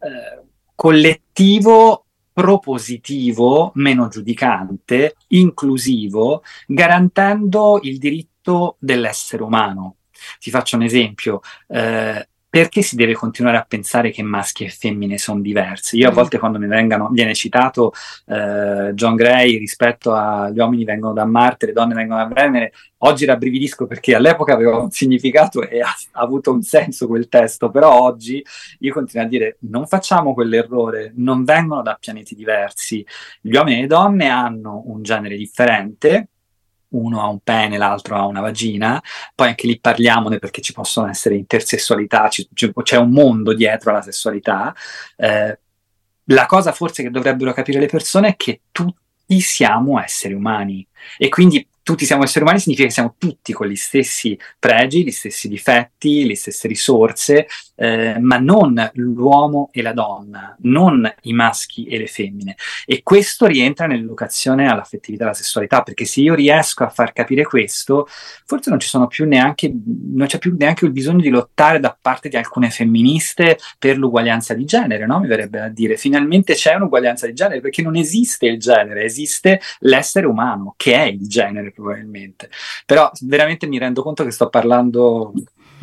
eh, 0.00 0.42
collettivo 0.74 2.06
propositivo, 2.32 3.72
meno 3.74 4.08
giudicante, 4.08 5.16
inclusivo, 5.28 6.42
garantendo 6.66 7.78
il 7.82 7.98
diritto 7.98 8.76
dell'essere 8.78 9.42
umano. 9.42 9.96
Ti 10.40 10.50
faccio 10.50 10.76
un 10.76 10.82
esempio. 10.82 11.40
Eh, 11.68 12.28
perché 12.52 12.82
si 12.82 12.96
deve 12.96 13.14
continuare 13.14 13.56
a 13.56 13.64
pensare 13.66 14.10
che 14.10 14.22
maschi 14.22 14.64
e 14.64 14.68
femmine 14.68 15.16
sono 15.16 15.40
diversi? 15.40 15.96
Io 15.96 16.08
a 16.08 16.10
mm. 16.10 16.14
volte 16.14 16.38
quando 16.38 16.58
mi 16.58 16.66
vengano, 16.66 17.08
viene 17.08 17.32
citato 17.34 17.94
eh, 18.26 18.90
John 18.92 19.14
Gray 19.14 19.56
rispetto 19.56 20.12
agli 20.12 20.58
uomini 20.58 20.84
vengono 20.84 21.14
da 21.14 21.24
Marte, 21.24 21.64
le 21.64 21.72
donne 21.72 21.94
vengono 21.94 22.28
da 22.28 22.30
Venere, 22.30 22.74
oggi 22.98 23.24
rabbrividisco 23.24 23.86
perché 23.86 24.14
all'epoca 24.14 24.52
aveva 24.52 24.76
un 24.76 24.90
significato 24.90 25.66
e 25.66 25.80
ha, 25.80 25.94
ha, 26.10 26.20
avuto 26.20 26.52
un 26.52 26.60
senso 26.60 27.06
quel 27.06 27.26
testo, 27.28 27.70
però 27.70 28.02
oggi 28.02 28.44
io 28.80 28.92
continuo 28.92 29.24
a 29.24 29.28
dire 29.30 29.56
non 29.60 29.86
facciamo 29.86 30.34
quell'errore, 30.34 31.14
non 31.16 31.44
vengono 31.44 31.80
da 31.80 31.96
pianeti 31.98 32.34
diversi, 32.34 33.02
gli 33.40 33.54
uomini 33.54 33.78
e 33.78 33.80
le 33.80 33.86
donne 33.86 34.28
hanno 34.28 34.82
un 34.88 35.02
genere 35.02 35.38
differente, 35.38 36.31
uno 36.92 37.20
ha 37.20 37.28
un 37.28 37.40
pene, 37.40 37.76
l'altro 37.76 38.16
ha 38.16 38.26
una 38.26 38.40
vagina, 38.40 39.02
poi 39.34 39.48
anche 39.48 39.66
lì 39.66 39.78
parliamone 39.78 40.38
perché 40.38 40.60
ci 40.60 40.72
possono 40.72 41.08
essere 41.08 41.36
intersessualità, 41.36 42.28
c- 42.28 42.48
c'è 42.82 42.96
un 42.96 43.10
mondo 43.10 43.52
dietro 43.54 43.90
alla 43.90 44.02
sessualità. 44.02 44.74
Eh, 45.16 45.58
la 46.26 46.46
cosa 46.46 46.72
forse 46.72 47.02
che 47.02 47.10
dovrebbero 47.10 47.52
capire 47.52 47.80
le 47.80 47.86
persone 47.86 48.28
è 48.28 48.36
che 48.36 48.62
tutti 48.70 49.40
siamo 49.40 50.00
esseri 50.00 50.34
umani 50.34 50.86
e 51.18 51.28
quindi 51.28 51.66
tutti 51.82 52.04
siamo 52.04 52.22
esseri 52.22 52.44
umani 52.44 52.60
significa 52.60 52.86
che 52.86 52.92
siamo 52.92 53.14
tutti 53.18 53.52
con 53.52 53.66
gli 53.66 53.76
stessi 53.76 54.38
pregi, 54.58 55.04
gli 55.04 55.10
stessi 55.10 55.48
difetti, 55.48 56.26
le 56.26 56.36
stesse 56.36 56.68
risorse, 56.68 57.46
eh, 57.74 58.18
ma 58.20 58.38
non 58.38 58.90
l'uomo 58.94 59.70
e 59.72 59.82
la 59.82 59.92
donna, 59.92 60.56
non 60.60 61.12
i 61.22 61.32
maschi 61.32 61.86
e 61.86 61.98
le 61.98 62.06
femmine. 62.06 62.56
E 62.86 63.02
questo 63.02 63.46
rientra 63.46 63.86
nell'educazione 63.86 64.68
all'affettività 64.68 65.24
e 65.24 65.26
alla 65.26 65.36
sessualità, 65.36 65.82
perché 65.82 66.04
se 66.04 66.20
io 66.20 66.34
riesco 66.34 66.84
a 66.84 66.88
far 66.88 67.12
capire 67.12 67.44
questo, 67.44 68.06
forse 68.44 68.70
non 68.70 68.78
neanche, 69.26 69.72
non 70.14 70.26
c'è 70.26 70.38
più 70.38 70.54
neanche 70.56 70.84
il 70.84 70.92
bisogno 70.92 71.20
di 71.20 71.30
lottare 71.30 71.80
da 71.80 71.96
parte 72.00 72.28
di 72.28 72.36
alcune 72.36 72.70
femministe 72.70 73.58
per 73.78 73.96
l'uguaglianza 73.96 74.54
di 74.54 74.64
genere, 74.64 75.06
no? 75.06 75.18
Mi 75.18 75.26
verrebbe 75.26 75.60
a 75.60 75.68
dire, 75.68 75.96
finalmente 75.96 76.54
c'è 76.54 76.74
un'uguaglianza 76.74 77.26
di 77.26 77.34
genere, 77.34 77.60
perché 77.60 77.82
non 77.82 77.96
esiste 77.96 78.46
il 78.46 78.58
genere, 78.58 79.02
esiste 79.02 79.60
l'essere 79.80 80.26
umano, 80.26 80.74
che 80.76 80.94
è 80.94 81.04
il 81.04 81.26
genere 81.26 81.71
probabilmente. 81.72 82.50
Però 82.86 83.10
veramente 83.22 83.66
mi 83.66 83.78
rendo 83.78 84.02
conto 84.02 84.24
che 84.24 84.30
sto 84.30 84.48
parlando 84.48 85.32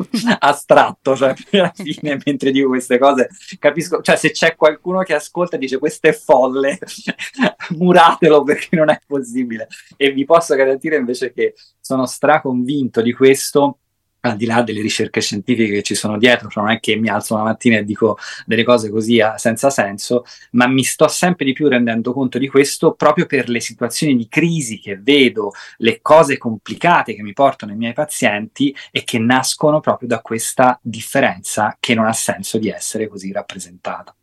astratto, 0.38 1.16
cioè 1.16 1.34
alla 1.52 1.72
fine 1.74 2.18
mentre 2.24 2.50
dico 2.50 2.68
queste 2.68 2.98
cose 2.98 3.28
capisco, 3.58 4.00
cioè 4.00 4.16
se 4.16 4.30
c'è 4.30 4.56
qualcuno 4.56 5.02
che 5.02 5.14
ascolta 5.14 5.56
e 5.56 5.58
dice 5.58 5.78
questo 5.78 6.08
è 6.08 6.12
folle, 6.12 6.78
muratelo 7.76 8.42
perché 8.42 8.76
non 8.76 8.90
è 8.90 9.00
possibile 9.06 9.68
e 9.96 10.12
vi 10.12 10.24
posso 10.24 10.54
garantire 10.54 10.96
invece 10.96 11.32
che 11.32 11.54
sono 11.80 12.06
straconvinto 12.06 13.02
di 13.02 13.12
questo 13.12 13.78
al 14.20 14.36
di 14.36 14.46
là 14.46 14.62
delle 14.62 14.80
ricerche 14.80 15.20
scientifiche 15.20 15.72
che 15.72 15.82
ci 15.82 15.94
sono 15.94 16.18
dietro, 16.18 16.48
cioè 16.48 16.64
non 16.64 16.72
è 16.72 16.80
che 16.80 16.96
mi 16.96 17.08
alzo 17.08 17.34
una 17.34 17.44
mattina 17.44 17.78
e 17.78 17.84
dico 17.84 18.18
delle 18.46 18.64
cose 18.64 18.90
così 18.90 19.20
a, 19.20 19.38
senza 19.38 19.70
senso, 19.70 20.24
ma 20.52 20.66
mi 20.66 20.84
sto 20.84 21.08
sempre 21.08 21.44
di 21.44 21.52
più 21.52 21.68
rendendo 21.68 22.12
conto 22.12 22.38
di 22.38 22.48
questo 22.48 22.92
proprio 22.92 23.26
per 23.26 23.48
le 23.48 23.60
situazioni 23.60 24.16
di 24.16 24.28
crisi 24.28 24.78
che 24.78 24.98
vedo, 24.98 25.52
le 25.78 26.00
cose 26.02 26.38
complicate 26.38 27.14
che 27.14 27.22
mi 27.22 27.32
portano 27.32 27.72
i 27.72 27.76
miei 27.76 27.92
pazienti 27.92 28.74
e 28.90 29.04
che 29.04 29.18
nascono 29.18 29.80
proprio 29.80 30.08
da 30.08 30.20
questa 30.20 30.78
differenza 30.82 31.76
che 31.80 31.94
non 31.94 32.06
ha 32.06 32.12
senso 32.12 32.58
di 32.58 32.68
essere 32.68 33.08
così 33.08 33.32
rappresentata. 33.32 34.14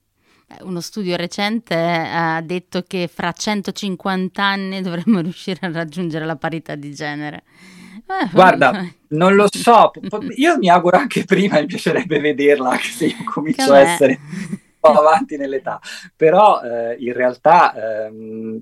Eh, 0.50 0.64
uno 0.64 0.80
studio 0.80 1.18
recente 1.18 1.76
ha 1.76 2.40
detto 2.42 2.84
che 2.84 3.10
fra 3.14 3.32
150 3.32 4.42
anni 4.44 4.82
dovremmo 4.82 5.20
riuscire 5.20 5.66
a 5.66 5.72
raggiungere 5.72 6.26
la 6.26 6.38
parità 6.38 6.76
di 6.76 6.94
genere. 6.94 7.44
Eh, 8.08 8.30
Guarda, 8.32 8.88
non 9.10 9.36
lo 9.36 9.48
so, 9.50 9.92
io 10.36 10.58
mi 10.58 10.70
auguro 10.70 10.98
anche 10.98 11.24
prima, 11.24 11.60
mi 11.60 11.66
piacerebbe 11.66 12.20
vederla, 12.20 12.72
anche 12.72 12.90
se 12.90 13.06
io 13.08 13.24
comincio 13.26 13.74
a 13.74 13.80
essere 13.80 14.20
un 14.32 14.58
po' 14.80 14.94
avanti 14.94 15.38
nell'età, 15.38 15.80
però 16.16 16.62
eh, 16.62 16.96
in 17.00 17.14
realtà 17.14 18.06
ehm, 18.06 18.62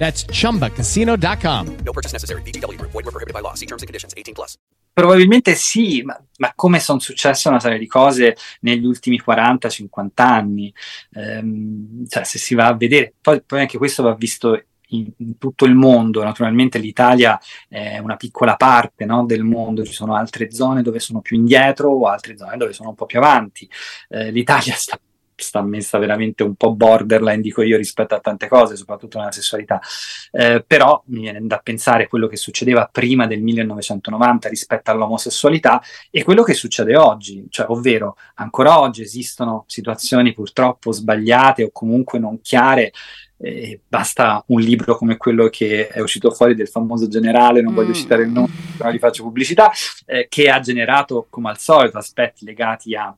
That's 0.00 0.24
chumbacasino.com. 0.24 1.76
No 1.84 1.92
purchase 1.92 2.14
necessary. 2.14 2.40
BGW. 2.40 2.80
Void 2.80 3.04
were 3.04 3.12
prohibited 3.12 3.34
by 3.34 3.42
law. 3.42 3.52
See 3.52 3.66
terms 3.66 3.82
and 3.82 3.86
conditions 3.86 4.14
18 4.16 4.32
plus. 4.32 4.56
Probabilmente 4.94 5.54
sì, 5.54 6.02
ma, 6.02 6.18
ma 6.38 6.52
come 6.54 6.80
sono 6.80 6.98
successe 6.98 7.48
una 7.48 7.60
serie 7.60 7.78
di 7.78 7.86
cose 7.86 8.34
negli 8.62 8.86
ultimi 8.86 9.20
40-50 9.20 10.08
anni. 10.14 10.72
Ehm, 11.12 12.06
cioè, 12.08 12.24
se 12.24 12.38
si 12.38 12.54
va 12.54 12.68
a 12.68 12.74
vedere, 12.74 13.12
poi, 13.20 13.42
poi 13.44 13.60
anche 13.60 13.76
questo 13.76 14.02
va 14.02 14.14
visto 14.14 14.64
in, 14.88 15.06
in, 15.18 15.36
tutto 15.36 15.66
il 15.66 15.74
mondo. 15.74 16.24
Naturalmente 16.24 16.78
l'Italia 16.78 17.38
è 17.68 17.98
una 17.98 18.16
piccola 18.16 18.56
parte 18.56 19.04
no, 19.04 19.26
del 19.26 19.44
mondo, 19.44 19.84
ci 19.84 19.92
sono 19.92 20.14
altre 20.14 20.50
zone 20.50 20.80
dove 20.80 20.98
sono 20.98 21.20
più 21.20 21.36
indietro 21.36 21.90
o 21.90 22.06
altre 22.06 22.38
zone 22.38 22.56
dove 22.56 22.72
sono 22.72 22.88
un 22.88 22.94
po' 22.94 23.06
più 23.06 23.18
avanti. 23.18 23.68
Eh, 24.08 24.30
L'Italia 24.30 24.74
sta 24.74 24.98
sta 25.42 25.62
messa 25.62 25.98
veramente 25.98 26.42
un 26.42 26.54
po' 26.54 26.74
borderline, 26.74 27.40
dico 27.40 27.62
io, 27.62 27.76
rispetto 27.76 28.14
a 28.14 28.20
tante 28.20 28.48
cose, 28.48 28.76
soprattutto 28.76 29.18
nella 29.18 29.32
sessualità. 29.32 29.80
Eh, 30.30 30.64
però 30.66 31.02
mi 31.06 31.20
viene 31.20 31.40
da 31.42 31.60
pensare 31.62 32.04
a 32.04 32.08
quello 32.08 32.26
che 32.26 32.36
succedeva 32.36 32.88
prima 32.90 33.26
del 33.26 33.42
1990 33.42 34.48
rispetto 34.48 34.90
all'omosessualità 34.90 35.82
e 36.10 36.22
quello 36.22 36.42
che 36.42 36.54
succede 36.54 36.96
oggi, 36.96 37.46
cioè, 37.50 37.66
ovvero 37.68 38.16
ancora 38.34 38.78
oggi 38.80 39.02
esistono 39.02 39.64
situazioni 39.66 40.32
purtroppo 40.32 40.92
sbagliate 40.92 41.64
o 41.64 41.70
comunque 41.72 42.18
non 42.18 42.40
chiare 42.40 42.92
eh, 43.42 43.80
basta 43.88 44.42
un 44.48 44.60
libro 44.60 44.96
come 44.96 45.16
quello 45.16 45.48
che 45.48 45.88
è 45.88 46.00
uscito 46.00 46.30
fuori 46.30 46.54
del 46.54 46.68
famoso 46.68 47.08
generale, 47.08 47.62
non 47.62 47.72
mm. 47.72 47.76
voglio 47.76 47.94
citare 47.94 48.22
il 48.24 48.30
nome, 48.30 48.52
però 48.76 48.90
gli 48.90 48.98
faccio 48.98 49.22
pubblicità, 49.22 49.70
eh, 50.06 50.26
che 50.28 50.50
ha 50.50 50.60
generato 50.60 51.26
come 51.30 51.48
al 51.48 51.58
solito 51.58 51.96
aspetti 51.96 52.44
legati 52.44 52.94
a 52.94 53.16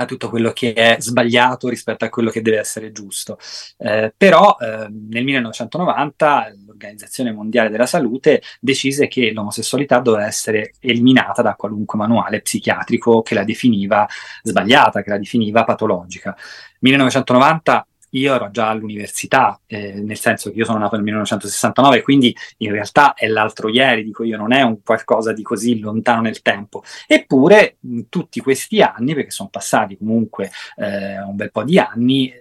a 0.00 0.04
tutto 0.04 0.28
quello 0.28 0.52
che 0.52 0.72
è 0.72 0.96
sbagliato 1.00 1.68
rispetto 1.68 2.04
a 2.04 2.08
quello 2.08 2.30
che 2.30 2.42
deve 2.42 2.58
essere 2.58 2.92
giusto. 2.92 3.38
Eh, 3.76 4.12
però 4.16 4.56
eh, 4.60 4.88
nel 4.88 5.24
1990 5.24 6.52
l'Organizzazione 6.66 7.32
Mondiale 7.32 7.68
della 7.68 7.86
Salute 7.86 8.42
decise 8.60 9.08
che 9.08 9.32
l'omosessualità 9.32 9.98
doveva 9.98 10.26
essere 10.26 10.72
eliminata 10.80 11.42
da 11.42 11.54
qualunque 11.54 11.98
manuale 11.98 12.40
psichiatrico 12.40 13.22
che 13.22 13.34
la 13.34 13.44
definiva 13.44 14.06
sbagliata, 14.42 15.02
che 15.02 15.10
la 15.10 15.18
definiva 15.18 15.64
patologica. 15.64 16.36
1990 16.80 17.86
io 18.10 18.34
ero 18.34 18.50
già 18.50 18.68
all'università, 18.68 19.60
eh, 19.66 19.94
nel 19.94 20.18
senso 20.18 20.50
che 20.50 20.58
io 20.58 20.64
sono 20.64 20.78
nato 20.78 20.94
nel 20.96 21.04
1969, 21.04 22.02
quindi 22.02 22.34
in 22.58 22.72
realtà 22.72 23.14
è 23.14 23.26
l'altro 23.26 23.68
ieri, 23.68 24.04
dico 24.04 24.24
io, 24.24 24.36
non 24.36 24.52
è 24.52 24.62
un 24.62 24.82
qualcosa 24.82 25.32
di 25.32 25.42
così 25.42 25.78
lontano 25.78 26.22
nel 26.22 26.42
tempo. 26.42 26.82
Eppure, 27.06 27.76
in 27.82 28.08
tutti 28.08 28.40
questi 28.40 28.80
anni, 28.80 29.14
perché 29.14 29.30
sono 29.30 29.48
passati 29.50 29.96
comunque 29.96 30.50
eh, 30.76 31.20
un 31.20 31.36
bel 31.36 31.50
po' 31.50 31.64
di 31.64 31.78
anni, 31.78 32.32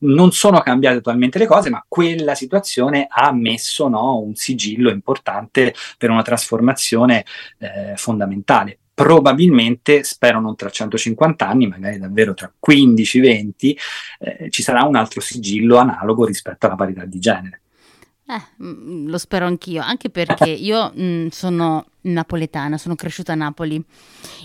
non 0.00 0.32
sono 0.32 0.60
cambiate 0.60 0.96
totalmente 0.96 1.38
le 1.38 1.46
cose, 1.46 1.70
ma 1.70 1.84
quella 1.88 2.34
situazione 2.34 3.06
ha 3.08 3.32
messo 3.32 3.88
no, 3.88 4.18
un 4.18 4.34
sigillo 4.34 4.90
importante 4.90 5.74
per 5.98 6.10
una 6.10 6.22
trasformazione 6.22 7.24
eh, 7.58 7.94
fondamentale 7.96 8.78
probabilmente, 8.96 10.04
spero 10.04 10.40
non 10.40 10.56
tra 10.56 10.70
150 10.70 11.46
anni, 11.46 11.66
magari 11.66 11.98
davvero 11.98 12.32
tra 12.32 12.50
15-20, 12.66 13.76
eh, 14.18 14.50
ci 14.50 14.62
sarà 14.62 14.84
un 14.84 14.96
altro 14.96 15.20
sigillo 15.20 15.76
analogo 15.76 16.24
rispetto 16.24 16.64
alla 16.64 16.76
parità 16.76 17.04
di 17.04 17.18
genere. 17.18 17.60
Eh, 18.26 18.64
mm, 18.64 19.08
lo 19.08 19.18
spero 19.18 19.44
anch'io, 19.44 19.82
anche 19.82 20.08
perché 20.08 20.48
io 20.48 20.90
mh, 20.94 21.02
mm, 21.02 21.26
sono 21.26 21.84
napoletana, 22.00 22.78
sono 22.78 22.94
cresciuta 22.94 23.32
a 23.32 23.36
Napoli 23.36 23.84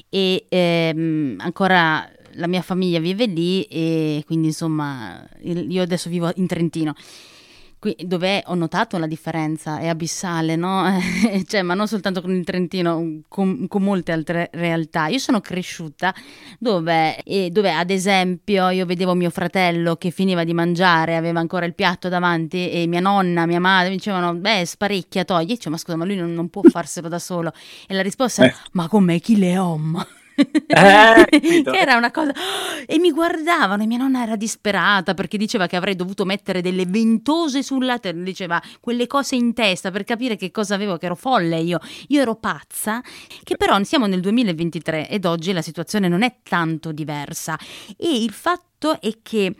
e 0.09 0.45
ehm, 0.49 1.37
ancora 1.39 2.05
la 2.33 2.47
mia 2.47 2.61
famiglia 2.61 2.99
vive 2.99 3.27
lì 3.27 3.63
e 3.63 4.23
quindi 4.25 4.47
insomma 4.47 5.25
io 5.43 5.81
adesso 5.81 6.09
vivo 6.09 6.29
in 6.35 6.47
Trentino 6.47 6.93
Qui, 7.81 7.95
dove 8.05 8.43
ho 8.45 8.53
notato 8.53 8.99
la 8.99 9.07
differenza, 9.07 9.79
è 9.79 9.87
abissale, 9.87 10.55
no? 10.55 10.99
cioè, 11.47 11.63
ma 11.63 11.73
non 11.73 11.87
soltanto 11.87 12.21
con 12.21 12.29
il 12.29 12.43
Trentino, 12.43 13.21
con, 13.27 13.65
con 13.67 13.81
molte 13.81 14.11
altre 14.11 14.51
realtà. 14.53 15.07
Io 15.07 15.17
sono 15.17 15.41
cresciuta 15.41 16.13
dove, 16.59 17.17
dove, 17.49 17.73
ad 17.73 17.89
esempio, 17.89 18.69
io 18.69 18.85
vedevo 18.85 19.15
mio 19.15 19.31
fratello 19.31 19.95
che 19.95 20.11
finiva 20.11 20.43
di 20.43 20.53
mangiare, 20.53 21.15
aveva 21.15 21.39
ancora 21.39 21.65
il 21.65 21.73
piatto 21.73 22.07
davanti 22.07 22.69
e 22.69 22.85
mia 22.85 22.99
nonna, 22.99 23.47
mia 23.47 23.59
madre 23.59 23.89
mi 23.89 23.95
dicevano, 23.95 24.35
beh, 24.35 24.63
sparecchia, 24.63 25.25
togli. 25.25 25.49
Io 25.49 25.55
dicevo, 25.55 25.71
ma 25.71 25.77
scusa, 25.77 25.97
ma 25.97 26.05
lui 26.05 26.17
non, 26.17 26.31
non 26.35 26.49
può 26.51 26.61
farselo 26.61 27.07
da 27.07 27.17
solo. 27.17 27.51
E 27.87 27.95
la 27.95 28.03
risposta 28.03 28.43
è, 28.43 28.49
eh. 28.49 28.53
ma 28.73 28.87
com'è 28.87 29.19
chi 29.19 29.39
le 29.39 29.57
om? 29.57 30.05
Eh, 30.67 31.27
che 31.63 31.77
era 31.77 31.95
una 31.95 32.11
cosa. 32.11 32.33
E 32.85 32.99
mi 32.99 33.11
guardavano 33.11 33.83
e 33.83 33.85
mia 33.85 33.97
nonna 33.97 34.23
era 34.23 34.35
disperata 34.35 35.13
perché 35.13 35.37
diceva 35.37 35.67
che 35.67 35.75
avrei 35.75 35.95
dovuto 35.95 36.25
mettere 36.25 36.61
delle 36.61 36.85
ventose 36.85 37.63
sulla 37.63 37.99
testa 37.99 38.19
diceva 38.21 38.61
quelle 38.79 39.07
cose 39.07 39.35
in 39.35 39.53
testa 39.53 39.91
per 39.91 40.03
capire 40.03 40.35
che 40.35 40.51
cosa 40.51 40.75
avevo 40.75 40.97
che 40.97 41.05
ero 41.05 41.15
folle 41.15 41.59
io. 41.59 41.79
Io 42.07 42.21
ero 42.21 42.35
pazza 42.35 43.01
che 43.43 43.57
però 43.57 43.81
siamo 43.83 44.07
nel 44.07 44.21
2023 44.21 45.09
ed 45.09 45.25
oggi 45.25 45.51
la 45.51 45.61
situazione 45.61 46.07
non 46.07 46.23
è 46.23 46.37
tanto 46.43 46.91
diversa. 46.91 47.57
E 47.97 48.23
il 48.23 48.31
fatto 48.31 48.99
è 48.99 49.17
che 49.21 49.55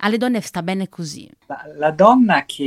alle 0.00 0.18
donne 0.18 0.40
sta 0.40 0.62
bene 0.62 0.88
così. 0.88 1.28
La, 1.46 1.64
la 1.76 1.90
donna 1.90 2.44
che, 2.46 2.62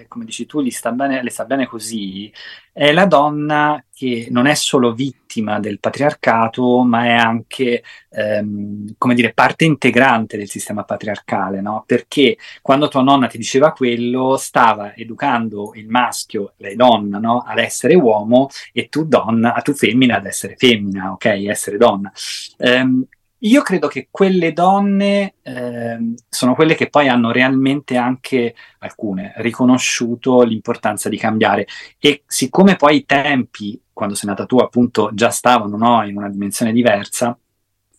eh, 0.00 0.08
come 0.08 0.24
dici 0.24 0.46
tu, 0.46 0.62
gli 0.62 0.70
sta 0.70 0.92
bene, 0.92 1.22
le 1.22 1.30
sta 1.30 1.44
bene 1.44 1.66
così, 1.66 2.32
è 2.72 2.92
la 2.92 3.06
donna 3.06 3.82
che 3.92 4.26
non 4.30 4.46
è 4.46 4.54
solo 4.54 4.92
vittima 4.92 5.60
del 5.60 5.78
patriarcato, 5.78 6.82
ma 6.82 7.04
è 7.04 7.12
anche, 7.12 7.82
ehm, 8.10 8.94
come 8.98 9.14
dire, 9.14 9.32
parte 9.32 9.64
integrante 9.64 10.36
del 10.36 10.48
sistema 10.48 10.84
patriarcale, 10.84 11.60
no? 11.60 11.84
Perché 11.86 12.36
quando 12.60 12.88
tua 12.88 13.02
nonna 13.02 13.28
ti 13.28 13.38
diceva 13.38 13.72
quello, 13.72 14.36
stava 14.36 14.94
educando 14.94 15.72
il 15.74 15.88
maschio, 15.88 16.54
lei 16.58 16.76
donna, 16.76 17.18
no? 17.18 17.38
Ad 17.46 17.58
essere 17.58 17.94
uomo 17.94 18.48
e 18.72 18.88
tu 18.88 19.04
donna, 19.06 19.52
tu 19.62 19.72
femmina 19.72 20.16
ad 20.16 20.26
essere 20.26 20.56
femmina, 20.56 21.12
ok? 21.12 21.24
Essere 21.26 21.76
donna. 21.76 22.12
Um, 22.58 23.06
io 23.44 23.62
credo 23.62 23.88
che 23.88 24.08
quelle 24.10 24.52
donne 24.52 25.34
eh, 25.42 26.14
sono 26.28 26.54
quelle 26.54 26.74
che 26.74 26.88
poi 26.88 27.08
hanno 27.08 27.30
realmente 27.30 27.96
anche 27.96 28.54
alcune 28.78 29.34
riconosciuto 29.36 30.42
l'importanza 30.42 31.10
di 31.10 31.18
cambiare 31.18 31.66
e 31.98 32.22
siccome 32.26 32.76
poi 32.76 32.96
i 32.96 33.04
tempi, 33.04 33.78
quando 33.92 34.14
sei 34.14 34.30
nata 34.30 34.46
tu 34.46 34.58
appunto 34.58 35.10
già 35.12 35.28
stavano 35.28 35.76
no, 35.76 36.06
in 36.06 36.16
una 36.16 36.30
dimensione 36.30 36.72
diversa, 36.72 37.38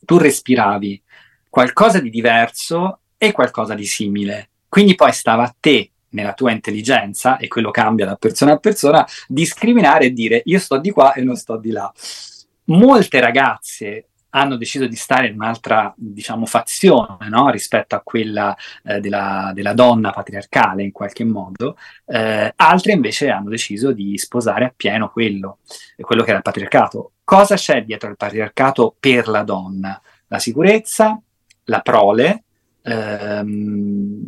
tu 0.03 0.17
respiravi 0.17 1.01
qualcosa 1.49 1.99
di 1.99 2.09
diverso 2.09 2.99
e 3.17 3.31
qualcosa 3.31 3.75
di 3.75 3.85
simile. 3.85 4.49
Quindi 4.67 4.95
poi 4.95 5.13
stava 5.13 5.43
a 5.43 5.55
te 5.59 5.91
nella 6.09 6.33
tua 6.33 6.51
intelligenza, 6.51 7.37
e 7.37 7.47
quello 7.47 7.71
cambia 7.71 8.05
da 8.05 8.15
persona 8.15 8.53
a 8.53 8.57
persona, 8.57 9.05
discriminare 9.27 10.05
e 10.05 10.11
dire 10.11 10.41
io 10.45 10.59
sto 10.59 10.77
di 10.79 10.89
qua 10.91 11.13
e 11.13 11.21
non 11.21 11.35
sto 11.35 11.57
di 11.57 11.71
là. 11.71 11.91
Molte 12.65 13.19
ragazze 13.19 14.07
hanno 14.35 14.57
deciso 14.57 14.85
di 14.85 14.95
stare 14.95 15.27
in 15.27 15.35
un'altra, 15.35 15.93
diciamo, 15.95 16.45
fazione 16.45 17.29
no? 17.29 17.49
rispetto 17.49 17.95
a 17.95 18.01
quella 18.01 18.55
eh, 18.83 18.99
della, 18.99 19.51
della, 19.53 19.73
donna 19.73 20.11
patriarcale 20.11 20.83
in 20.83 20.91
qualche 20.91 21.23
modo, 21.23 21.77
eh, 22.05 22.51
altre 22.55 22.91
invece 22.91 23.29
hanno 23.29 23.49
deciso 23.49 23.93
di 23.93 24.17
sposare 24.17 24.65
appieno 24.65 25.09
quello, 25.09 25.59
quello 25.99 26.23
che 26.23 26.29
era 26.29 26.37
il 26.37 26.43
patriarcato. 26.43 27.11
Cosa 27.23 27.55
c'è 27.55 27.83
dietro 27.83 28.09
il 28.09 28.17
patriarcato 28.17 28.95
per 28.99 29.29
la 29.29 29.43
donna? 29.43 29.99
La 30.27 30.39
sicurezza, 30.39 31.19
la 31.65 31.79
prole, 31.79 32.43
ehm, 32.85 34.23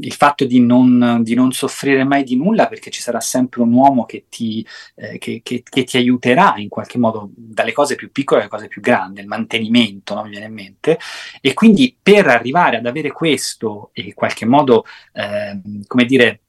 il 0.00 0.12
fatto 0.14 0.44
di 0.44 0.60
non, 0.60 1.20
di 1.22 1.34
non, 1.34 1.52
soffrire 1.52 2.04
mai 2.04 2.24
di 2.24 2.36
nulla 2.36 2.68
perché 2.68 2.90
ci 2.90 3.02
sarà 3.02 3.20
sempre 3.20 3.60
un 3.60 3.72
uomo 3.72 4.06
che 4.06 4.26
ti, 4.28 4.66
eh, 4.94 5.18
che, 5.18 5.40
che, 5.42 5.62
che 5.62 5.84
ti, 5.84 5.96
aiuterà 5.96 6.54
in 6.56 6.68
qualche 6.68 6.98
modo 6.98 7.30
dalle 7.34 7.72
cose 7.72 7.96
più 7.96 8.10
piccole 8.10 8.40
alle 8.40 8.48
cose 8.48 8.68
più 8.68 8.80
grandi, 8.80 9.20
il 9.20 9.26
mantenimento, 9.26 10.14
no? 10.14 10.22
mi 10.22 10.30
viene 10.30 10.46
in 10.46 10.54
mente. 10.54 10.98
E 11.40 11.52
quindi 11.54 11.94
per 12.00 12.28
arrivare 12.28 12.78
ad 12.78 12.86
avere 12.86 13.12
questo 13.12 13.90
e 13.92 14.02
in 14.02 14.14
qualche 14.14 14.46
modo, 14.46 14.84
eh, 15.12 15.60
come 15.86 16.04
dire, 16.04 16.40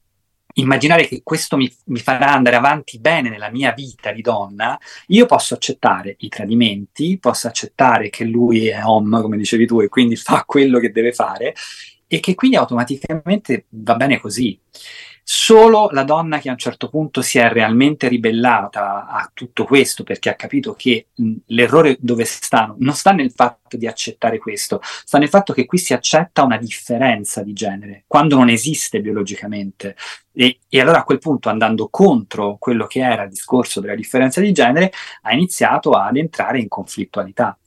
immaginare 0.56 1.08
che 1.08 1.22
questo 1.24 1.58
mi, 1.58 1.72
mi, 1.86 2.00
farà 2.00 2.34
andare 2.34 2.56
avanti 2.56 3.00
bene 3.00 3.30
nella 3.30 3.50
mia 3.50 3.72
vita 3.72 4.12
di 4.12 4.22
donna, 4.22 4.78
io 5.08 5.26
posso 5.26 5.54
accettare 5.54 6.16
i 6.20 6.30
tradimenti, 6.30 7.18
posso 7.20 7.48
accettare 7.48 8.10
che 8.10 8.26
lui 8.26 8.68
è 8.68 8.84
home, 8.84 9.22
come 9.22 9.38
dicevi 9.38 9.66
tu, 9.66 9.82
e 9.82 9.88
quindi 9.88 10.16
fa 10.16 10.44
quello 10.46 10.80
che 10.80 10.92
deve 10.92 11.14
fare, 11.14 11.54
e 12.08 12.20
che 12.20 12.36
quindi 12.36 12.58
automaticamente 12.58 13.66
va 13.70 13.96
bene 13.96 14.20
così. 14.20 14.60
Solo 15.24 15.90
la 15.92 16.04
donna 16.04 16.40
che 16.40 16.50
a 16.50 16.54
un 16.54 16.58
certo 16.58 16.90
punto 16.90 17.22
si 17.22 17.38
è 17.38 17.48
realmente 17.50 18.08
ribellata 18.08 19.06
a 19.08 19.30
tutto 19.34 19.66
questo 19.66 20.04
perché 20.04 20.30
ha 20.30 20.36
capito 20.36 20.74
che 20.74 21.08
l'errore 21.48 21.98
dove 22.00 22.26
sta 22.26 22.74
non 22.80 22.96
sta 22.96 23.12
nel 23.12 23.32
fatto 23.32 23.78
di 23.78 23.88
accettare 23.88 24.40
questo, 24.40 24.82
sta 24.82 25.20
nel 25.20 25.30
fatto 25.30 25.54
che 25.54 25.66
qui 25.66 25.78
si 25.78 25.94
accetta 25.94 26.44
una 26.44 26.58
differenza 26.58 27.44
di 27.44 27.54
genere 27.54 28.04
quando 28.08 28.36
non 28.36 28.50
esiste 28.50 29.00
biologicamente. 29.00 29.96
E, 30.34 30.60
e 30.68 30.80
allora 30.80 31.00
a 31.00 31.04
quel 31.04 31.20
punto, 31.20 31.50
andando 31.50 31.90
contro 31.90 32.58
quello 32.58 32.88
che 32.88 33.02
era 33.02 33.24
il 33.24 33.30
discorso 33.30 33.80
della 33.80 33.96
differenza 33.96 34.42
di 34.42 34.52
genere, 34.52 34.92
ha 35.24 35.34
iniziato 35.34 35.92
ad 35.92 36.18
entrare 36.18 36.60
in 36.60 36.68
conflittualità. 36.68 37.58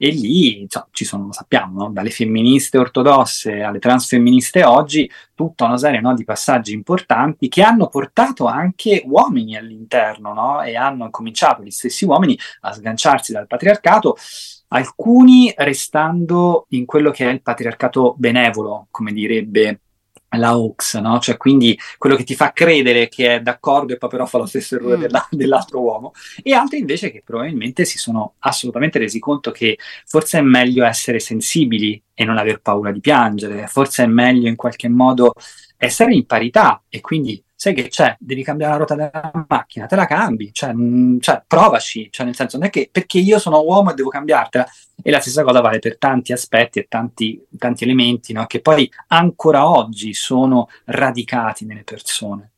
E 0.00 0.10
lì 0.10 0.64
cioè, 0.68 0.84
ci 0.92 1.04
sono, 1.04 1.26
lo 1.26 1.32
sappiamo, 1.32 1.82
no? 1.82 1.90
dalle 1.90 2.10
femministe 2.10 2.78
ortodosse 2.78 3.62
alle 3.62 3.80
transfemministe 3.80 4.62
oggi, 4.62 5.10
tutta 5.34 5.64
una 5.64 5.76
serie 5.76 6.00
no, 6.00 6.14
di 6.14 6.24
passaggi 6.24 6.72
importanti 6.72 7.48
che 7.48 7.62
hanno 7.62 7.88
portato 7.88 8.46
anche 8.46 9.02
uomini 9.04 9.56
all'interno 9.56 10.32
no? 10.32 10.62
e 10.62 10.76
hanno 10.76 11.10
cominciato 11.10 11.62
gli 11.62 11.70
stessi 11.70 12.04
uomini 12.04 12.38
a 12.60 12.72
sganciarsi 12.72 13.32
dal 13.32 13.48
patriarcato 13.48 14.16
alcuni 14.68 15.52
restando 15.56 16.66
in 16.70 16.84
quello 16.84 17.10
che 17.10 17.28
è 17.28 17.32
il 17.32 17.42
patriarcato 17.42 18.14
benevolo, 18.16 18.86
come 18.90 19.12
direbbe 19.12 19.80
la 20.36 20.58
hoax, 20.58 20.98
no? 20.98 21.18
Cioè, 21.18 21.36
quindi 21.36 21.78
quello 21.96 22.16
che 22.16 22.24
ti 22.24 22.34
fa 22.34 22.52
credere 22.52 23.08
che 23.08 23.36
è 23.36 23.40
d'accordo 23.40 23.92
e 23.92 23.96
poi 23.96 24.10
però 24.10 24.26
fa 24.26 24.38
lo 24.38 24.46
stesso 24.46 24.74
errore 24.74 24.96
mm. 24.98 25.00
della, 25.00 25.28
dell'altro 25.30 25.80
uomo, 25.80 26.12
e 26.42 26.52
altri 26.52 26.78
invece 26.78 27.10
che 27.10 27.22
probabilmente 27.24 27.84
si 27.84 27.98
sono 27.98 28.34
assolutamente 28.40 28.98
resi 28.98 29.18
conto 29.18 29.50
che 29.50 29.78
forse 30.04 30.38
è 30.38 30.42
meglio 30.42 30.84
essere 30.84 31.20
sensibili 31.20 32.00
e 32.12 32.24
non 32.24 32.36
aver 32.36 32.60
paura 32.60 32.90
di 32.90 33.00
piangere, 33.00 33.66
forse 33.68 34.04
è 34.04 34.06
meglio 34.06 34.48
in 34.48 34.56
qualche 34.56 34.88
modo 34.88 35.32
essere 35.76 36.12
in 36.12 36.26
parità 36.26 36.82
e 36.88 37.00
quindi 37.00 37.42
sai 37.58 37.74
che 37.74 37.88
c'è, 37.88 38.16
devi 38.20 38.44
cambiare 38.44 38.70
la 38.70 38.76
ruota 38.76 38.94
della 38.94 39.46
macchina, 39.48 39.86
te 39.86 39.96
la 39.96 40.06
cambi, 40.06 40.52
cioè, 40.52 40.72
mh, 40.72 40.80
mm, 40.80 41.18
cioè, 41.18 41.42
provaci, 41.44 42.06
cioè 42.08 42.24
nel 42.24 42.36
senso 42.36 42.56
non 42.56 42.68
è 42.68 42.70
che 42.70 42.88
perché 42.90 43.18
io 43.18 43.40
sono 43.40 43.60
uomo 43.62 43.90
e 43.90 43.94
devo 43.94 44.10
cambiartela, 44.10 44.64
e 45.02 45.10
la 45.10 45.18
stessa 45.18 45.42
cosa 45.42 45.60
vale 45.60 45.80
per 45.80 45.98
tanti 45.98 46.32
aspetti 46.32 46.78
e 46.78 46.86
tanti, 46.88 47.44
tanti 47.58 47.82
elementi 47.82 48.32
no? 48.32 48.46
che 48.46 48.60
poi 48.60 48.88
ancora 49.08 49.68
oggi 49.68 50.14
sono 50.14 50.68
radicati 50.84 51.64
nelle 51.64 51.82
persone. 51.82 52.52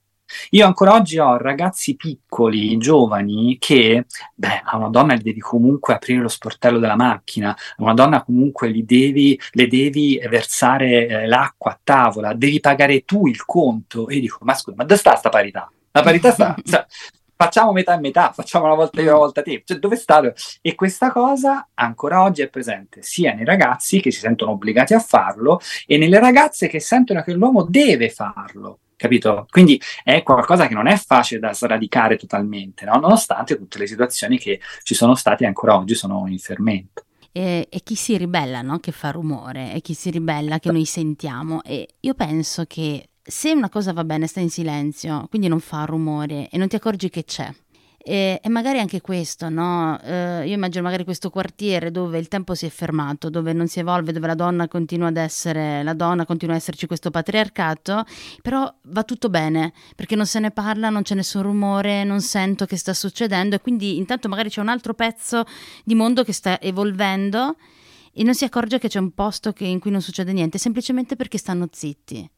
Io 0.50 0.66
ancora 0.66 0.94
oggi 0.94 1.18
ho 1.18 1.36
ragazzi 1.36 1.96
piccoli, 1.96 2.76
giovani, 2.78 3.56
che 3.58 4.06
beh, 4.34 4.62
a 4.64 4.76
una 4.76 4.88
donna 4.88 5.14
gli 5.14 5.22
devi 5.22 5.40
comunque 5.40 5.94
aprire 5.94 6.20
lo 6.20 6.28
sportello 6.28 6.78
della 6.78 6.96
macchina, 6.96 7.50
a 7.50 7.82
una 7.82 7.94
donna 7.94 8.22
comunque 8.22 8.70
gli 8.70 8.82
devi, 8.84 9.38
le 9.52 9.66
devi 9.68 10.20
versare 10.28 11.06
eh, 11.06 11.26
l'acqua 11.26 11.72
a 11.72 11.80
tavola, 11.82 12.32
devi 12.34 12.60
pagare 12.60 13.04
tu 13.04 13.26
il 13.26 13.44
conto. 13.44 14.08
E 14.08 14.14
io 14.16 14.20
dico, 14.20 14.38
ma 14.42 14.54
scusa, 14.54 14.76
ma 14.76 14.84
dove 14.84 14.98
sta 14.98 15.16
sta 15.16 15.28
parità? 15.28 15.70
La 15.92 16.02
parità 16.02 16.30
sta, 16.30 16.54
sta 16.62 16.86
facciamo 17.40 17.72
metà 17.72 17.94
e 17.94 18.00
metà, 18.00 18.32
facciamo 18.32 18.66
una 18.66 18.74
volta 18.74 19.00
io, 19.00 19.08
una 19.08 19.18
volta 19.18 19.40
te. 19.40 19.62
Cioè, 19.64 19.78
dove 19.78 19.96
sta? 19.96 20.20
E 20.60 20.74
questa 20.74 21.10
cosa 21.10 21.70
ancora 21.72 22.22
oggi 22.22 22.42
è 22.42 22.50
presente 22.50 23.00
sia 23.00 23.32
nei 23.32 23.46
ragazzi 23.46 23.98
che 24.00 24.10
si 24.10 24.20
sentono 24.20 24.50
obbligati 24.50 24.92
a 24.92 25.00
farlo 25.00 25.58
e 25.86 25.96
nelle 25.96 26.18
ragazze 26.18 26.68
che 26.68 26.80
sentono 26.80 27.22
che 27.22 27.32
l'uomo 27.32 27.64
deve 27.64 28.10
farlo 28.10 28.80
capito? 29.00 29.46
Quindi 29.48 29.80
è 30.04 30.22
qualcosa 30.22 30.66
che 30.66 30.74
non 30.74 30.86
è 30.86 30.96
facile 30.96 31.40
da 31.40 31.54
sradicare 31.54 32.16
totalmente, 32.16 32.84
no? 32.84 32.98
nonostante 32.98 33.56
tutte 33.56 33.78
le 33.78 33.86
situazioni 33.86 34.38
che 34.38 34.60
ci 34.82 34.94
sono 34.94 35.14
state 35.14 35.46
ancora 35.46 35.76
oggi 35.76 35.94
sono 35.94 36.26
in 36.28 36.38
fermento. 36.38 37.06
E, 37.32 37.66
e 37.70 37.80
chi 37.82 37.94
si 37.94 38.18
ribella, 38.18 38.60
no? 38.60 38.78
Che 38.78 38.92
fa 38.92 39.10
rumore, 39.10 39.72
e 39.72 39.80
chi 39.80 39.94
si 39.94 40.10
ribella 40.10 40.58
che 40.58 40.70
noi 40.70 40.84
sentiamo. 40.84 41.62
E 41.62 41.88
io 42.00 42.14
penso 42.14 42.64
che 42.66 43.10
se 43.22 43.52
una 43.52 43.70
cosa 43.70 43.92
va 43.92 44.04
bene 44.04 44.26
sta 44.26 44.40
in 44.40 44.50
silenzio, 44.50 45.26
quindi 45.30 45.48
non 45.48 45.60
fa 45.60 45.84
rumore 45.84 46.48
e 46.50 46.58
non 46.58 46.68
ti 46.68 46.76
accorgi 46.76 47.08
che 47.08 47.24
c'è 47.24 47.50
e, 48.02 48.40
e, 48.42 48.48
magari 48.48 48.78
anche 48.78 49.02
questo, 49.02 49.50
no? 49.50 50.00
Eh, 50.00 50.46
io 50.46 50.54
immagino 50.54 50.82
magari 50.82 51.04
questo 51.04 51.28
quartiere 51.28 51.90
dove 51.90 52.18
il 52.18 52.28
tempo 52.28 52.54
si 52.54 52.64
è 52.64 52.70
fermato, 52.70 53.28
dove 53.28 53.52
non 53.52 53.68
si 53.68 53.78
evolve, 53.78 54.12
dove 54.12 54.26
la 54.26 54.34
donna 54.34 54.68
continua 54.68 55.08
ad 55.08 55.18
essere 55.18 55.82
la 55.82 55.92
donna, 55.92 56.24
continua 56.24 56.54
ad 56.54 56.60
esserci 56.60 56.86
questo 56.86 57.10
patriarcato, 57.10 58.04
però 58.40 58.72
va 58.84 59.02
tutto 59.04 59.28
bene 59.28 59.74
perché 59.94 60.16
non 60.16 60.24
se 60.24 60.38
ne 60.38 60.50
parla, 60.50 60.88
non 60.88 61.02
c'è 61.02 61.14
nessun 61.14 61.42
rumore, 61.42 62.02
non 62.04 62.22
sento 62.22 62.64
che 62.64 62.78
sta 62.78 62.94
succedendo 62.94 63.56
e 63.56 63.60
quindi 63.60 63.98
intanto 63.98 64.28
magari 64.28 64.48
c'è 64.48 64.62
un 64.62 64.68
altro 64.68 64.94
pezzo 64.94 65.44
di 65.84 65.94
mondo 65.94 66.24
che 66.24 66.32
sta 66.32 66.58
evolvendo 66.58 67.56
e 68.14 68.24
non 68.24 68.34
si 68.34 68.44
accorge 68.44 68.78
che 68.78 68.88
c'è 68.88 68.98
un 68.98 69.12
posto 69.12 69.52
che, 69.52 69.66
in 69.66 69.78
cui 69.78 69.90
non 69.90 70.00
succede 70.00 70.32
niente, 70.32 70.56
semplicemente 70.56 71.16
perché 71.16 71.36
stanno 71.36 71.68
zitti. 71.70 72.28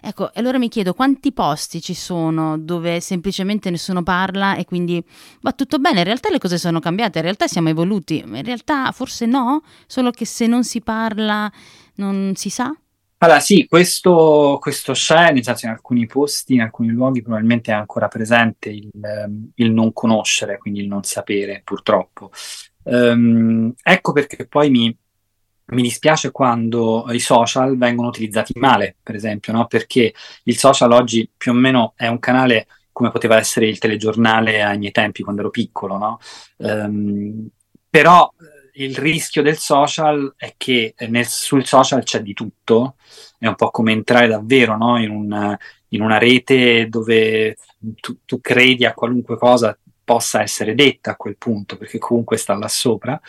Ecco, 0.00 0.30
allora 0.34 0.58
mi 0.58 0.68
chiedo 0.68 0.94
quanti 0.94 1.32
posti 1.32 1.80
ci 1.80 1.94
sono 1.94 2.58
dove 2.58 3.00
semplicemente 3.00 3.70
nessuno 3.70 4.02
parla 4.02 4.56
e 4.56 4.64
quindi 4.64 5.02
va 5.40 5.52
tutto 5.52 5.78
bene. 5.78 5.98
In 5.98 6.04
realtà 6.04 6.30
le 6.30 6.38
cose 6.38 6.58
sono 6.58 6.80
cambiate, 6.80 7.18
in 7.18 7.24
realtà 7.24 7.46
siamo 7.46 7.68
evoluti, 7.68 8.22
in 8.24 8.44
realtà 8.44 8.92
forse 8.92 9.26
no, 9.26 9.62
solo 9.86 10.10
che 10.10 10.24
se 10.24 10.46
non 10.46 10.64
si 10.64 10.80
parla 10.80 11.50
non 11.96 12.32
si 12.34 12.50
sa. 12.50 12.72
Allora, 13.18 13.40
sì, 13.40 13.66
questo, 13.66 14.58
questo 14.60 14.92
c'è, 14.92 15.32
nel 15.32 15.42
senso 15.42 15.64
in 15.64 15.72
alcuni 15.72 16.06
posti, 16.06 16.52
in 16.54 16.60
alcuni 16.60 16.90
luoghi 16.90 17.22
probabilmente 17.22 17.72
è 17.72 17.74
ancora 17.74 18.08
presente 18.08 18.68
il, 18.68 18.90
ehm, 19.02 19.52
il 19.54 19.72
non 19.72 19.94
conoscere, 19.94 20.58
quindi 20.58 20.80
il 20.80 20.86
non 20.86 21.02
sapere, 21.02 21.62
purtroppo. 21.64 22.30
Um, 22.82 23.72
ecco 23.82 24.12
perché 24.12 24.46
poi 24.46 24.70
mi, 24.70 24.96
mi 25.66 25.82
dispiace 25.82 26.30
quando 26.30 27.06
i 27.10 27.18
social 27.18 27.76
vengono 27.76 28.08
utilizzati 28.08 28.52
male, 28.56 28.96
per 29.02 29.14
esempio, 29.14 29.52
no? 29.52 29.66
perché 29.66 30.14
il 30.44 30.56
social 30.56 30.92
oggi 30.92 31.28
più 31.36 31.52
o 31.52 31.54
meno 31.54 31.94
è 31.96 32.06
un 32.06 32.18
canale 32.18 32.66
come 32.92 33.10
poteva 33.10 33.36
essere 33.36 33.68
il 33.68 33.78
telegiornale 33.78 34.62
ai 34.62 34.78
miei 34.78 34.92
tempi 34.92 35.22
quando 35.22 35.42
ero 35.42 35.50
piccolo, 35.50 35.98
no? 35.98 36.18
Um, 36.56 37.46
però 37.90 38.32
eh, 38.40 38.84
il 38.84 38.96
rischio 38.96 39.42
del 39.42 39.58
social 39.58 40.34
è 40.36 40.54
che 40.56 40.94
nel, 41.08 41.26
sul 41.26 41.66
social 41.66 42.02
c'è 42.04 42.22
di 42.22 42.32
tutto, 42.32 42.96
è 43.38 43.46
un 43.46 43.54
po' 43.54 43.70
come 43.70 43.92
entrare 43.92 44.28
davvero 44.28 44.78
no? 44.78 44.98
in, 44.98 45.10
un, 45.10 45.56
in, 45.88 46.00
una 46.00 46.16
rete 46.16 46.88
dove 46.88 47.56
tu, 48.00 48.18
tu, 48.24 48.40
credi 48.40 48.86
a 48.86 48.94
qualunque 48.94 49.36
cosa 49.36 49.76
possa 50.06 50.40
essere 50.40 50.76
detta 50.76 51.10
a 51.10 51.16
quel 51.16 51.36
punto, 51.36 51.76
perché 51.76 51.98
comunque 51.98 52.36
sta 52.36 52.54
là 52.54 52.68
sopra, 52.68 53.20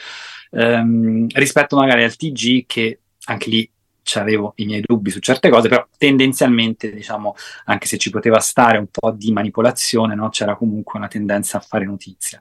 um, 0.51 1.25
rispetto 1.33 1.75
magari 1.75 2.03
al 2.03 2.15
TG 2.15 2.65
che 2.67 2.99
anche 3.25 3.49
lì 3.49 3.69
avevo 4.13 4.53
i 4.57 4.65
miei 4.65 4.79
dubbi 4.79 5.09
su 5.09 5.19
certe 5.19 5.49
cose, 5.49 5.67
però 5.67 5.85
tendenzialmente, 5.97 6.93
diciamo, 6.93 7.35
anche 7.65 7.87
se 7.87 7.97
ci 7.97 8.09
poteva 8.09 8.39
stare 8.39 8.77
un 8.77 8.87
po' 8.89 9.11
di 9.11 9.33
manipolazione, 9.33 10.15
no, 10.15 10.29
c'era 10.29 10.55
comunque 10.55 10.97
una 10.97 11.09
tendenza 11.09 11.57
a 11.57 11.61
fare 11.61 11.83
notizia. 11.83 12.39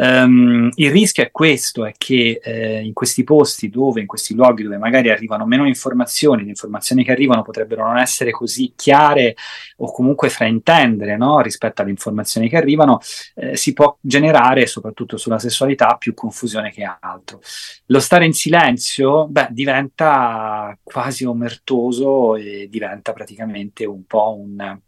Um, 0.00 0.70
il 0.76 0.92
rischio 0.92 1.24
è 1.24 1.32
questo, 1.32 1.84
è 1.84 1.92
che 1.98 2.40
eh, 2.40 2.80
in 2.82 2.92
questi 2.92 3.24
posti 3.24 3.68
dove, 3.68 4.00
in 4.00 4.06
questi 4.06 4.32
luoghi 4.32 4.62
dove 4.62 4.78
magari 4.78 5.10
arrivano 5.10 5.44
meno 5.44 5.66
informazioni, 5.66 6.44
le 6.44 6.50
informazioni 6.50 7.02
che 7.02 7.10
arrivano 7.10 7.42
potrebbero 7.42 7.84
non 7.84 7.98
essere 7.98 8.30
così 8.30 8.74
chiare 8.76 9.34
o 9.78 9.90
comunque 9.90 10.28
fraintendere 10.28 11.16
no? 11.16 11.40
rispetto 11.40 11.82
alle 11.82 11.90
informazioni 11.90 12.48
che 12.48 12.56
arrivano, 12.56 13.00
eh, 13.34 13.56
si 13.56 13.72
può 13.72 13.98
generare, 14.00 14.66
soprattutto 14.66 15.16
sulla 15.16 15.40
sessualità, 15.40 15.96
più 15.98 16.14
confusione 16.14 16.70
che 16.70 16.84
altro. 17.00 17.40
Lo 17.86 17.98
stare 17.98 18.24
in 18.24 18.34
silenzio, 18.34 19.26
beh, 19.26 19.48
diventa 19.50 20.78
quasi 20.80 21.24
omertoso 21.24 22.36
e 22.36 22.68
diventa 22.70 23.12
praticamente 23.12 23.84
un 23.84 24.04
po' 24.04 24.36
un 24.38 24.78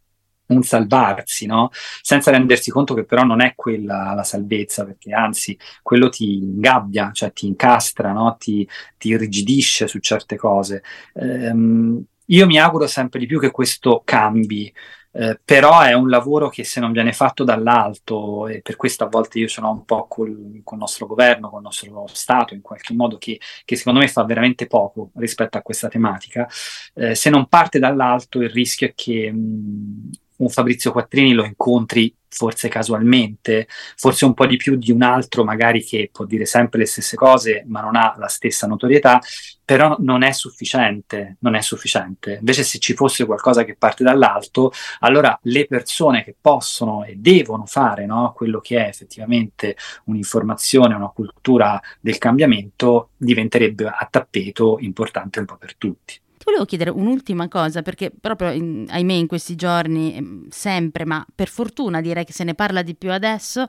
un 0.51 0.63
salvarsi, 0.63 1.47
no? 1.47 1.71
senza 2.03 2.31
rendersi 2.31 2.71
conto 2.71 2.95
che 2.95 3.05
però 3.05 3.25
non 3.25 3.41
è 3.41 3.55
quella 3.55 4.13
la 4.15 4.25
salvezza, 4.25 4.85
perché 4.85 5.13
anzi 5.13 5.59
quello 5.83 6.09
ti 6.09 6.39
ingabbia, 6.39 7.11
cioè 7.13 7.33
ti 7.33 7.47
incastra, 7.47 8.13
no? 8.13 8.37
ti, 8.39 8.69
ti 8.99 9.09
irrigidisce 9.09 9.87
su 9.87 9.99
certe 9.99 10.37
cose. 10.37 10.83
Ehm, 11.15 12.05
io 12.27 12.47
mi 12.47 12.59
auguro 12.59 12.87
sempre 12.87 13.19
di 13.19 13.27
più 13.27 13.41
che 13.41 13.51
questo 13.51 14.03
cambi, 14.05 14.73
eh, 15.13 15.41
però 15.45 15.81
è 15.81 15.93
un 15.93 16.09
lavoro 16.09 16.49
che 16.49 16.63
se 16.63 16.79
non 16.79 16.93
viene 16.93 17.13
fatto 17.13 17.43
dall'alto, 17.43 18.47
e 18.47 18.61
per 18.63 18.77
questo 18.77 19.05
a 19.05 19.09
volte 19.09 19.41
io 19.41 19.49
sono 19.49 19.71
un 19.71 19.85
po' 19.85 20.07
col, 20.07 20.61
col 20.63 20.79
nostro 20.79 21.07
governo, 21.07 21.51
col 21.51 21.63
nostro 21.63 22.07
Stato, 22.13 22.55
in 22.55 22.61
qualche 22.61 22.95
modo, 22.95 23.19
che, 23.19 23.41
che, 23.65 23.77
secondo 23.77 23.99
me 23.99 24.09
fa 24.09 24.25
veramente 24.25 24.67
poco 24.67 25.11
rispetto 25.17 25.59
a 25.59 25.63
questa 25.63 25.89
tematica, 25.89 26.49
eh, 26.95 27.15
se 27.15 27.31
non 27.31 27.49
parte 27.49 27.79
dall'alto 27.81 28.41
il 28.41 28.51
rischio 28.51 28.87
è 28.89 28.93
che 28.95 29.33
mh, 29.33 30.11
un 30.41 30.49
Fabrizio 30.49 30.93
Quattrini 30.93 31.33
lo 31.33 31.45
incontri 31.45 32.15
forse 32.33 32.69
casualmente, 32.69 33.67
forse 33.97 34.25
un 34.25 34.35
po' 34.35 34.47
di 34.47 34.57
più 34.57 34.77
di 34.77 34.93
un 34.93 35.03
altro 35.03 35.43
magari 35.43 35.83
che 35.83 36.11
può 36.13 36.25
dire 36.25 36.45
sempre 36.45 36.79
le 36.79 36.87
stesse 36.87 37.17
cose 37.17 37.65
ma 37.67 37.81
non 37.81 37.97
ha 37.97 38.15
la 38.17 38.29
stessa 38.29 38.67
notorietà, 38.69 39.21
però 39.65 39.97
non 39.99 40.23
è 40.23 40.33
sufficiente, 40.33 41.37
non 41.41 41.55
è 41.55 41.61
sufficiente. 41.61 42.37
Invece 42.39 42.63
se 42.63 42.79
ci 42.79 42.95
fosse 42.95 43.25
qualcosa 43.25 43.65
che 43.65 43.77
parte 43.77 44.05
dall'alto, 44.05 44.73
allora 45.01 45.39
le 45.43 45.67
persone 45.67 46.25
che 46.25 46.35
possono 46.41 47.05
e 47.05 47.17
devono 47.17 47.67
fare 47.67 48.07
no, 48.07 48.33
quello 48.35 48.61
che 48.61 48.85
è 48.85 48.89
effettivamente 48.89 49.77
un'informazione, 50.05 50.95
una 50.95 51.09
cultura 51.09 51.81
del 52.01 52.19
cambiamento, 52.19 53.11
diventerebbe 53.17 53.87
a 53.87 54.09
tappeto 54.11 54.79
importante 54.81 55.41
un 55.41 55.47
po' 55.47 55.57
per 55.57 55.77
tutti. 55.77 56.21
Ti 56.41 56.47
volevo 56.47 56.65
chiedere 56.65 56.89
un'ultima 56.89 57.49
cosa, 57.49 57.83
perché 57.83 58.11
proprio, 58.19 58.51
in, 58.51 58.87
ahimè, 58.89 59.13
in 59.13 59.27
questi 59.27 59.57
giorni, 59.57 60.17
ehm, 60.17 60.49
sempre, 60.49 61.05
ma 61.05 61.23
per 61.35 61.49
fortuna 61.49 62.01
direi 62.01 62.25
che 62.25 62.33
se 62.33 62.45
ne 62.45 62.55
parla 62.55 62.81
di 62.81 62.95
più 62.95 63.13
adesso, 63.13 63.67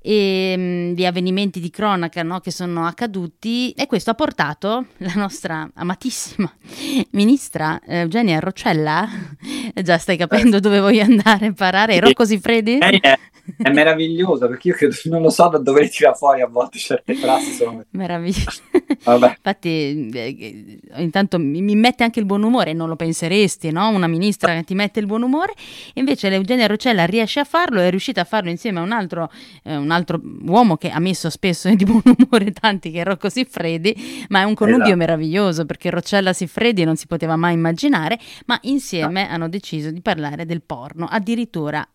e, 0.00 0.54
um, 0.56 0.94
di 0.94 1.04
avvenimenti 1.04 1.58
di 1.58 1.70
cronaca 1.70 2.22
no, 2.22 2.38
che 2.38 2.52
sono 2.52 2.86
accaduti 2.86 3.72
e 3.72 3.86
questo 3.86 4.10
ha 4.10 4.14
portato 4.14 4.86
la 4.98 5.14
nostra 5.16 5.68
amatissima 5.74 6.52
ministra 7.10 7.80
Eugenia 7.84 8.38
Roccella, 8.38 9.08
già 9.82 9.98
stai 9.98 10.16
capendo 10.16 10.60
dove 10.60 10.80
voglio 10.80 11.02
andare 11.02 11.46
a 11.46 11.52
parare, 11.52 12.00
Rocco 12.00 12.24
Sifredi? 12.24 12.78
Lei 12.78 12.98
è, 13.00 13.18
è 13.56 13.70
meravigliosa 13.72 14.46
perché 14.46 14.68
io 14.68 14.74
credo, 14.74 14.94
non 15.04 15.22
lo 15.22 15.30
so 15.30 15.48
da 15.48 15.58
dove 15.58 15.88
tirare 15.88 16.16
fuori 16.16 16.42
a 16.42 16.46
volte 16.46 16.78
certe 16.78 17.14
frasi 17.14 17.52
sono 17.52 17.84
meraviglioso 17.90 18.62
infatti 19.04 20.10
eh, 20.12 20.80
intanto 20.96 21.38
mi, 21.38 21.60
mi, 21.60 21.74
mette 21.74 22.04
anche 22.04 22.20
il 22.20 22.24
buon 22.24 22.44
umore 22.44 22.72
non 22.72 22.88
lo 22.88 22.94
penseresti 22.94 23.72
no? 23.72 23.88
una 23.88 24.06
ministra 24.06 24.54
che 24.54 24.62
ti 24.62 24.74
mette 24.74 25.00
il 25.00 25.06
buon 25.06 25.22
umore 25.22 25.54
invece 25.94 26.28
l'Eugenia 26.28 26.66
Rocella 26.66 27.04
riesce 27.04 27.40
a 27.40 27.44
farlo 27.44 27.80
è 27.80 27.90
riuscita 27.90 28.20
a 28.20 28.24
farlo 28.24 28.48
insieme 28.48 28.78
a 28.78 28.82
un 28.82 28.92
altro, 28.92 29.30
eh, 29.64 29.76
un 29.76 29.90
altro 29.90 30.20
uomo 30.44 30.76
che 30.76 30.90
ha 30.90 31.00
messo 31.00 31.28
spesso 31.28 31.68
di 31.74 31.84
buon 31.84 32.02
umore 32.04 32.52
tanti 32.52 32.92
che 32.92 33.02
Rocco 33.02 33.28
Siffredi 33.28 34.26
ma 34.28 34.42
è 34.42 34.44
un 34.44 34.54
connubio 34.54 34.84
esatto. 34.84 34.98
meraviglioso 34.98 35.66
perché 35.66 35.90
Roccella 35.90 36.32
Siffredi 36.32 36.84
non 36.84 36.94
si 36.94 37.08
poteva 37.08 37.34
mai 37.34 37.54
immaginare 37.54 38.18
ma 38.46 38.56
insieme 38.62 39.26
no. 39.26 39.34
hanno 39.34 39.48
deciso 39.48 39.61
di 39.70 40.02
parlare 40.02 40.44
del 40.44 40.62
porno 40.62 41.06
addirittura 41.06 41.86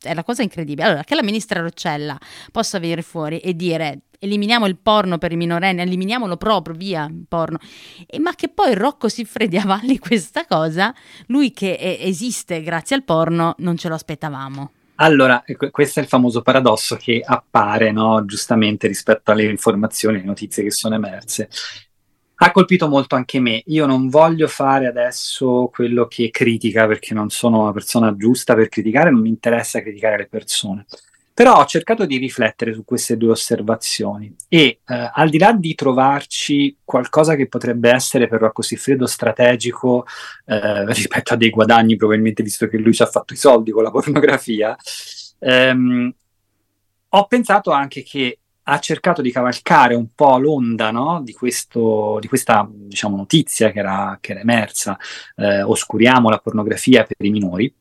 è 0.00 0.14
la 0.14 0.22
cosa 0.22 0.42
incredibile. 0.42 0.86
Allora, 0.86 1.04
che 1.04 1.14
la 1.14 1.22
ministra 1.22 1.60
Roccella 1.60 2.18
possa 2.52 2.78
venire 2.78 3.02
fuori 3.02 3.38
e 3.38 3.54
dire 3.54 4.02
eliminiamo 4.20 4.66
il 4.66 4.76
porno 4.76 5.18
per 5.18 5.32
i 5.32 5.36
minorenni, 5.36 5.80
eliminiamolo 5.80 6.36
proprio, 6.36 6.74
via 6.74 7.04
il 7.04 7.24
porno, 7.28 7.58
e, 8.06 8.18
ma 8.18 8.34
che 8.34 8.48
poi 8.48 8.74
Rocco 8.74 9.08
Siffredi 9.08 9.56
avalli 9.56 9.98
questa 9.98 10.44
cosa, 10.44 10.94
lui 11.26 11.52
che 11.52 11.76
è, 11.76 11.98
esiste 12.00 12.62
grazie 12.62 12.96
al 12.96 13.04
porno, 13.04 13.54
non 13.58 13.76
ce 13.76 13.88
lo 13.88 13.94
aspettavamo. 13.94 14.72
Allora, 15.00 15.44
questo 15.70 16.00
è 16.00 16.02
il 16.02 16.08
famoso 16.08 16.42
paradosso 16.42 16.96
che 16.96 17.22
appare, 17.24 17.92
no, 17.92 18.24
giustamente 18.24 18.88
rispetto 18.88 19.30
alle 19.30 19.44
informazioni, 19.44 20.16
alle 20.16 20.26
notizie 20.26 20.64
che 20.64 20.72
sono 20.72 20.96
emerse 20.96 21.48
ha 22.40 22.50
colpito 22.52 22.88
molto 22.88 23.16
anche 23.16 23.40
me. 23.40 23.62
Io 23.66 23.86
non 23.86 24.08
voglio 24.08 24.46
fare 24.46 24.86
adesso 24.86 25.70
quello 25.72 26.06
che 26.06 26.30
critica 26.30 26.86
perché 26.86 27.14
non 27.14 27.30
sono 27.30 27.62
una 27.62 27.72
persona 27.72 28.14
giusta 28.16 28.54
per 28.54 28.68
criticare, 28.68 29.10
non 29.10 29.22
mi 29.22 29.28
interessa 29.28 29.80
criticare 29.80 30.18
le 30.18 30.28
persone. 30.28 30.86
Però 31.34 31.56
ho 31.56 31.64
cercato 31.66 32.04
di 32.04 32.16
riflettere 32.16 32.74
su 32.74 32.84
queste 32.84 33.16
due 33.16 33.30
osservazioni 33.30 34.34
e 34.48 34.80
eh, 34.84 35.10
al 35.12 35.28
di 35.28 35.38
là 35.38 35.52
di 35.52 35.74
trovarci 35.74 36.78
qualcosa 36.84 37.36
che 37.36 37.46
potrebbe 37.46 37.90
essere 37.90 38.26
per 38.26 38.40
Rocco 38.40 38.62
Siffredo 38.62 39.06
strategico 39.06 40.04
eh, 40.46 40.84
rispetto 40.92 41.34
a 41.34 41.36
dei 41.36 41.50
guadagni, 41.50 41.96
probabilmente 41.96 42.42
visto 42.42 42.66
che 42.66 42.78
lui 42.78 42.92
ci 42.92 43.02
ha 43.02 43.06
fatto 43.06 43.34
i 43.34 43.36
soldi 43.36 43.70
con 43.70 43.84
la 43.84 43.90
pornografia, 43.92 44.76
ehm, 45.38 46.12
ho 47.10 47.26
pensato 47.26 47.70
anche 47.70 48.02
che 48.02 48.38
ha 48.70 48.78
cercato 48.80 49.22
di 49.22 49.32
cavalcare 49.32 49.94
un 49.94 50.08
po' 50.14 50.36
l'onda 50.36 50.90
no? 50.90 51.22
di, 51.22 51.32
questo, 51.32 52.18
di, 52.20 52.28
questa 52.28 52.68
diciamo, 52.70 53.16
notizia 53.16 53.70
che 53.70 53.78
era, 53.78 54.18
che 54.20 54.32
era 54.32 54.40
emersa, 54.40 54.98
eh, 55.36 55.62
oscuriamo 55.62 56.28
la 56.28 56.38
pornografia 56.38 57.02
per 57.04 57.16
i 57.24 57.30
minori, 57.30 57.74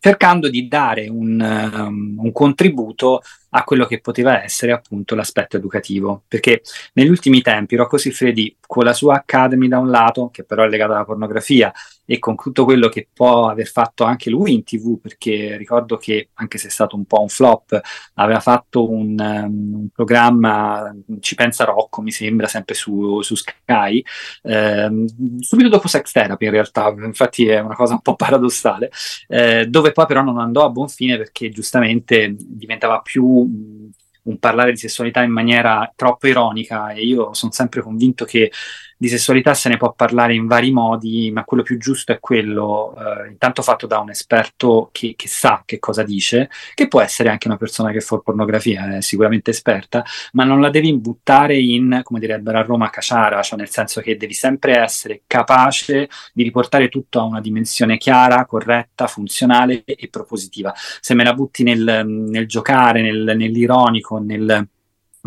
cercando 0.00 0.48
di 0.48 0.66
dare 0.66 1.08
un, 1.08 1.40
um, 1.40 2.16
un, 2.18 2.32
contributo 2.32 3.22
a 3.50 3.64
quello 3.64 3.86
che 3.86 4.00
poteva 4.00 4.42
essere 4.42 4.72
appunto 4.72 5.14
l'aspetto 5.14 5.56
educativo, 5.56 6.22
perché 6.28 6.62
negli 6.94 7.08
ultimi 7.08 7.40
tempi 7.40 7.76
Rocco 7.76 7.96
Siffredi 7.96 8.56
con 8.66 8.84
la 8.84 8.92
sua 8.92 9.14
Academy 9.16 9.68
da 9.68 9.78
un 9.78 9.90
lato, 9.90 10.28
che 10.30 10.44
però 10.44 10.64
è 10.64 10.68
legata 10.68 10.94
alla 10.94 11.04
pornografia, 11.04 11.72
e 12.04 12.18
con 12.18 12.36
tutto 12.36 12.64
quello 12.64 12.88
che 12.88 13.08
può 13.12 13.48
aver 13.48 13.66
fatto 13.66 14.04
anche 14.04 14.30
lui 14.30 14.54
in 14.54 14.64
tv, 14.64 14.98
perché 14.98 15.56
ricordo 15.56 15.96
che 15.96 16.30
anche 16.34 16.58
se 16.58 16.68
è 16.68 16.70
stato 16.70 16.96
un 16.96 17.04
po' 17.04 17.20
un 17.20 17.28
flop, 17.28 17.80
aveva 18.14 18.40
fatto 18.40 18.90
un, 18.90 19.14
um, 19.18 19.74
un 19.74 19.88
programma, 19.94 20.94
Ci 21.20 21.34
pensa 21.34 21.64
Rocco, 21.64 22.00
mi 22.00 22.10
sembra, 22.10 22.46
sempre 22.46 22.74
su, 22.74 23.20
su 23.20 23.34
Sky, 23.34 24.02
ehm, 24.42 25.40
subito 25.40 25.68
dopo 25.68 25.88
Sex 25.88 26.10
Therapy 26.10 26.46
in 26.46 26.50
realtà, 26.50 26.94
infatti 26.98 27.46
è 27.46 27.60
una 27.60 27.74
cosa 27.74 27.94
un 27.94 28.00
po' 28.00 28.16
paradossale, 28.16 28.90
eh, 29.26 29.66
dove 29.66 29.92
poi 29.92 30.06
però 30.06 30.22
non 30.22 30.38
andò 30.38 30.64
a 30.64 30.70
buon 30.70 30.88
fine 30.88 31.16
perché 31.18 31.50
giustamente 31.50 32.34
diventava 32.38 33.00
più 33.00 33.37
un 33.40 34.38
parlare 34.38 34.72
di 34.72 34.76
sessualità 34.76 35.22
in 35.22 35.30
maniera 35.32 35.90
troppo 35.96 36.26
ironica 36.26 36.90
e 36.90 37.04
io 37.04 37.32
sono 37.32 37.52
sempre 37.52 37.80
convinto 37.80 38.24
che 38.24 38.52
di 38.98 39.08
sessualità 39.08 39.54
se 39.54 39.68
ne 39.68 39.76
può 39.76 39.92
parlare 39.92 40.34
in 40.34 40.46
vari 40.46 40.72
modi, 40.72 41.30
ma 41.32 41.44
quello 41.44 41.62
più 41.62 41.78
giusto 41.78 42.10
è 42.12 42.18
quello, 42.18 42.96
eh, 42.98 43.28
intanto 43.28 43.62
fatto 43.62 43.86
da 43.86 44.00
un 44.00 44.10
esperto 44.10 44.90
che, 44.90 45.14
che, 45.16 45.28
sa 45.28 45.62
che 45.64 45.78
cosa 45.78 46.02
dice, 46.02 46.50
che 46.74 46.88
può 46.88 47.00
essere 47.00 47.28
anche 47.30 47.46
una 47.46 47.56
persona 47.56 47.92
che 47.92 48.00
fa 48.00 48.18
pornografia, 48.18 48.96
è 48.96 49.00
sicuramente 49.00 49.52
esperta, 49.52 50.04
ma 50.32 50.42
non 50.42 50.60
la 50.60 50.68
devi 50.68 50.92
buttare 50.98 51.56
in, 51.56 52.00
come 52.02 52.18
direbbero 52.18 52.58
a 52.58 52.62
Roma, 52.62 52.90
caciara, 52.90 53.40
cioè 53.42 53.56
nel 53.58 53.70
senso 53.70 54.00
che 54.00 54.16
devi 54.16 54.34
sempre 54.34 54.76
essere 54.76 55.22
capace 55.28 56.08
di 56.32 56.42
riportare 56.42 56.88
tutto 56.88 57.20
a 57.20 57.22
una 57.22 57.40
dimensione 57.40 57.98
chiara, 57.98 58.46
corretta, 58.46 59.06
funzionale 59.06 59.84
e 59.84 60.08
propositiva. 60.08 60.74
Se 61.00 61.14
me 61.14 61.22
la 61.22 61.34
butti 61.34 61.62
nel, 61.62 62.04
nel 62.04 62.48
giocare, 62.48 63.00
nel, 63.00 63.34
nell'ironico, 63.36 64.18
nel 64.18 64.68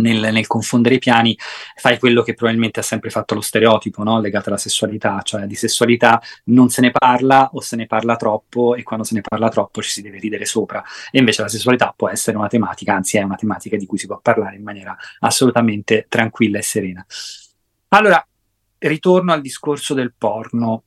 nel, 0.01 0.33
nel, 0.33 0.47
confondere 0.47 0.95
i 0.95 0.99
piani, 0.99 1.37
fai 1.75 1.99
quello 1.99 2.21
che 2.23 2.33
probabilmente 2.33 2.79
ha 2.79 2.83
sempre 2.83 3.09
fatto 3.09 3.35
lo 3.35 3.41
stereotipo 3.41 4.03
no? 4.03 4.19
legato 4.19 4.49
alla 4.49 4.57
sessualità, 4.57 5.21
cioè 5.23 5.45
di 5.45 5.55
sessualità 5.55 6.21
non 6.45 6.69
se 6.69 6.81
ne 6.81 6.91
parla 6.91 7.49
o 7.53 7.61
se 7.61 7.75
ne 7.75 7.87
parla 7.87 8.15
troppo 8.15 8.75
e 8.75 8.83
quando 8.83 9.05
se 9.05 9.15
ne 9.15 9.21
parla 9.21 9.49
troppo 9.49 9.81
ci 9.81 9.89
si 9.89 10.01
deve 10.01 10.19
ridere 10.19 10.45
sopra. 10.45 10.83
E 11.11 11.19
invece 11.19 11.41
la 11.41 11.47
sessualità 11.47 11.93
può 11.95 12.09
essere 12.09 12.37
una 12.37 12.47
tematica, 12.47 12.93
anzi 12.93 13.17
è 13.17 13.21
una 13.21 13.35
tematica 13.35 13.77
di 13.77 13.85
cui 13.85 13.97
si 13.97 14.07
può 14.07 14.19
parlare 14.19 14.55
in 14.55 14.63
maniera 14.63 14.95
assolutamente 15.19 16.05
tranquilla 16.09 16.57
e 16.57 16.63
serena. 16.63 17.05
Allora, 17.89 18.25
ritorno 18.79 19.33
al 19.33 19.41
discorso 19.41 19.93
del 19.93 20.13
porno. 20.17 20.83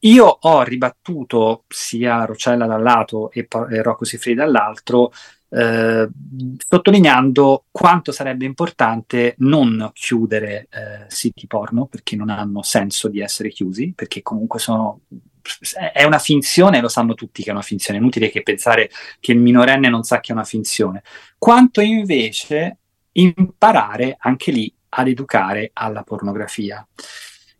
Io 0.00 0.24
ho 0.24 0.62
ribattuto 0.62 1.64
sia 1.68 2.24
Rocella 2.24 2.66
da 2.66 2.76
un 2.76 2.82
lato 2.82 3.30
e, 3.30 3.48
e 3.70 3.82
Rocco 3.82 4.04
Sifredi 4.04 4.38
dall'altro 4.38 5.10
eh, 5.48 6.08
sottolineando 6.56 7.64
quanto 7.70 8.12
sarebbe 8.12 8.44
importante 8.44 9.34
non 9.38 9.90
chiudere 9.92 10.68
eh, 10.70 11.04
siti 11.08 11.46
porno 11.46 11.86
perché 11.86 12.16
non 12.16 12.30
hanno 12.30 12.62
senso 12.62 13.08
di 13.08 13.20
essere 13.20 13.50
chiusi, 13.50 13.92
perché 13.94 14.22
comunque 14.22 14.58
sono 14.58 15.00
è 15.92 16.04
una 16.04 16.18
finzione, 16.18 16.80
lo 16.80 16.88
sanno 16.88 17.14
tutti 17.14 17.42
che 17.42 17.50
è 17.50 17.52
una 17.52 17.62
finzione, 17.62 17.98
è 17.98 18.02
inutile 18.02 18.30
che 18.30 18.42
pensare 18.42 18.90
che 19.20 19.32
il 19.32 19.38
minorenne 19.38 19.88
non 19.88 20.02
sa 20.02 20.20
che 20.20 20.32
è 20.32 20.34
una 20.34 20.44
finzione, 20.44 21.02
quanto 21.38 21.80
invece 21.80 22.78
imparare 23.12 24.16
anche 24.18 24.50
lì 24.50 24.72
ad 24.90 25.08
educare 25.08 25.70
alla 25.72 26.02
pornografia. 26.02 26.86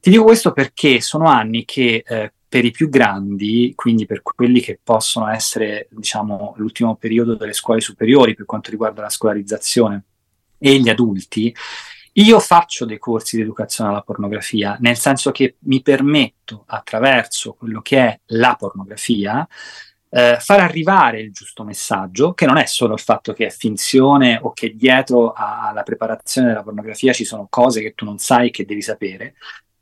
Ti 0.00 0.10
dico 0.10 0.24
questo 0.24 0.52
perché 0.52 1.00
sono 1.00 1.26
anni 1.26 1.64
che 1.64 2.02
eh, 2.06 2.32
per 2.48 2.64
i 2.64 2.70
più 2.70 2.88
grandi, 2.88 3.72
quindi 3.74 4.06
per 4.06 4.22
quelli 4.22 4.60
che 4.60 4.78
possono 4.82 5.28
essere, 5.28 5.88
diciamo, 5.90 6.54
l'ultimo 6.56 6.96
periodo 6.96 7.34
delle 7.34 7.52
scuole 7.52 7.80
superiori 7.80 8.34
per 8.34 8.46
quanto 8.46 8.70
riguarda 8.70 9.02
la 9.02 9.10
scolarizzazione 9.10 10.04
e 10.58 10.78
gli 10.78 10.88
adulti, 10.88 11.54
io 12.18 12.40
faccio 12.40 12.86
dei 12.86 12.98
corsi 12.98 13.36
di 13.36 13.42
educazione 13.42 13.90
alla 13.90 14.00
pornografia, 14.00 14.76
nel 14.80 14.96
senso 14.96 15.32
che 15.32 15.56
mi 15.60 15.82
permetto, 15.82 16.64
attraverso 16.66 17.52
quello 17.52 17.82
che 17.82 17.98
è 17.98 18.20
la 18.26 18.56
pornografia, 18.58 19.46
eh, 20.08 20.38
far 20.40 20.60
arrivare 20.60 21.20
il 21.20 21.32
giusto 21.32 21.62
messaggio, 21.62 22.32
che 22.32 22.46
non 22.46 22.56
è 22.56 22.64
solo 22.64 22.94
il 22.94 23.00
fatto 23.00 23.34
che 23.34 23.46
è 23.46 23.50
finzione 23.50 24.38
o 24.40 24.52
che 24.52 24.74
dietro 24.74 25.32
alla 25.34 25.82
preparazione 25.82 26.48
della 26.48 26.62
pornografia 26.62 27.12
ci 27.12 27.26
sono 27.26 27.48
cose 27.50 27.82
che 27.82 27.92
tu 27.94 28.06
non 28.06 28.16
sai 28.16 28.50
che 28.50 28.64
devi 28.64 28.80
sapere, 28.80 29.34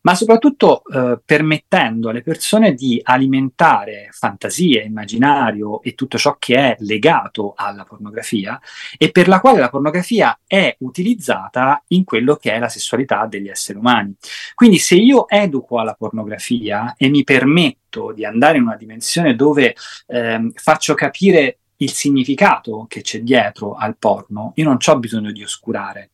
ma 0.04 0.14
soprattutto 0.14 0.82
eh, 0.84 1.18
permettendo 1.24 2.10
alle 2.10 2.22
persone 2.22 2.74
di 2.74 3.00
alimentare 3.02 4.08
fantasie, 4.12 4.82
immaginario 4.82 5.82
e 5.82 5.94
tutto 5.94 6.18
ciò 6.18 6.36
che 6.38 6.56
è 6.56 6.76
legato 6.80 7.54
alla 7.56 7.84
pornografia 7.84 8.60
e 8.98 9.10
per 9.10 9.28
la 9.28 9.40
quale 9.40 9.60
la 9.60 9.70
pornografia 9.70 10.38
è 10.46 10.74
utilizzata 10.80 11.82
in 11.88 12.04
quello 12.04 12.36
che 12.36 12.52
è 12.52 12.58
la 12.58 12.68
sessualità 12.68 13.26
degli 13.26 13.48
esseri 13.48 13.78
umani. 13.78 14.14
Quindi 14.54 14.78
se 14.78 14.94
io 14.96 15.26
educo 15.28 15.78
alla 15.78 15.94
pornografia 15.94 16.94
e 16.96 17.08
mi 17.08 17.24
permetto 17.24 18.12
di 18.12 18.24
andare 18.26 18.58
in 18.58 18.64
una 18.64 18.76
dimensione 18.76 19.34
dove 19.34 19.74
eh, 20.06 20.50
faccio 20.54 20.94
capire 20.94 21.60
il 21.78 21.90
significato 21.90 22.86
che 22.88 23.00
c'è 23.00 23.20
dietro 23.20 23.74
al 23.74 23.96
porno, 23.96 24.52
io 24.56 24.64
non 24.64 24.76
ho 24.84 24.98
bisogno 24.98 25.32
di 25.32 25.42
oscurare. 25.42 26.10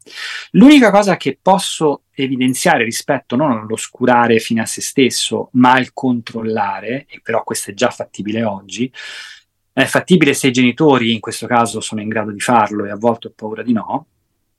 L'unica 0.53 0.91
cosa 0.91 1.17
che 1.17 1.39
posso 1.41 2.05
evidenziare 2.13 2.85
rispetto 2.85 3.37
non 3.37 3.53
all'oscurare 3.53 4.39
fine 4.39 4.63
a 4.63 4.67
se 4.67 4.81
stesso, 4.81 5.51
ma 5.53 5.73
al 5.73 5.93
controllare, 5.93 7.07
e 7.09 7.21
però 7.23 7.43
questo 7.45 7.71
è 7.71 7.75
già 7.75 7.91
fattibile 7.91 8.45
oggi, 8.45 8.91
è 9.73 9.85
fattibile 9.85 10.35
se 10.35 10.49
i 10.49 10.53
genitori 10.53 11.13
in 11.13 11.21
questo 11.21 11.47
caso 11.47 11.81
sono 11.81 12.01
in 12.01 12.09
grado 12.09 12.31
di 12.31 12.41
farlo 12.41 12.85
e 12.85 12.91
a 12.91 12.97
volte 12.97 13.29
ho 13.29 13.33
paura 13.35 13.63
di 13.63 13.73
no, 13.73 14.07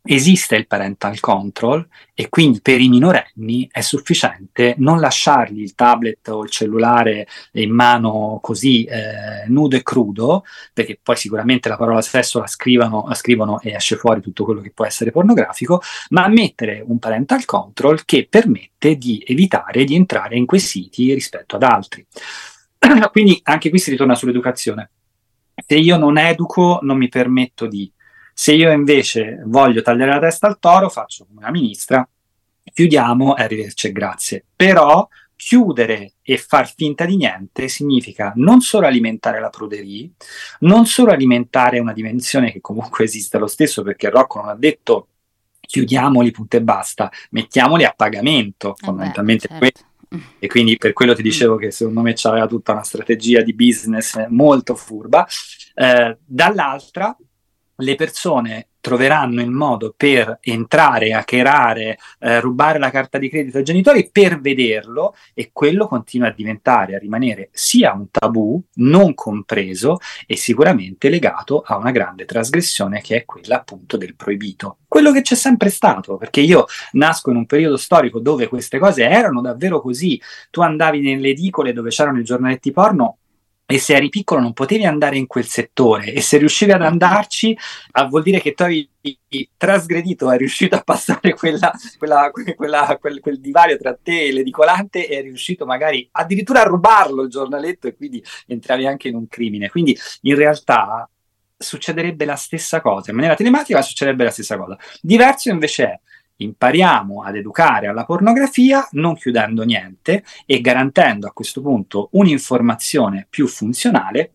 esiste 0.03 0.55
il 0.55 0.65
parental 0.65 1.19
control 1.19 1.87
e 2.15 2.27
quindi 2.29 2.59
per 2.61 2.81
i 2.81 2.89
minorenni 2.89 3.69
è 3.71 3.81
sufficiente 3.81 4.73
non 4.79 4.99
lasciargli 4.99 5.61
il 5.61 5.75
tablet 5.75 6.27
o 6.29 6.43
il 6.43 6.49
cellulare 6.49 7.27
in 7.53 7.71
mano 7.71 8.39
così 8.41 8.83
eh, 8.83 9.45
nudo 9.47 9.75
e 9.75 9.83
crudo, 9.83 10.43
perché 10.73 10.99
poi 11.01 11.15
sicuramente 11.15 11.69
la 11.69 11.77
parola 11.77 12.01
sesso 12.01 12.39
la 12.39 12.47
la 12.47 13.15
scrivono 13.15 13.59
e 13.61 13.73
esce 13.73 13.95
fuori 13.95 14.21
tutto 14.21 14.43
quello 14.43 14.61
che 14.61 14.71
può 14.71 14.85
essere 14.85 15.11
pornografico, 15.11 15.81
ma 16.09 16.27
mettere 16.27 16.83
un 16.85 16.97
parental 16.99 17.45
control 17.45 18.03
che 18.05 18.27
permette 18.29 18.95
di 18.95 19.23
evitare 19.25 19.83
di 19.83 19.95
entrare 19.95 20.35
in 20.35 20.45
quei 20.45 20.59
siti 20.59 21.13
rispetto 21.13 21.55
ad 21.55 21.63
altri. 21.63 22.05
quindi 23.11 23.39
anche 23.43 23.69
qui 23.69 23.79
si 23.79 23.91
ritorna 23.91 24.15
sull'educazione. 24.15 24.89
Se 25.65 25.75
io 25.75 25.97
non 25.97 26.17
educo, 26.17 26.79
non 26.81 26.97
mi 26.97 27.07
permetto 27.07 27.67
di 27.67 27.91
se 28.41 28.53
io 28.53 28.71
invece 28.71 29.39
voglio 29.45 29.83
tagliare 29.83 30.13
la 30.13 30.19
testa 30.19 30.47
al 30.47 30.57
toro, 30.57 30.89
faccio 30.89 31.27
come 31.27 31.41
la 31.41 31.51
ministra, 31.51 32.09
chiudiamo 32.63 33.37
e 33.37 33.43
arrivederci 33.43 33.85
e 33.85 33.91
grazie. 33.91 34.45
Però 34.55 35.07
chiudere 35.35 36.13
e 36.23 36.39
far 36.39 36.73
finta 36.73 37.05
di 37.05 37.17
niente 37.17 37.67
significa 37.67 38.33
non 38.37 38.61
solo 38.61 38.87
alimentare 38.87 39.39
la 39.39 39.51
pruderia, 39.51 40.09
non 40.61 40.87
solo 40.87 41.11
alimentare 41.11 41.77
una 41.77 41.93
dimensione 41.93 42.51
che 42.51 42.61
comunque 42.61 43.03
esiste 43.03 43.37
lo 43.37 43.45
stesso, 43.45 43.83
perché 43.83 44.09
Rocco 44.09 44.39
non 44.39 44.49
ha 44.49 44.55
detto 44.55 45.09
chiudiamoli, 45.59 46.31
punto 46.31 46.57
e 46.57 46.63
basta, 46.63 47.11
mettiamoli 47.29 47.83
a 47.83 47.93
pagamento, 47.95 48.71
eh 48.71 48.85
fondamentalmente 48.85 49.49
beh, 49.51 49.71
certo. 49.71 49.85
E 50.39 50.47
quindi 50.47 50.77
per 50.77 50.93
quello 50.93 51.13
ti 51.13 51.21
dicevo 51.21 51.57
che 51.57 51.69
secondo 51.69 52.01
me 52.01 52.13
c'aveva 52.15 52.47
tutta 52.47 52.71
una 52.71 52.81
strategia 52.81 53.43
di 53.43 53.53
business 53.53 54.25
molto 54.29 54.73
furba. 54.73 55.27
Eh, 55.75 56.17
dall'altra, 56.25 57.15
le 57.81 57.95
persone 57.95 58.67
troveranno 58.81 59.41
il 59.41 59.51
modo 59.51 59.93
per 59.95 60.39
entrare, 60.41 61.13
hackerare, 61.13 61.97
eh, 62.19 62.39
rubare 62.41 62.79
la 62.79 62.89
carta 62.89 63.17
di 63.17 63.29
credito 63.29 63.59
ai 63.59 63.63
genitori 63.63 64.09
per 64.11 64.41
vederlo 64.41 65.15
e 65.33 65.51
quello 65.53 65.87
continua 65.87 66.29
a 66.29 66.33
diventare, 66.35 66.95
a 66.95 66.99
rimanere 66.99 67.49
sia 67.53 67.93
un 67.93 68.09
tabù 68.09 68.61
non 68.75 69.13
compreso 69.13 69.99
e 70.25 70.35
sicuramente 70.35 71.09
legato 71.09 71.61
a 71.65 71.77
una 71.77 71.91
grande 71.91 72.25
trasgressione 72.25 73.01
che 73.01 73.17
è 73.17 73.25
quella 73.25 73.57
appunto 73.57 73.97
del 73.97 74.15
proibito. 74.15 74.77
Quello 74.87 75.11
che 75.11 75.21
c'è 75.21 75.35
sempre 75.35 75.69
stato, 75.69 76.17
perché 76.17 76.41
io 76.41 76.65
nasco 76.93 77.29
in 77.29 77.37
un 77.37 77.45
periodo 77.45 77.77
storico 77.77 78.19
dove 78.19 78.47
queste 78.47 78.79
cose 78.79 79.03
erano 79.03 79.41
davvero 79.41 79.79
così, 79.79 80.19
tu 80.49 80.61
andavi 80.61 80.99
nelle 80.99 81.29
edicole 81.29 81.71
dove 81.71 81.91
c'erano 81.91 82.19
i 82.19 82.23
giornaletti 82.23 82.71
porno 82.71 83.17
e 83.71 83.79
se 83.79 83.95
eri 83.95 84.09
piccolo 84.09 84.41
non 84.41 84.51
potevi 84.51 84.85
andare 84.85 85.17
in 85.17 85.27
quel 85.27 85.45
settore 85.45 86.11
e 86.11 86.19
se 86.19 86.37
riuscivi 86.37 86.71
ad 86.71 86.81
andarci 86.81 87.57
ah, 87.91 88.05
vuol 88.05 88.21
dire 88.21 88.41
che 88.41 88.53
tu 88.53 88.63
avevi 88.63 88.89
trasgredito, 89.55 90.29
eri 90.29 90.39
riuscito 90.39 90.75
a 90.75 90.81
passare 90.81 91.33
quella, 91.33 91.71
quella, 91.97 92.31
quella, 92.55 92.97
quel, 92.99 93.19
quel, 93.21 93.39
divario 93.39 93.77
tra 93.77 93.97
te 94.01 94.25
e 94.25 94.33
l'edicolante 94.33 95.07
e 95.07 95.15
eri 95.15 95.27
riuscito 95.29 95.65
magari 95.65 96.07
addirittura 96.11 96.61
a 96.61 96.65
rubarlo 96.65 97.23
il 97.23 97.29
giornaletto 97.29 97.87
e 97.87 97.95
quindi 97.95 98.21
entravi 98.47 98.85
anche 98.85 99.07
in 99.07 99.15
un 99.15 99.27
crimine. 99.27 99.69
Quindi 99.69 99.97
in 100.21 100.35
realtà 100.35 101.09
succederebbe 101.57 102.25
la 102.25 102.35
stessa 102.35 102.81
cosa, 102.81 103.11
in 103.11 103.15
maniera 103.15 103.35
telematica 103.35 103.81
succederebbe 103.81 104.25
la 104.25 104.31
stessa 104.31 104.57
cosa. 104.57 104.77
Diverso 104.99 105.49
invece 105.49 105.83
è 105.85 105.99
impariamo 106.43 107.23
ad 107.23 107.35
educare 107.35 107.87
alla 107.87 108.05
pornografia 108.05 108.87
non 108.91 109.15
chiudendo 109.15 109.63
niente 109.63 110.23
e 110.45 110.61
garantendo 110.61 111.27
a 111.27 111.31
questo 111.31 111.61
punto 111.61 112.09
un'informazione 112.11 113.27
più 113.29 113.47
funzionale 113.47 114.31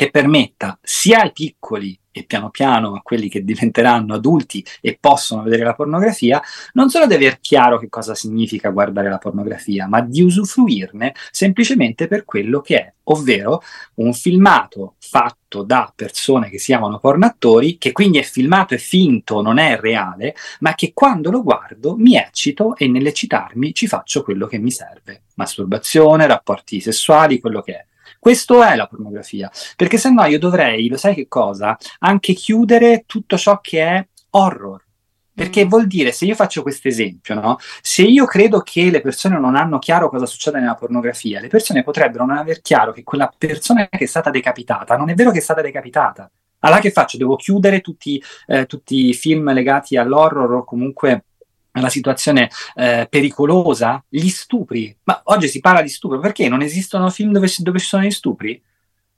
che 0.00 0.10
permetta 0.10 0.78
sia 0.80 1.20
ai 1.20 1.30
piccoli 1.30 1.94
e 2.10 2.24
piano 2.24 2.48
piano 2.48 2.94
a 2.94 3.02
quelli 3.02 3.28
che 3.28 3.44
diventeranno 3.44 4.14
adulti 4.14 4.64
e 4.80 4.96
possono 4.98 5.42
vedere 5.42 5.62
la 5.62 5.74
pornografia, 5.74 6.40
non 6.72 6.88
solo 6.88 7.06
di 7.06 7.12
aver 7.12 7.38
chiaro 7.38 7.78
che 7.78 7.90
cosa 7.90 8.14
significa 8.14 8.70
guardare 8.70 9.10
la 9.10 9.18
pornografia, 9.18 9.86
ma 9.88 10.00
di 10.00 10.22
usufruirne 10.22 11.14
semplicemente 11.30 12.08
per 12.08 12.24
quello 12.24 12.62
che 12.62 12.76
è, 12.78 12.92
ovvero 13.04 13.60
un 13.96 14.14
filmato 14.14 14.94
fatto 14.98 15.64
da 15.64 15.92
persone 15.94 16.48
che 16.48 16.58
si 16.58 16.66
chiamano 16.72 16.98
pornattori, 16.98 17.76
che 17.76 17.92
quindi 17.92 18.16
è 18.16 18.22
filmato 18.22 18.72
e 18.72 18.78
finto, 18.78 19.42
non 19.42 19.58
è 19.58 19.78
reale, 19.78 20.34
ma 20.60 20.74
che 20.74 20.92
quando 20.94 21.30
lo 21.30 21.42
guardo 21.42 21.94
mi 21.94 22.16
eccito 22.16 22.74
e 22.74 22.88
nell'eccitarmi 22.88 23.74
ci 23.74 23.86
faccio 23.86 24.22
quello 24.22 24.46
che 24.46 24.56
mi 24.56 24.70
serve. 24.70 25.24
Masturbazione, 25.34 26.26
rapporti 26.26 26.80
sessuali, 26.80 27.38
quello 27.38 27.60
che 27.60 27.74
è. 27.74 27.88
Questo 28.20 28.62
è 28.62 28.76
la 28.76 28.86
pornografia, 28.86 29.50
perché 29.76 29.96
se 29.96 30.10
no 30.10 30.22
io 30.26 30.38
dovrei, 30.38 30.88
lo 30.88 30.98
sai 30.98 31.14
che 31.14 31.26
cosa? 31.26 31.78
Anche 32.00 32.34
chiudere 32.34 33.04
tutto 33.06 33.38
ciò 33.38 33.60
che 33.62 33.80
è 33.82 34.06
horror. 34.32 34.84
Perché 35.32 35.64
vuol 35.64 35.86
dire, 35.86 36.12
se 36.12 36.26
io 36.26 36.34
faccio 36.34 36.60
questo 36.60 36.86
esempio, 36.86 37.34
no? 37.34 37.56
se 37.80 38.02
io 38.02 38.26
credo 38.26 38.60
che 38.60 38.90
le 38.90 39.00
persone 39.00 39.38
non 39.38 39.56
hanno 39.56 39.78
chiaro 39.78 40.10
cosa 40.10 40.26
succede 40.26 40.60
nella 40.60 40.74
pornografia, 40.74 41.40
le 41.40 41.48
persone 41.48 41.82
potrebbero 41.82 42.26
non 42.26 42.36
aver 42.36 42.60
chiaro 42.60 42.92
che 42.92 43.04
quella 43.04 43.32
persona 43.38 43.88
che 43.88 44.04
è 44.04 44.06
stata 44.06 44.28
decapitata 44.28 44.98
non 44.98 45.08
è 45.08 45.14
vero 45.14 45.30
che 45.30 45.38
è 45.38 45.40
stata 45.40 45.62
decapitata. 45.62 46.30
Allora 46.58 46.80
che 46.80 46.90
faccio? 46.90 47.16
Devo 47.16 47.36
chiudere 47.36 47.80
tutti, 47.80 48.22
eh, 48.48 48.66
tutti 48.66 49.08
i 49.08 49.14
film 49.14 49.50
legati 49.54 49.96
all'horror 49.96 50.52
o 50.56 50.64
comunque 50.64 51.24
alla 51.72 51.88
situazione 51.88 52.50
eh, 52.74 53.06
pericolosa? 53.08 54.04
Gli 54.08 54.28
stupri. 54.28 54.96
Ma 55.04 55.20
oggi 55.24 55.48
si 55.48 55.60
parla 55.60 55.82
di 55.82 55.88
stupro 55.88 56.18
perché 56.18 56.48
non 56.48 56.62
esistono 56.62 57.10
film 57.10 57.32
dove, 57.32 57.48
dove 57.58 57.78
ci 57.78 57.86
sono 57.86 58.04
gli 58.04 58.10
stupri? 58.10 58.60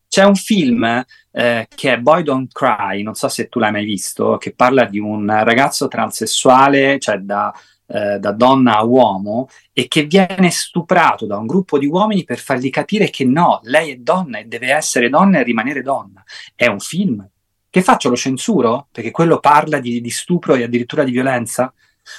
C'è 0.09 0.25
un 0.25 0.35
film 0.35 1.05
eh, 1.31 1.67
che 1.75 1.93
è 1.95 1.99
Boy 1.99 2.23
Don't 2.23 2.53
Cry, 2.53 3.03
non 3.03 3.15
so 3.15 3.29
se 3.29 3.49
tu 3.49 3.59
l'hai 3.59 3.73
mai 3.73 3.87
visto, 3.87 4.37
che 4.37 4.53
parla 4.55 4.85
di 4.85 4.99
un 4.99 5.27
ragazzo 5.27 5.89
transessuale, 5.89 6.99
cioè 6.99 7.17
da, 7.17 7.51
eh, 7.87 8.19
da 8.19 8.33
donna 8.33 8.77
a 8.77 8.85
uomo, 8.85 9.49
e 9.73 9.89
che 9.89 10.05
viene 10.05 10.51
stuprato 10.51 11.25
da 11.25 11.39
un 11.39 11.47
gruppo 11.47 11.79
di 11.79 11.87
uomini 11.87 12.25
per 12.25 12.39
fargli 12.39 12.69
capire 12.69 13.09
che 13.09 13.25
no, 13.25 13.61
lei 13.63 13.93
è 13.93 13.97
donna 13.97 14.39
e 14.39 14.45
deve 14.45 14.73
essere 14.73 15.09
donna 15.09 15.39
e 15.39 15.45
rimanere 15.45 15.81
donna. 15.81 16.23
È 16.55 16.67
un 16.67 16.81
film. 16.81 17.27
Che 17.71 17.83
faccio? 17.83 18.11
Lo 18.11 18.17
censuro? 18.17 18.89
Perché 18.93 19.11
quello 19.11 19.39
parla 19.39 19.79
di, 19.79 20.03
di 20.03 20.11
stupro 20.11 20.55
e 20.55 20.65
addirittura 20.65 21.05
di 21.05 21.11
violenza? 21.11 21.73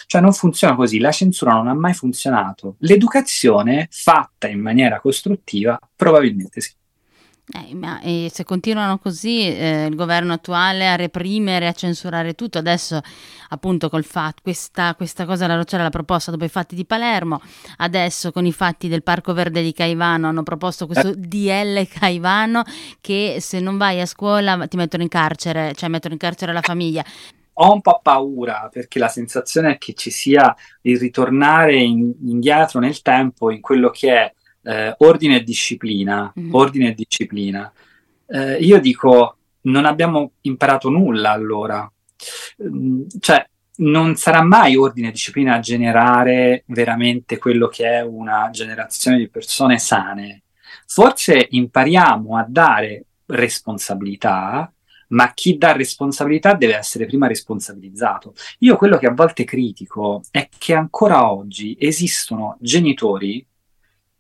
Cioè 0.06 0.22
non 0.22 0.34
funziona 0.34 0.76
così, 0.76 1.00
la 1.00 1.12
censura 1.12 1.54
non 1.54 1.68
ha 1.68 1.74
mai 1.74 1.94
funzionato. 1.94 2.76
L'educazione 2.80 3.88
fatta 3.92 4.48
in 4.48 4.60
maniera 4.60 5.00
costruttiva 5.00 5.78
probabilmente 5.96 6.62
sì. 6.62 6.74
Eh, 7.52 7.76
ma 7.76 8.00
eh, 8.00 8.30
se 8.32 8.46
continuano 8.46 8.98
così 8.98 9.46
eh, 9.46 9.88
il 9.88 9.96
governo 9.96 10.32
attuale 10.32 10.88
a 10.88 10.96
reprimere, 10.96 11.68
a 11.68 11.74
censurare 11.74 12.36
tutto, 12.36 12.58
adesso 12.58 13.02
appunto 13.50 13.90
col 13.90 14.06
fatto, 14.06 14.42
questa, 14.42 14.96
questa 14.96 15.26
cosa 15.26 15.46
la 15.46 15.62
c'era 15.66 15.84
la 15.84 15.90
proposta 15.90 16.32
dopo 16.32 16.46
i 16.46 16.50
fatti 16.50 16.74
di 16.74 16.86
Palermo, 16.86 17.42
adesso 17.78 18.32
con 18.32 18.46
i 18.46 18.54
fatti 18.54 18.88
del 18.88 19.04
Parco 19.04 19.34
Verde 19.34 19.62
di 19.62 19.74
Caivano 19.74 20.30
hanno 20.30 20.44
proposto 20.44 20.88
questo 20.88 21.10
eh. 21.10 21.16
DL 21.18 21.86
Caivano 21.90 22.64
che 23.02 23.40
se 23.42 23.60
non 23.60 23.76
vai 23.78 24.00
a 24.00 24.06
scuola 24.06 24.66
ti 24.68 24.78
mettono 24.78 25.04
in 25.04 25.10
carcere, 25.10 25.74
cioè 25.76 25.90
mettono 25.90 26.14
in 26.14 26.20
carcere 26.22 26.54
la 26.54 26.62
famiglia 26.62 27.04
ho 27.54 27.74
un 27.74 27.82
po' 27.82 28.00
paura 28.02 28.70
perché 28.72 29.00
la 29.00 29.08
sensazione 29.08 29.74
è 29.74 29.78
che 29.78 29.94
ci 29.94 30.10
sia 30.10 30.56
il 30.82 30.98
ritornare 30.98 31.76
in, 31.76 32.14
indietro 32.26 32.80
nel 32.80 33.02
tempo 33.02 33.52
in 33.52 33.62
quello 33.62 33.90
che 33.90 34.14
è 34.14 34.34
eh, 34.64 34.96
ordine 35.00 35.38
e 35.38 35.44
disciplina, 35.44 36.32
mm-hmm. 36.38 36.54
ordine 36.54 36.90
e 36.90 36.94
disciplina. 36.94 37.72
Eh, 38.28 38.58
io 38.58 38.80
dico, 38.80 39.38
non 39.62 39.86
abbiamo 39.86 40.34
imparato 40.42 40.90
nulla 40.90 41.32
allora. 41.32 41.90
Mm, 42.64 43.04
cioè, 43.20 43.46
non 43.76 44.16
sarà 44.16 44.42
mai 44.44 44.76
ordine 44.76 45.10
e 45.10 45.12
disciplina 45.12 45.56
a 45.56 45.60
generare 45.60 46.64
veramente 46.68 47.38
quello 47.38 47.68
che 47.68 47.90
è 47.90 48.02
una 48.02 48.50
generazione 48.52 49.18
di 49.18 49.30
persone 49.30 49.80
sane. 49.80 50.44
Forse 50.86 51.48
impariamo 51.50 52.38
a 52.38 52.46
dare 52.48 53.06
responsabilità, 53.26 54.72
ma 55.14 55.34
chi 55.34 55.58
dà 55.58 55.72
responsabilità 55.72 56.54
deve 56.54 56.76
essere 56.76 57.06
prima 57.06 57.28
responsabilizzato. 57.28 58.34
Io 58.60 58.76
quello 58.76 58.98
che 58.98 59.08
a 59.08 59.14
volte 59.14 59.44
critico 59.44 60.22
è 60.32 60.50
che 60.56 60.74
ancora 60.74 61.32
oggi 61.32 61.76
esistono 61.80 62.58
genitori 62.60 63.46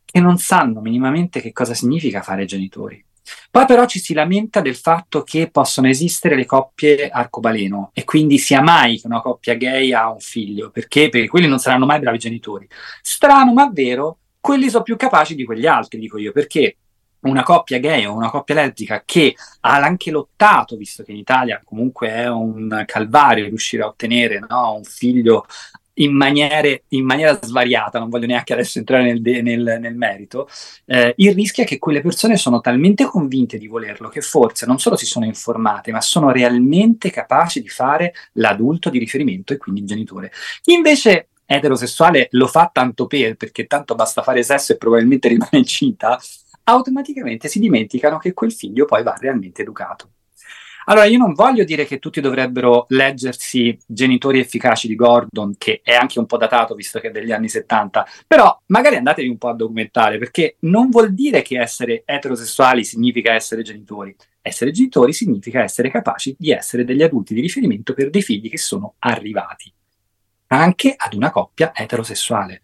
che 0.05 0.19
non 0.19 0.37
sanno 0.37 0.81
minimamente 0.81 1.41
che 1.41 1.51
cosa 1.51 1.73
significa 1.73 2.21
fare 2.21 2.45
genitori. 2.45 3.03
Poi 3.49 3.65
però 3.65 3.85
ci 3.85 3.99
si 3.99 4.13
lamenta 4.13 4.61
del 4.61 4.75
fatto 4.75 5.23
che 5.23 5.49
possono 5.49 5.87
esistere 5.87 6.35
le 6.35 6.45
coppie 6.45 7.09
arcobaleno 7.09 7.91
e 7.93 8.03
quindi 8.03 8.37
sia 8.37 8.61
mai 8.61 8.99
che 8.99 9.07
una 9.07 9.21
coppia 9.21 9.55
gay 9.55 9.93
ha 9.93 10.11
un 10.11 10.19
figlio, 10.19 10.69
perché? 10.71 11.09
Perché 11.09 11.27
quelli 11.27 11.47
non 11.47 11.59
saranno 11.59 11.85
mai 11.85 11.99
bravi 11.99 12.17
genitori. 12.17 12.67
Strano 13.01 13.53
ma 13.53 13.69
vero, 13.71 14.19
quelli 14.39 14.69
sono 14.69 14.83
più 14.83 14.97
capaci 14.97 15.35
di 15.35 15.45
quegli 15.45 15.65
altri, 15.65 15.99
dico 15.99 16.17
io, 16.17 16.33
perché 16.33 16.77
una 17.23 17.43
coppia 17.43 17.79
gay 17.79 18.05
o 18.05 18.13
una 18.13 18.29
coppia 18.29 18.55
lesbica 18.55 19.03
che 19.05 19.35
ha 19.61 19.75
anche 19.75 20.11
lottato, 20.11 20.75
visto 20.75 21.03
che 21.03 21.11
in 21.11 21.17
Italia 21.17 21.61
comunque 21.63 22.09
è 22.09 22.27
un 22.27 22.83
calvario 22.85 23.45
riuscire 23.45 23.83
a 23.83 23.87
ottenere 23.87 24.39
no, 24.47 24.75
un 24.75 24.83
figlio 24.83 25.45
in, 25.95 26.15
maniere, 26.15 26.83
in 26.89 27.05
maniera 27.05 27.37
svariata, 27.41 27.99
non 27.99 28.09
voglio 28.09 28.25
neanche 28.25 28.53
adesso 28.53 28.79
entrare 28.79 29.03
nel, 29.03 29.21
de, 29.21 29.41
nel, 29.41 29.77
nel 29.79 29.95
merito, 29.95 30.47
eh, 30.85 31.13
il 31.17 31.33
rischio 31.33 31.63
è 31.63 31.65
che 31.65 31.77
quelle 31.77 32.01
persone 32.01 32.37
sono 32.37 32.61
talmente 32.61 33.05
convinte 33.05 33.57
di 33.57 33.67
volerlo 33.67 34.09
che 34.09 34.21
forse 34.21 34.65
non 34.65 34.79
solo 34.79 34.95
si 34.95 35.05
sono 35.05 35.25
informate, 35.25 35.91
ma 35.91 36.01
sono 36.01 36.31
realmente 36.31 37.11
capaci 37.11 37.61
di 37.61 37.69
fare 37.69 38.13
l'adulto 38.33 38.89
di 38.89 38.99
riferimento 38.99 39.53
e 39.53 39.57
quindi 39.57 39.81
il 39.81 39.87
genitore. 39.87 40.31
Invece 40.65 41.27
eterosessuale 41.45 42.27
lo 42.31 42.47
fa 42.47 42.69
tanto 42.71 43.05
per, 43.05 43.35
perché 43.35 43.67
tanto 43.67 43.95
basta 43.95 44.23
fare 44.23 44.43
sesso 44.43 44.73
e 44.73 44.77
probabilmente 44.77 45.27
rimane 45.29 45.57
incinta, 45.57 46.19
automaticamente 46.63 47.47
si 47.47 47.59
dimenticano 47.59 48.17
che 48.17 48.33
quel 48.33 48.51
figlio 48.51 48.85
poi 48.85 49.03
va 49.03 49.15
realmente 49.19 49.61
educato. 49.61 50.11
Allora, 50.85 51.05
io 51.05 51.17
non 51.17 51.33
voglio 51.33 51.63
dire 51.63 51.85
che 51.85 51.99
tutti 51.99 52.19
dovrebbero 52.19 52.85
leggersi 52.89 53.77
Genitori 53.85 54.39
efficaci 54.39 54.87
di 54.87 54.95
Gordon, 54.95 55.55
che 55.57 55.79
è 55.81 55.93
anche 55.93 56.19
un 56.19 56.25
po' 56.25 56.35
datato 56.35 56.75
visto 56.75 56.99
che 56.99 57.07
è 57.07 57.11
degli 57.11 57.31
anni 57.31 57.47
70, 57.47 58.05
però 58.27 58.57
magari 58.67 58.97
andatevi 58.97 59.29
un 59.29 59.37
po' 59.37 59.49
a 59.49 59.53
documentare, 59.53 60.17
perché 60.17 60.57
non 60.61 60.89
vuol 60.89 61.13
dire 61.13 61.41
che 61.41 61.59
essere 61.59 62.03
eterosessuali 62.05 62.83
significa 62.83 63.33
essere 63.33 63.61
genitori. 63.61 64.13
Essere 64.41 64.71
genitori 64.71 65.13
significa 65.13 65.63
essere 65.63 65.89
capaci 65.89 66.35
di 66.37 66.51
essere 66.51 66.83
degli 66.83 67.01
adulti 67.01 67.33
di 67.33 67.39
riferimento 67.39 67.93
per 67.93 68.09
dei 68.09 68.21
figli 68.21 68.49
che 68.49 68.57
sono 68.57 68.95
arrivati, 68.99 69.71
anche 70.47 70.93
ad 70.97 71.13
una 71.13 71.31
coppia 71.31 71.71
eterosessuale. 71.73 72.61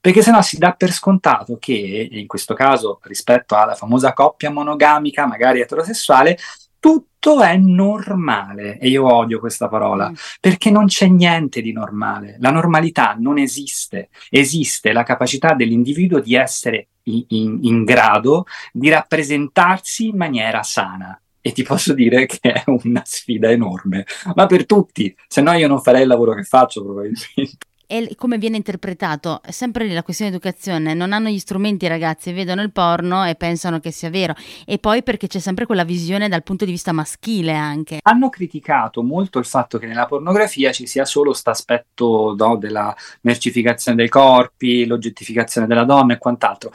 Perché 0.00 0.22
sennò 0.22 0.40
si 0.40 0.56
dà 0.56 0.72
per 0.72 0.92
scontato 0.92 1.58
che, 1.58 2.08
in 2.10 2.26
questo 2.26 2.54
caso, 2.54 3.00
rispetto 3.02 3.54
alla 3.54 3.74
famosa 3.74 4.14
coppia 4.14 4.50
monogamica, 4.50 5.26
magari 5.26 5.60
eterosessuale, 5.60 6.38
tutto 6.80 7.42
è 7.42 7.56
normale 7.58 8.78
e 8.78 8.88
io 8.88 9.12
odio 9.12 9.38
questa 9.38 9.68
parola 9.68 10.08
mm. 10.08 10.14
perché 10.40 10.70
non 10.70 10.86
c'è 10.86 11.06
niente 11.06 11.60
di 11.60 11.72
normale. 11.72 12.36
La 12.40 12.50
normalità 12.50 13.14
non 13.18 13.38
esiste, 13.38 14.08
esiste 14.30 14.92
la 14.92 15.02
capacità 15.02 15.52
dell'individuo 15.52 16.18
di 16.20 16.34
essere 16.34 16.88
in, 17.04 17.24
in, 17.28 17.58
in 17.62 17.84
grado 17.84 18.46
di 18.72 18.88
rappresentarsi 18.88 20.08
in 20.08 20.16
maniera 20.16 20.62
sana. 20.62 21.20
E 21.42 21.52
ti 21.52 21.62
posso 21.62 21.92
dire 21.92 22.24
che 22.26 22.38
è 22.40 22.64
una 22.66 23.02
sfida 23.04 23.50
enorme, 23.50 24.06
ma 24.34 24.46
per 24.46 24.64
tutti, 24.64 25.14
se 25.28 25.42
no 25.42 25.52
io 25.52 25.68
non 25.68 25.82
farei 25.82 26.02
il 26.02 26.08
lavoro 26.08 26.34
che 26.34 26.44
faccio 26.44 26.82
probabilmente 26.82 27.58
e 27.90 28.14
come 28.14 28.38
viene 28.38 28.56
interpretato? 28.56 29.42
È 29.42 29.50
sempre 29.50 29.88
la 29.88 30.04
questione 30.04 30.30
di 30.30 30.36
educazione, 30.36 30.94
non 30.94 31.12
hanno 31.12 31.28
gli 31.28 31.40
strumenti 31.40 31.86
i 31.86 31.88
ragazzi, 31.88 32.30
vedono 32.30 32.62
il 32.62 32.70
porno 32.70 33.26
e 33.26 33.34
pensano 33.34 33.80
che 33.80 33.90
sia 33.90 34.10
vero 34.10 34.32
e 34.64 34.78
poi 34.78 35.02
perché 35.02 35.26
c'è 35.26 35.40
sempre 35.40 35.66
quella 35.66 35.82
visione 35.82 36.28
dal 36.28 36.44
punto 36.44 36.64
di 36.64 36.70
vista 36.70 36.92
maschile 36.92 37.52
anche. 37.52 37.98
Hanno 38.02 38.28
criticato 38.28 39.02
molto 39.02 39.40
il 39.40 39.44
fatto 39.44 39.78
che 39.78 39.88
nella 39.88 40.06
pornografia 40.06 40.70
ci 40.70 40.86
sia 40.86 41.04
solo 41.04 41.30
questo 41.30 41.50
aspetto 41.50 42.36
no, 42.38 42.56
della 42.56 42.94
mercificazione 43.22 43.96
dei 43.96 44.08
corpi, 44.08 44.86
l'oggettificazione 44.86 45.66
della 45.66 45.84
donna 45.84 46.14
e 46.14 46.18
quant'altro. 46.18 46.70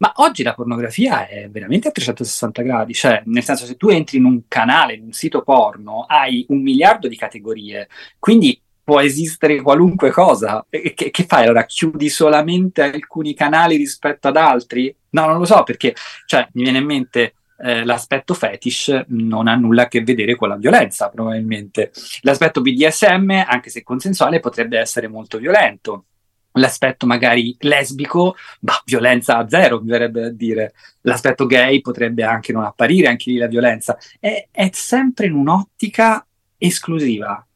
Ma 0.00 0.12
oggi 0.16 0.42
la 0.42 0.54
pornografia 0.54 1.26
è 1.26 1.48
veramente 1.50 1.88
a 1.88 1.90
360 1.90 2.62
gradi, 2.62 2.92
cioè 2.92 3.22
nel 3.26 3.44
senso 3.44 3.64
se 3.64 3.76
tu 3.76 3.88
entri 3.88 4.18
in 4.18 4.24
un 4.24 4.42
canale, 4.46 4.94
in 4.94 5.04
un 5.04 5.12
sito 5.12 5.42
porno, 5.42 6.04
hai 6.06 6.44
un 6.48 6.60
miliardo 6.60 7.08
di 7.08 7.16
categorie, 7.16 7.88
quindi 8.18 8.60
può 8.90 8.98
esistere 8.98 9.62
qualunque 9.62 10.10
cosa. 10.10 10.66
Che, 10.68 11.10
che, 11.12 11.24
fai 11.24 11.44
allora? 11.44 11.64
Chiudi 11.64 12.08
solamente 12.08 12.82
alcuni 12.82 13.34
canali 13.34 13.76
rispetto 13.76 14.26
ad 14.26 14.36
altri? 14.36 14.92
No, 15.10 15.26
non 15.26 15.38
lo 15.38 15.44
so 15.44 15.62
perché, 15.62 15.94
cioè, 16.26 16.48
mi 16.54 16.64
viene 16.64 16.78
in 16.78 16.86
mente 16.86 17.34
eh, 17.62 17.84
l'aspetto 17.84 18.34
fetish 18.34 19.04
non 19.08 19.46
ha 19.46 19.54
nulla 19.54 19.82
a 19.82 19.86
che 19.88 20.02
vedere 20.02 20.34
con 20.34 20.48
la 20.48 20.56
violenza, 20.56 21.08
probabilmente. 21.08 21.92
L'aspetto 22.22 22.62
BDSM, 22.62 23.44
anche 23.46 23.70
se 23.70 23.84
consensuale, 23.84 24.40
potrebbe 24.40 24.76
essere 24.80 25.06
molto 25.06 25.38
violento. 25.38 26.06
L'aspetto 26.54 27.06
magari 27.06 27.54
lesbico, 27.60 28.34
ma 28.62 28.72
violenza 28.84 29.36
a 29.36 29.48
zero, 29.48 29.80
mi 29.80 29.90
verrebbe 29.90 30.20
da 30.22 30.30
dire. 30.30 30.72
L'aspetto 31.02 31.46
gay 31.46 31.80
potrebbe 31.80 32.24
anche 32.24 32.52
non 32.52 32.64
apparire, 32.64 33.06
anche 33.06 33.30
lì 33.30 33.36
la 33.36 33.46
violenza. 33.46 33.96
È, 34.18 34.48
è 34.50 34.68
sempre 34.72 35.26
in 35.26 35.34
un'ottica 35.34 36.26
esclusiva, 36.58 37.46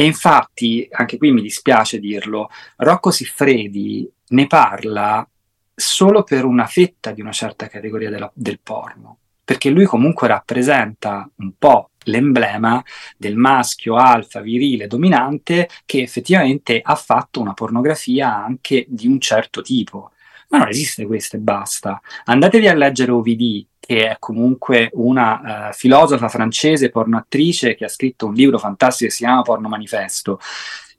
e 0.00 0.04
infatti, 0.04 0.86
anche 0.92 1.18
qui 1.18 1.32
mi 1.32 1.42
dispiace 1.42 1.98
dirlo, 1.98 2.50
Rocco 2.76 3.10
Siffredi 3.10 4.08
ne 4.28 4.46
parla 4.46 5.28
solo 5.74 6.22
per 6.22 6.44
una 6.44 6.66
fetta 6.66 7.10
di 7.10 7.20
una 7.20 7.32
certa 7.32 7.66
categoria 7.66 8.08
della, 8.08 8.30
del 8.32 8.60
porno, 8.60 9.18
perché 9.42 9.70
lui 9.70 9.86
comunque 9.86 10.28
rappresenta 10.28 11.28
un 11.38 11.50
po' 11.58 11.90
l'emblema 12.04 12.80
del 13.16 13.34
maschio 13.34 13.96
alfa, 13.96 14.40
virile, 14.40 14.86
dominante, 14.86 15.68
che 15.84 16.02
effettivamente 16.02 16.80
ha 16.80 16.94
fatto 16.94 17.40
una 17.40 17.54
pornografia 17.54 18.32
anche 18.32 18.86
di 18.86 19.08
un 19.08 19.18
certo 19.18 19.62
tipo. 19.62 20.12
Ma 20.48 20.58
non 20.58 20.68
esiste 20.68 21.06
questo 21.06 21.36
e 21.36 21.40
basta. 21.40 22.00
Andatevi 22.24 22.68
a 22.68 22.74
leggere 22.74 23.10
OVD, 23.12 23.66
che 23.78 24.08
è 24.08 24.16
comunque 24.18 24.90
una 24.94 25.68
uh, 25.68 25.72
filosofa 25.72 26.28
francese, 26.28 26.90
pornoattrice, 26.90 27.74
che 27.74 27.84
ha 27.84 27.88
scritto 27.88 28.26
un 28.26 28.34
libro 28.34 28.58
fantastico 28.58 29.10
che 29.10 29.16
si 29.16 29.24
chiama 29.24 29.42
Porno 29.42 29.68
Manifesto, 29.68 30.40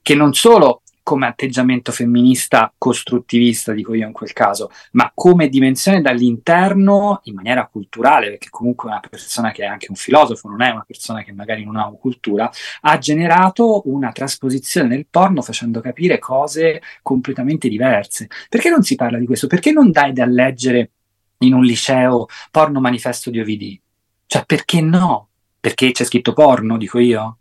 che 0.01 0.15
non 0.15 0.33
solo 0.33 0.81
come 1.09 1.25
atteggiamento 1.25 1.91
femminista 1.91 2.71
costruttivista, 2.77 3.71
dico 3.71 3.95
io 3.95 4.05
in 4.05 4.13
quel 4.13 4.31
caso, 4.31 4.69
ma 4.91 5.11
come 5.11 5.49
dimensione 5.49 6.01
dall'interno 6.01 7.21
in 7.23 7.33
maniera 7.33 7.65
culturale, 7.65 8.29
perché 8.29 8.49
comunque 8.51 8.89
una 8.89 8.99
persona 8.99 9.49
che 9.49 9.63
è 9.63 9.65
anche 9.65 9.87
un 9.89 9.95
filosofo, 9.95 10.47
non 10.49 10.61
è 10.61 10.69
una 10.69 10.83
persona 10.85 11.23
che 11.23 11.31
magari 11.31 11.65
non 11.65 11.77
ha 11.77 11.91
cultura, 11.99 12.47
ha 12.81 12.97
generato 12.99 13.81
una 13.89 14.11
trasposizione 14.11 14.87
nel 14.87 15.07
porno 15.09 15.41
facendo 15.41 15.81
capire 15.81 16.19
cose 16.19 16.79
completamente 17.01 17.69
diverse. 17.69 18.27
Perché 18.47 18.69
non 18.69 18.83
si 18.83 18.93
parla 18.93 19.17
di 19.17 19.25
questo? 19.25 19.47
Perché 19.47 19.71
non 19.71 19.89
dai 19.89 20.13
da 20.13 20.25
leggere 20.27 20.91
in 21.39 21.55
un 21.55 21.63
liceo 21.63 22.27
porno 22.51 22.79
manifesto 22.79 23.31
di 23.31 23.39
Ovidì? 23.39 23.81
Cioè, 24.27 24.45
perché 24.45 24.79
no? 24.79 25.29
Perché 25.59 25.89
c'è 25.89 26.03
scritto 26.03 26.33
porno, 26.33 26.77
dico 26.77 26.99
io? 26.99 27.37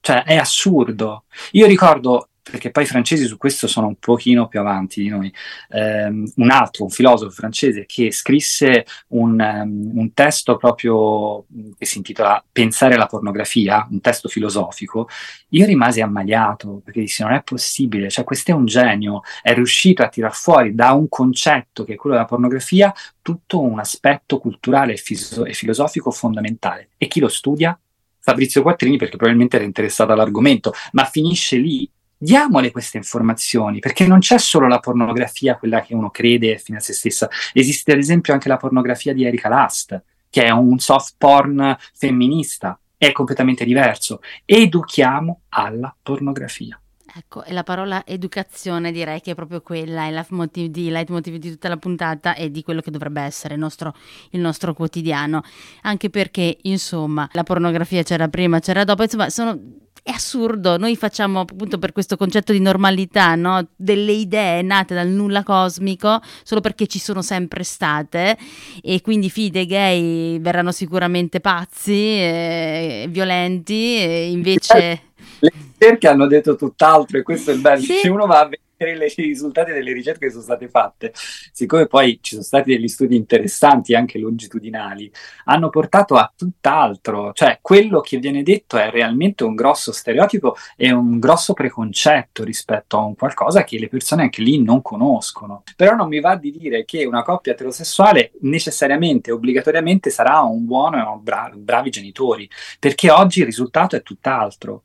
Cioè, 0.00 0.24
è 0.24 0.34
assurdo. 0.34 1.26
Io 1.52 1.68
ricordo 1.68 2.26
perché 2.42 2.70
poi 2.70 2.82
i 2.82 2.86
francesi 2.86 3.26
su 3.26 3.36
questo 3.36 3.66
sono 3.68 3.86
un 3.86 3.96
pochino 3.96 4.48
più 4.48 4.58
avanti 4.58 5.02
di 5.02 5.08
noi. 5.08 5.32
Um, 5.68 6.30
un 6.36 6.50
altro, 6.50 6.84
un 6.84 6.90
filosofo 6.90 7.30
francese 7.30 7.86
che 7.86 8.10
scrisse 8.10 8.84
un, 9.08 9.38
um, 9.40 9.98
un, 9.98 10.12
testo 10.12 10.56
proprio 10.56 11.46
che 11.78 11.86
si 11.86 11.98
intitola 11.98 12.44
Pensare 12.50 12.96
la 12.96 13.06
pornografia, 13.06 13.86
un 13.90 14.00
testo 14.00 14.28
filosofico, 14.28 15.08
io 15.50 15.66
rimasi 15.66 16.00
ammaliato 16.00 16.80
perché 16.84 17.00
dissi 17.00 17.22
non 17.22 17.32
è 17.32 17.42
possibile, 17.42 18.10
cioè 18.10 18.24
questo 18.24 18.50
è 18.50 18.54
un 18.54 18.66
genio, 18.66 19.22
è 19.40 19.54
riuscito 19.54 20.02
a 20.02 20.08
tirar 20.08 20.34
fuori 20.34 20.74
da 20.74 20.92
un 20.92 21.08
concetto 21.08 21.84
che 21.84 21.94
è 21.94 21.96
quello 21.96 22.16
della 22.16 22.28
pornografia 22.28 22.92
tutto 23.22 23.60
un 23.60 23.78
aspetto 23.78 24.38
culturale 24.38 24.94
e, 24.94 24.96
fis- 24.96 25.42
e 25.46 25.52
filosofico 25.52 26.10
fondamentale. 26.10 26.90
E 26.96 27.06
chi 27.06 27.20
lo 27.20 27.28
studia? 27.28 27.78
Fabrizio 28.18 28.62
Quattrini 28.62 28.96
perché 28.96 29.16
probabilmente 29.16 29.56
era 29.56 29.64
interessato 29.64 30.12
all'argomento, 30.12 30.72
ma 30.92 31.04
finisce 31.04 31.56
lì 31.56 31.90
diamole 32.22 32.70
queste 32.70 32.98
informazioni, 32.98 33.80
perché 33.80 34.06
non 34.06 34.20
c'è 34.20 34.38
solo 34.38 34.68
la 34.68 34.78
pornografia, 34.78 35.56
quella 35.56 35.82
che 35.82 35.92
uno 35.94 36.10
crede 36.10 36.58
fino 36.58 36.78
a 36.78 36.80
se 36.80 36.92
stessa, 36.92 37.28
esiste 37.52 37.92
ad 37.92 37.98
esempio 37.98 38.32
anche 38.32 38.48
la 38.48 38.56
pornografia 38.56 39.12
di 39.12 39.24
Erika 39.24 39.48
Last, 39.48 40.00
che 40.30 40.44
è 40.44 40.50
un 40.50 40.78
soft 40.78 41.14
porn 41.18 41.76
femminista, 41.94 42.78
è 42.96 43.10
completamente 43.10 43.64
diverso. 43.64 44.20
Educhiamo 44.44 45.40
alla 45.48 45.94
pornografia. 46.00 46.80
Ecco, 47.14 47.44
e 47.44 47.52
la 47.52 47.64
parola 47.64 48.06
educazione 48.06 48.90
direi 48.90 49.20
che 49.20 49.32
è 49.32 49.34
proprio 49.34 49.60
quella, 49.60 50.04
è 50.04 50.08
il 50.08 50.14
leitmotiv 50.14 50.70
di, 50.70 50.88
leitmotiv 50.88 51.34
di 51.36 51.50
tutta 51.50 51.68
la 51.68 51.76
puntata 51.76 52.34
e 52.34 52.50
di 52.50 52.62
quello 52.62 52.80
che 52.80 52.90
dovrebbe 52.90 53.20
essere 53.20 53.54
il 53.54 53.60
nostro, 53.60 53.92
il 54.30 54.40
nostro 54.40 54.72
quotidiano. 54.72 55.42
Anche 55.82 56.08
perché, 56.08 56.56
insomma, 56.62 57.28
la 57.32 57.42
pornografia 57.42 58.02
c'era 58.02 58.28
prima, 58.28 58.60
c'era 58.60 58.84
dopo, 58.84 59.02
insomma, 59.02 59.28
sono 59.28 59.60
è 60.04 60.10
assurdo, 60.10 60.76
noi 60.78 60.96
facciamo 60.96 61.40
appunto 61.40 61.78
per 61.78 61.92
questo 61.92 62.16
concetto 62.16 62.52
di 62.52 62.58
normalità, 62.58 63.36
no? 63.36 63.68
delle 63.76 64.10
idee 64.12 64.60
nate 64.62 64.94
dal 64.94 65.06
nulla 65.06 65.44
cosmico 65.44 66.20
solo 66.42 66.60
perché 66.60 66.88
ci 66.88 66.98
sono 66.98 67.22
sempre 67.22 67.62
state 67.62 68.36
e 68.82 69.00
quindi 69.00 69.30
fide 69.30 69.64
gay 69.64 70.40
verranno 70.40 70.72
sicuramente 70.72 71.40
pazzi, 71.40 71.92
e 71.92 73.06
violenti, 73.08 73.96
e 73.96 74.30
invece... 74.30 75.02
Le 75.38 75.52
ricerche 75.78 76.08
hanno 76.08 76.26
detto 76.26 76.56
tutt'altro 76.56 77.18
e 77.18 77.22
questo 77.22 77.52
è 77.52 77.56
bello, 77.56 77.82
sì. 77.82 77.98
se 78.02 78.08
uno 78.08 78.26
va 78.26 78.40
a 78.40 78.44
vedere 78.44 78.62
i 78.90 79.24
risultati 79.24 79.72
delle 79.72 79.92
ricerche 79.92 80.26
che 80.26 80.30
sono 80.30 80.42
state 80.42 80.68
fatte, 80.68 81.12
siccome 81.52 81.86
poi 81.86 82.18
ci 82.20 82.34
sono 82.34 82.42
stati 82.42 82.72
degli 82.72 82.88
studi 82.88 83.16
interessanti 83.16 83.94
anche 83.94 84.18
longitudinali, 84.18 85.10
hanno 85.44 85.68
portato 85.68 86.16
a 86.16 86.32
tutt'altro, 86.34 87.32
cioè 87.32 87.58
quello 87.60 88.00
che 88.00 88.18
viene 88.18 88.42
detto 88.42 88.76
è 88.76 88.90
realmente 88.90 89.44
un 89.44 89.54
grosso 89.54 89.92
stereotipo 89.92 90.56
e 90.76 90.92
un 90.92 91.18
grosso 91.18 91.52
preconcetto 91.52 92.44
rispetto 92.44 92.98
a 92.98 93.04
un 93.04 93.14
qualcosa 93.14 93.64
che 93.64 93.78
le 93.78 93.88
persone 93.88 94.22
anche 94.22 94.42
lì 94.42 94.62
non 94.62 94.82
conoscono. 94.82 95.62
Però 95.76 95.94
non 95.94 96.08
mi 96.08 96.20
va 96.20 96.36
di 96.36 96.50
dire 96.50 96.84
che 96.84 97.04
una 97.04 97.22
coppia 97.22 97.52
eterosessuale 97.52 98.32
necessariamente, 98.40 99.30
obbligatoriamente 99.30 100.10
sarà 100.10 100.40
un 100.40 100.64
buono 100.64 100.98
e 100.98 101.02
un 101.02 101.22
bra- 101.22 101.50
bravi 101.54 101.90
genitori, 101.90 102.48
perché 102.78 103.10
oggi 103.10 103.40
il 103.40 103.46
risultato 103.46 103.96
è 103.96 104.02
tutt'altro. 104.02 104.82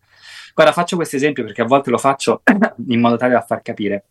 Guarda, 0.58 0.74
faccio 0.74 0.96
questo 0.96 1.18
esempio 1.18 1.44
perché 1.44 1.62
a 1.62 1.66
volte 1.66 1.92
lo 1.92 2.00
faccio 2.00 2.42
in 2.88 3.00
modo 3.00 3.16
tale 3.16 3.34
da 3.34 3.42
far 3.42 3.62
capire. 3.62 4.06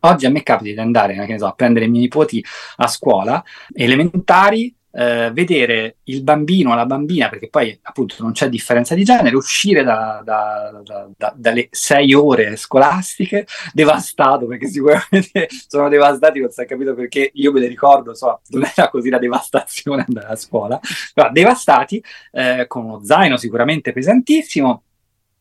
Oggi 0.00 0.26
a 0.26 0.30
me 0.30 0.42
capita 0.42 0.74
di 0.74 0.78
andare 0.78 1.38
so, 1.38 1.46
a 1.46 1.54
prendere 1.54 1.86
i 1.86 1.88
miei 1.88 2.02
nipoti 2.02 2.44
a 2.76 2.86
scuola, 2.86 3.42
elementari, 3.72 4.76
eh, 4.92 5.30
vedere 5.32 5.96
il 6.04 6.22
bambino 6.22 6.72
o 6.72 6.74
la 6.74 6.84
bambina, 6.84 7.30
perché 7.30 7.48
poi 7.48 7.78
appunto 7.80 8.16
non 8.18 8.32
c'è 8.32 8.50
differenza 8.50 8.94
di 8.94 9.04
genere, 9.04 9.34
uscire 9.34 9.82
da, 9.82 10.20
da, 10.22 10.82
da, 11.16 11.32
dalle 11.34 11.68
sei 11.70 12.12
ore 12.12 12.56
scolastiche 12.56 13.46
devastato, 13.72 14.46
perché 14.46 14.68
sicuramente 14.68 15.48
sono 15.66 15.88
devastati, 15.88 16.40
non 16.40 16.50
si 16.50 16.60
è 16.60 16.66
capito 16.66 16.92
perché 16.92 17.30
io 17.32 17.52
me 17.52 17.60
ne 17.60 17.68
ricordo, 17.68 18.14
so, 18.14 18.42
non 18.48 18.68
era 18.76 18.90
così 18.90 19.08
la 19.08 19.18
devastazione 19.18 20.04
andare 20.06 20.26
a 20.26 20.36
scuola, 20.36 20.78
però 21.14 21.30
devastati, 21.32 22.04
eh, 22.32 22.66
con 22.66 22.84
uno 22.84 23.02
zaino 23.02 23.38
sicuramente 23.38 23.92
pesantissimo, 23.92 24.82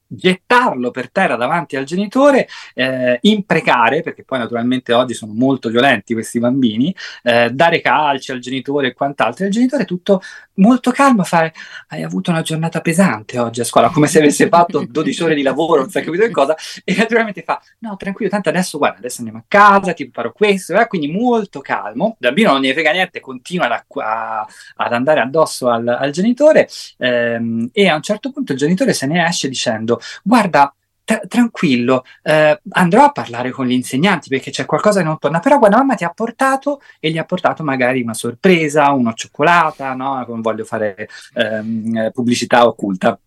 gettarlo 0.10 0.89
per 0.89 1.12
terra 1.12 1.36
davanti 1.36 1.76
al 1.76 1.84
genitore, 1.84 2.47
eh, 2.74 3.20
imprecare, 3.22 4.01
perché 4.01 4.24
poi 4.24 4.39
naturalmente 4.39 4.91
oggi 4.91 5.14
sono 5.14 5.34
molto 5.34 5.70
violenti 5.70 6.14
questi 6.14 6.39
bambini, 6.39 6.93
eh, 7.24 7.51
dare 7.51 7.80
calci 7.80 8.32
al 8.32 8.39
genitore 8.39 8.88
e 8.88 8.93
quant'altro, 8.93 9.43
e 9.43 9.47
il 9.47 9.53
genitore 9.53 9.86
tutto 9.86 10.22
molto 10.55 10.91
calmo 10.91 11.24
fare 11.24 11.53
hai 11.89 12.03
avuto 12.03 12.32
una 12.32 12.41
giornata 12.41 12.82
pesante 12.82 13.39
oggi 13.39 13.62
a 13.62 13.64
scuola, 13.64 13.89
come 13.89 14.07
se 14.07 14.20
avesse 14.20 14.47
fatto 14.47 14.84
12 14.89 15.24
ore 15.24 15.36
di 15.36 15.43
lavoro, 15.43 15.82
non 15.82 15.89
sai 15.89 16.03
capito 16.03 16.24
che 16.24 16.32
cosa, 16.32 16.55
e 16.84 16.95
naturalmente 16.95 17.43
fa 17.43 17.62
no 17.80 17.95
tranquillo, 17.95 18.32
tanto 18.32 18.49
adesso 18.49 18.78
guarda, 18.78 18.97
adesso 18.97 19.18
andiamo 19.20 19.39
a 19.39 19.45
casa, 19.47 19.93
ti 19.93 20.03
imparo 20.03 20.32
questo, 20.32 20.76
eh? 20.76 20.88
quindi 20.88 21.12
molto 21.12 21.60
calmo, 21.60 22.18
il 22.20 22.28
bambino 22.28 22.51
non 22.51 22.62
ne 22.62 22.74
frega 22.74 22.91
niente, 22.91 23.20
continua 23.20 23.68
ad, 23.68 23.84
a, 23.95 24.47
ad 24.76 24.93
andare 24.93 25.20
addosso 25.22 25.70
al, 25.70 25.88
al 25.88 26.12
genitore 26.12 26.68
ehm, 26.97 27.70
e 27.72 27.88
a 27.88 27.95
un 27.95 28.01
certo 28.01 28.32
punto 28.32 28.53
il 28.53 28.57
genitore 28.57 28.93
se 28.93 29.05
ne 29.05 29.26
esce 29.26 29.47
dicendo 29.47 29.98
guarda, 30.23 30.73
Tra- 31.09 31.21
tranquillo, 31.27 32.03
eh, 32.21 32.61
andrò 32.73 33.05
a 33.05 33.11
parlare 33.11 33.49
con 33.49 33.65
gli 33.65 33.71
insegnanti 33.71 34.29
perché 34.29 34.51
c'è 34.51 34.65
qualcosa 34.65 34.99
che 34.99 35.05
non 35.05 35.17
torna, 35.17 35.39
però 35.39 35.57
guarda, 35.57 35.77
mamma 35.77 35.95
ti 35.95 36.03
ha 36.03 36.11
portato 36.11 36.81
e 36.99 37.09
gli 37.09 37.17
ha 37.17 37.23
portato 37.25 37.63
magari 37.63 38.03
una 38.03 38.13
sorpresa, 38.13 38.91
una 38.91 39.13
cioccolata, 39.13 39.95
no? 39.95 40.23
Non 40.27 40.41
voglio 40.41 40.65
fare 40.65 41.09
ehm, 41.33 42.11
pubblicità 42.11 42.67
occulta. 42.67 43.19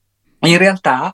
In 0.42 0.58
realtà 0.58 1.12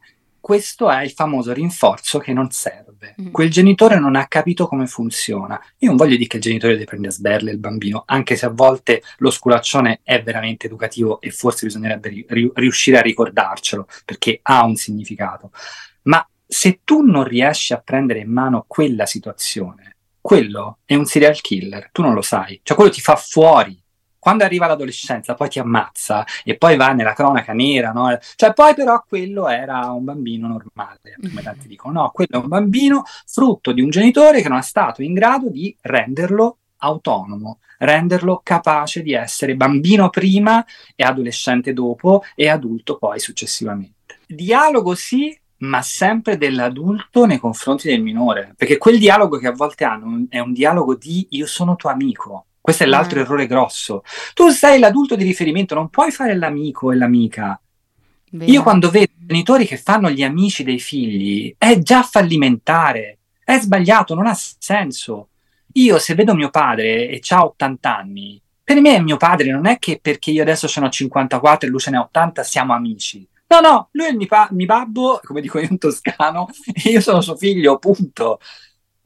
questo 0.48 0.88
è 0.88 1.02
il 1.02 1.10
famoso 1.10 1.52
rinforzo 1.52 2.18
che 2.18 2.32
non 2.32 2.50
serve. 2.50 3.14
Mm. 3.20 3.32
Quel 3.32 3.50
genitore 3.50 3.98
non 3.98 4.16
ha 4.16 4.26
capito 4.28 4.66
come 4.66 4.86
funziona. 4.86 5.60
Io 5.80 5.88
non 5.88 5.96
voglio 5.98 6.16
dire 6.16 6.26
che 6.26 6.36
il 6.36 6.42
genitore 6.42 6.72
deve 6.72 6.86
prendere 6.86 7.12
a 7.12 7.16
sberle 7.16 7.50
il 7.50 7.58
bambino, 7.58 8.04
anche 8.06 8.34
se 8.34 8.46
a 8.46 8.48
volte 8.48 9.02
lo 9.18 9.28
sculaccione 9.28 10.00
è 10.02 10.22
veramente 10.22 10.64
educativo 10.64 11.20
e 11.20 11.30
forse 11.32 11.66
bisognerebbe 11.66 12.24
ri- 12.28 12.50
riuscire 12.54 12.96
a 12.96 13.02
ricordarcelo 13.02 13.86
perché 14.06 14.40
ha 14.40 14.64
un 14.64 14.76
significato. 14.76 15.50
Ma 16.04 16.26
se 16.46 16.80
tu 16.82 17.02
non 17.02 17.24
riesci 17.24 17.74
a 17.74 17.82
prendere 17.84 18.20
in 18.20 18.32
mano 18.32 18.64
quella 18.66 19.04
situazione, 19.04 19.96
quello 20.18 20.78
è 20.86 20.94
un 20.94 21.04
serial 21.04 21.38
killer, 21.42 21.90
tu 21.92 22.00
non 22.00 22.14
lo 22.14 22.22
sai, 22.22 22.58
cioè 22.62 22.74
quello 22.74 22.90
ti 22.90 23.02
fa 23.02 23.16
fuori 23.16 23.78
quando 24.18 24.44
arriva 24.44 24.66
l'adolescenza 24.66 25.34
poi 25.34 25.48
ti 25.48 25.58
ammazza 25.58 26.24
e 26.44 26.56
poi 26.56 26.76
va 26.76 26.92
nella 26.92 27.12
cronaca 27.12 27.52
nera, 27.52 27.92
no? 27.92 28.18
Cioè 28.36 28.52
poi 28.52 28.74
però 28.74 29.02
quello 29.06 29.48
era 29.48 29.90
un 29.90 30.04
bambino 30.04 30.48
normale, 30.48 31.16
come 31.20 31.42
tanti 31.42 31.68
dicono, 31.68 32.02
no, 32.02 32.10
quello 32.12 32.32
è 32.32 32.36
un 32.36 32.48
bambino 32.48 33.04
frutto 33.26 33.72
di 33.72 33.80
un 33.80 33.90
genitore 33.90 34.42
che 34.42 34.48
non 34.48 34.58
è 34.58 34.62
stato 34.62 35.02
in 35.02 35.14
grado 35.14 35.48
di 35.48 35.74
renderlo 35.82 36.58
autonomo, 36.78 37.58
renderlo 37.78 38.40
capace 38.42 39.02
di 39.02 39.12
essere 39.12 39.56
bambino 39.56 40.10
prima 40.10 40.64
e 40.94 41.04
adolescente 41.04 41.72
dopo 41.72 42.22
e 42.34 42.48
adulto 42.48 42.98
poi 42.98 43.18
successivamente. 43.20 44.20
Dialogo 44.26 44.94
sì, 44.94 45.36
ma 45.58 45.82
sempre 45.82 46.36
dell'adulto 46.36 47.24
nei 47.24 47.38
confronti 47.38 47.88
del 47.88 48.02
minore, 48.02 48.54
perché 48.56 48.78
quel 48.78 48.98
dialogo 48.98 49.38
che 49.38 49.48
a 49.48 49.52
volte 49.52 49.84
hanno 49.84 50.26
è 50.28 50.38
un 50.38 50.52
dialogo 50.52 50.94
di 50.94 51.26
io 51.30 51.46
sono 51.46 51.76
tuo 51.76 51.90
amico, 51.90 52.46
questo 52.68 52.84
è 52.84 52.86
l'altro 52.86 53.18
mm. 53.18 53.22
errore 53.22 53.46
grosso. 53.46 54.02
Tu 54.34 54.50
sei 54.50 54.78
l'adulto 54.78 55.16
di 55.16 55.24
riferimento, 55.24 55.74
non 55.74 55.88
puoi 55.88 56.10
fare 56.10 56.36
l'amico 56.36 56.92
e 56.92 56.96
l'amica. 56.96 57.58
Bene. 58.30 58.50
Io 58.52 58.62
quando 58.62 58.90
vedo 58.90 59.12
genitori 59.16 59.64
che 59.64 59.78
fanno 59.78 60.10
gli 60.10 60.22
amici 60.22 60.64
dei 60.64 60.78
figli, 60.78 61.54
è 61.56 61.78
già 61.78 62.02
fallimentare, 62.02 63.20
è 63.42 63.58
sbagliato, 63.58 64.14
non 64.14 64.26
ha 64.26 64.36
senso. 64.36 65.28
Io 65.74 65.98
se 65.98 66.14
vedo 66.14 66.34
mio 66.34 66.50
padre 66.50 67.08
e 67.08 67.22
ha 67.30 67.42
80 67.42 67.96
anni, 67.96 68.38
per 68.62 68.78
me 68.82 68.96
è 68.96 69.00
mio 69.00 69.16
padre, 69.16 69.50
non 69.50 69.66
è 69.66 69.78
che 69.78 69.98
perché 70.02 70.30
io 70.30 70.42
adesso 70.42 70.68
sono 70.68 70.90
54 70.90 71.66
e 71.66 71.70
lui 71.70 71.80
ce 71.80 71.88
ha 71.88 72.00
80 72.00 72.42
siamo 72.42 72.74
amici. 72.74 73.26
No, 73.46 73.60
no, 73.60 73.88
lui 73.92 74.04
è 74.08 74.10
il 74.10 74.16
mio, 74.18 74.26
pa- 74.26 74.48
mio 74.50 74.66
babbo, 74.66 75.20
come 75.24 75.40
dico 75.40 75.58
io 75.58 75.68
in 75.70 75.78
toscano, 75.78 76.48
e 76.74 76.90
io 76.92 77.00
sono 77.00 77.22
suo 77.22 77.34
figlio, 77.34 77.78
punto 77.78 78.40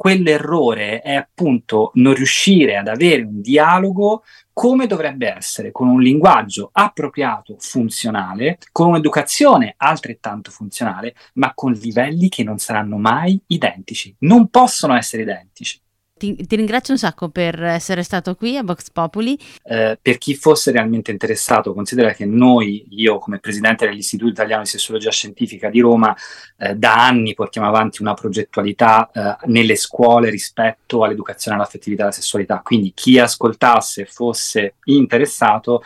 quell'errore 0.03 1.01
è 1.01 1.15
appunto 1.15 1.93
non 1.95 2.15
riuscire 2.15 2.77
ad 2.77 2.89
avere 2.89 3.23
un 3.23 3.41
dialogo 3.41 4.25
come 4.53 4.89
dovrebbe 4.89 5.33
essere, 5.33 5.71
con 5.71 5.87
un 5.87 6.03
linguaggio 6.03 6.71
appropriato, 6.73 7.55
funzionale, 7.61 8.59
con 8.73 8.89
un'educazione 8.89 9.75
altrettanto 9.77 10.51
funzionale, 10.51 11.15
ma 11.35 11.53
con 11.55 11.71
livelli 11.71 12.29
che 12.29 12.43
non 12.43 12.59
saranno 12.59 12.97
mai 12.97 13.41
identici, 13.47 14.13
non 14.23 14.49
possono 14.49 14.97
essere 14.97 15.23
identici. 15.23 15.81
Ti, 16.23 16.37
ti, 16.37 16.55
ringrazio 16.55 16.93
un 16.93 17.01
sacco 17.01 17.31
per 17.31 17.61
essere 17.65 18.05
stato 18.05 18.37
qui 18.37 18.57
a 18.57 18.63
Vox 18.63 18.93
Populi. 18.93 19.37
Eh, 19.65 19.99
per 20.01 20.19
chi 20.19 20.37
fosse 20.37 20.71
realmente 20.71 21.11
interessato, 21.11 21.75
considera 21.75 22.13
che 22.13 22.27
noi, 22.27 22.87
io 22.91 23.19
come 23.19 23.41
presidente 23.41 23.89
dell'Istituto 23.89 24.31
Italiano 24.31 24.63
di 24.63 24.69
Sessologia 24.69 25.11
Scientifica 25.11 25.69
di 25.69 25.81
Roma, 25.81 26.15
eh, 26.59 26.77
da 26.77 26.95
anni 26.95 27.35
portiamo 27.35 27.67
avanti 27.67 28.03
una 28.03 28.15
progettualità 28.15 29.11
eh, 29.13 29.37
nelle 29.47 29.75
scuole 29.75 30.31
rispetto 30.31 31.03
all'educazione 31.03 31.57
all'affettività 31.57 32.03
e 32.03 32.05
alla 32.05 32.15
sessualità. 32.15 32.61
Quindi 32.63 32.93
chi 32.95 33.19
ascoltasse 33.19 34.05
fosse 34.05 34.75
interessato, 34.85 35.83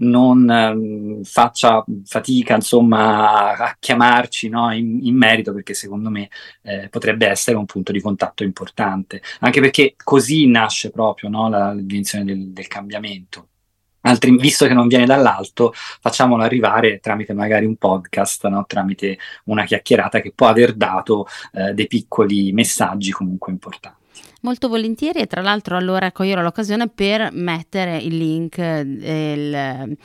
non 0.00 0.48
eh, 0.50 1.24
faccia 1.24 1.84
fatica 2.04 2.54
insomma 2.54 3.52
a 3.56 3.76
chiamarci 3.78 4.48
no, 4.48 4.72
in, 4.72 5.00
in, 5.02 5.16
merito 5.16 5.52
perché 5.52 5.74
secondo 5.74 6.10
me 6.10 6.28
eh, 6.62 6.88
potrebbe 6.88 7.26
essere 7.26 7.56
un 7.56 7.66
punto 7.66 7.92
di 7.92 8.00
contatto 8.00 8.42
importante 8.44 9.22
anche 9.40 9.60
perché 9.60 9.94
così 10.02 10.46
nasce 10.46 10.90
proprio 10.90 11.30
no, 11.30 11.48
la, 11.48 11.72
l'invenzione 11.72 12.24
del, 12.24 12.50
del 12.50 12.66
cambiamento 12.66 13.48
Altri, 14.02 14.34
visto 14.38 14.66
che 14.66 14.72
non 14.72 14.88
viene 14.88 15.04
dall'alto, 15.04 15.72
facciamolo 15.74 16.42
arrivare 16.42 17.00
tramite 17.00 17.34
magari 17.34 17.66
un 17.66 17.76
podcast, 17.76 18.46
no? 18.46 18.64
tramite 18.66 19.18
una 19.44 19.64
chiacchierata 19.64 20.20
che 20.20 20.32
può 20.34 20.46
aver 20.46 20.72
dato 20.74 21.26
eh, 21.52 21.74
dei 21.74 21.86
piccoli 21.86 22.50
messaggi 22.52 23.10
comunque 23.10 23.52
importanti. 23.52 23.99
Molto 24.42 24.68
volentieri 24.68 25.20
e 25.20 25.26
tra 25.26 25.42
l'altro 25.42 25.76
allora 25.76 26.12
coglierò 26.12 26.40
l'occasione 26.40 26.88
per 26.88 27.30
mettere 27.32 27.98
il 27.98 28.16
link 28.16 28.56
del, 28.56 29.96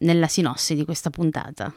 nella 0.00 0.26
sinossi 0.26 0.74
di 0.74 0.84
questa 0.84 1.10
puntata. 1.10 1.72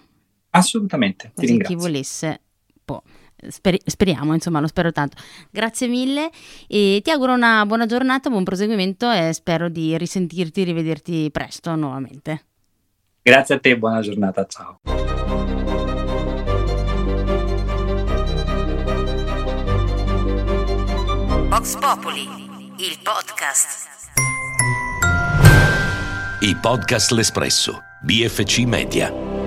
Assolutamente, 0.51 1.31
Così 1.33 1.57
chi 1.59 1.75
volesse 1.75 2.41
può. 2.83 3.01
Speri- 3.47 3.81
speriamo, 3.83 4.33
insomma, 4.33 4.59
lo 4.59 4.67
spero 4.67 4.91
tanto. 4.91 5.17
Grazie 5.49 5.87
mille 5.87 6.29
e 6.67 6.99
ti 7.03 7.09
auguro 7.09 7.33
una 7.33 7.65
buona 7.65 7.85
giornata, 7.85 8.29
buon 8.29 8.43
proseguimento 8.43 9.09
e 9.09 9.33
spero 9.33 9.69
di 9.69 9.97
risentirti, 9.97 10.63
rivederti 10.63 11.29
presto 11.31 11.73
nuovamente. 11.75 12.45
Grazie 13.23 13.55
a 13.55 13.59
te, 13.59 13.77
buona 13.77 14.01
giornata, 14.01 14.45
ciao. 14.45 15.70
Vox 21.51 21.75
Populi, 21.75 22.21
il 22.77 22.97
podcast. 23.03 23.89
I 26.39 26.55
podcast 26.55 27.11
L'Espresso, 27.11 27.83
BFC 27.99 28.59
Media. 28.59 29.40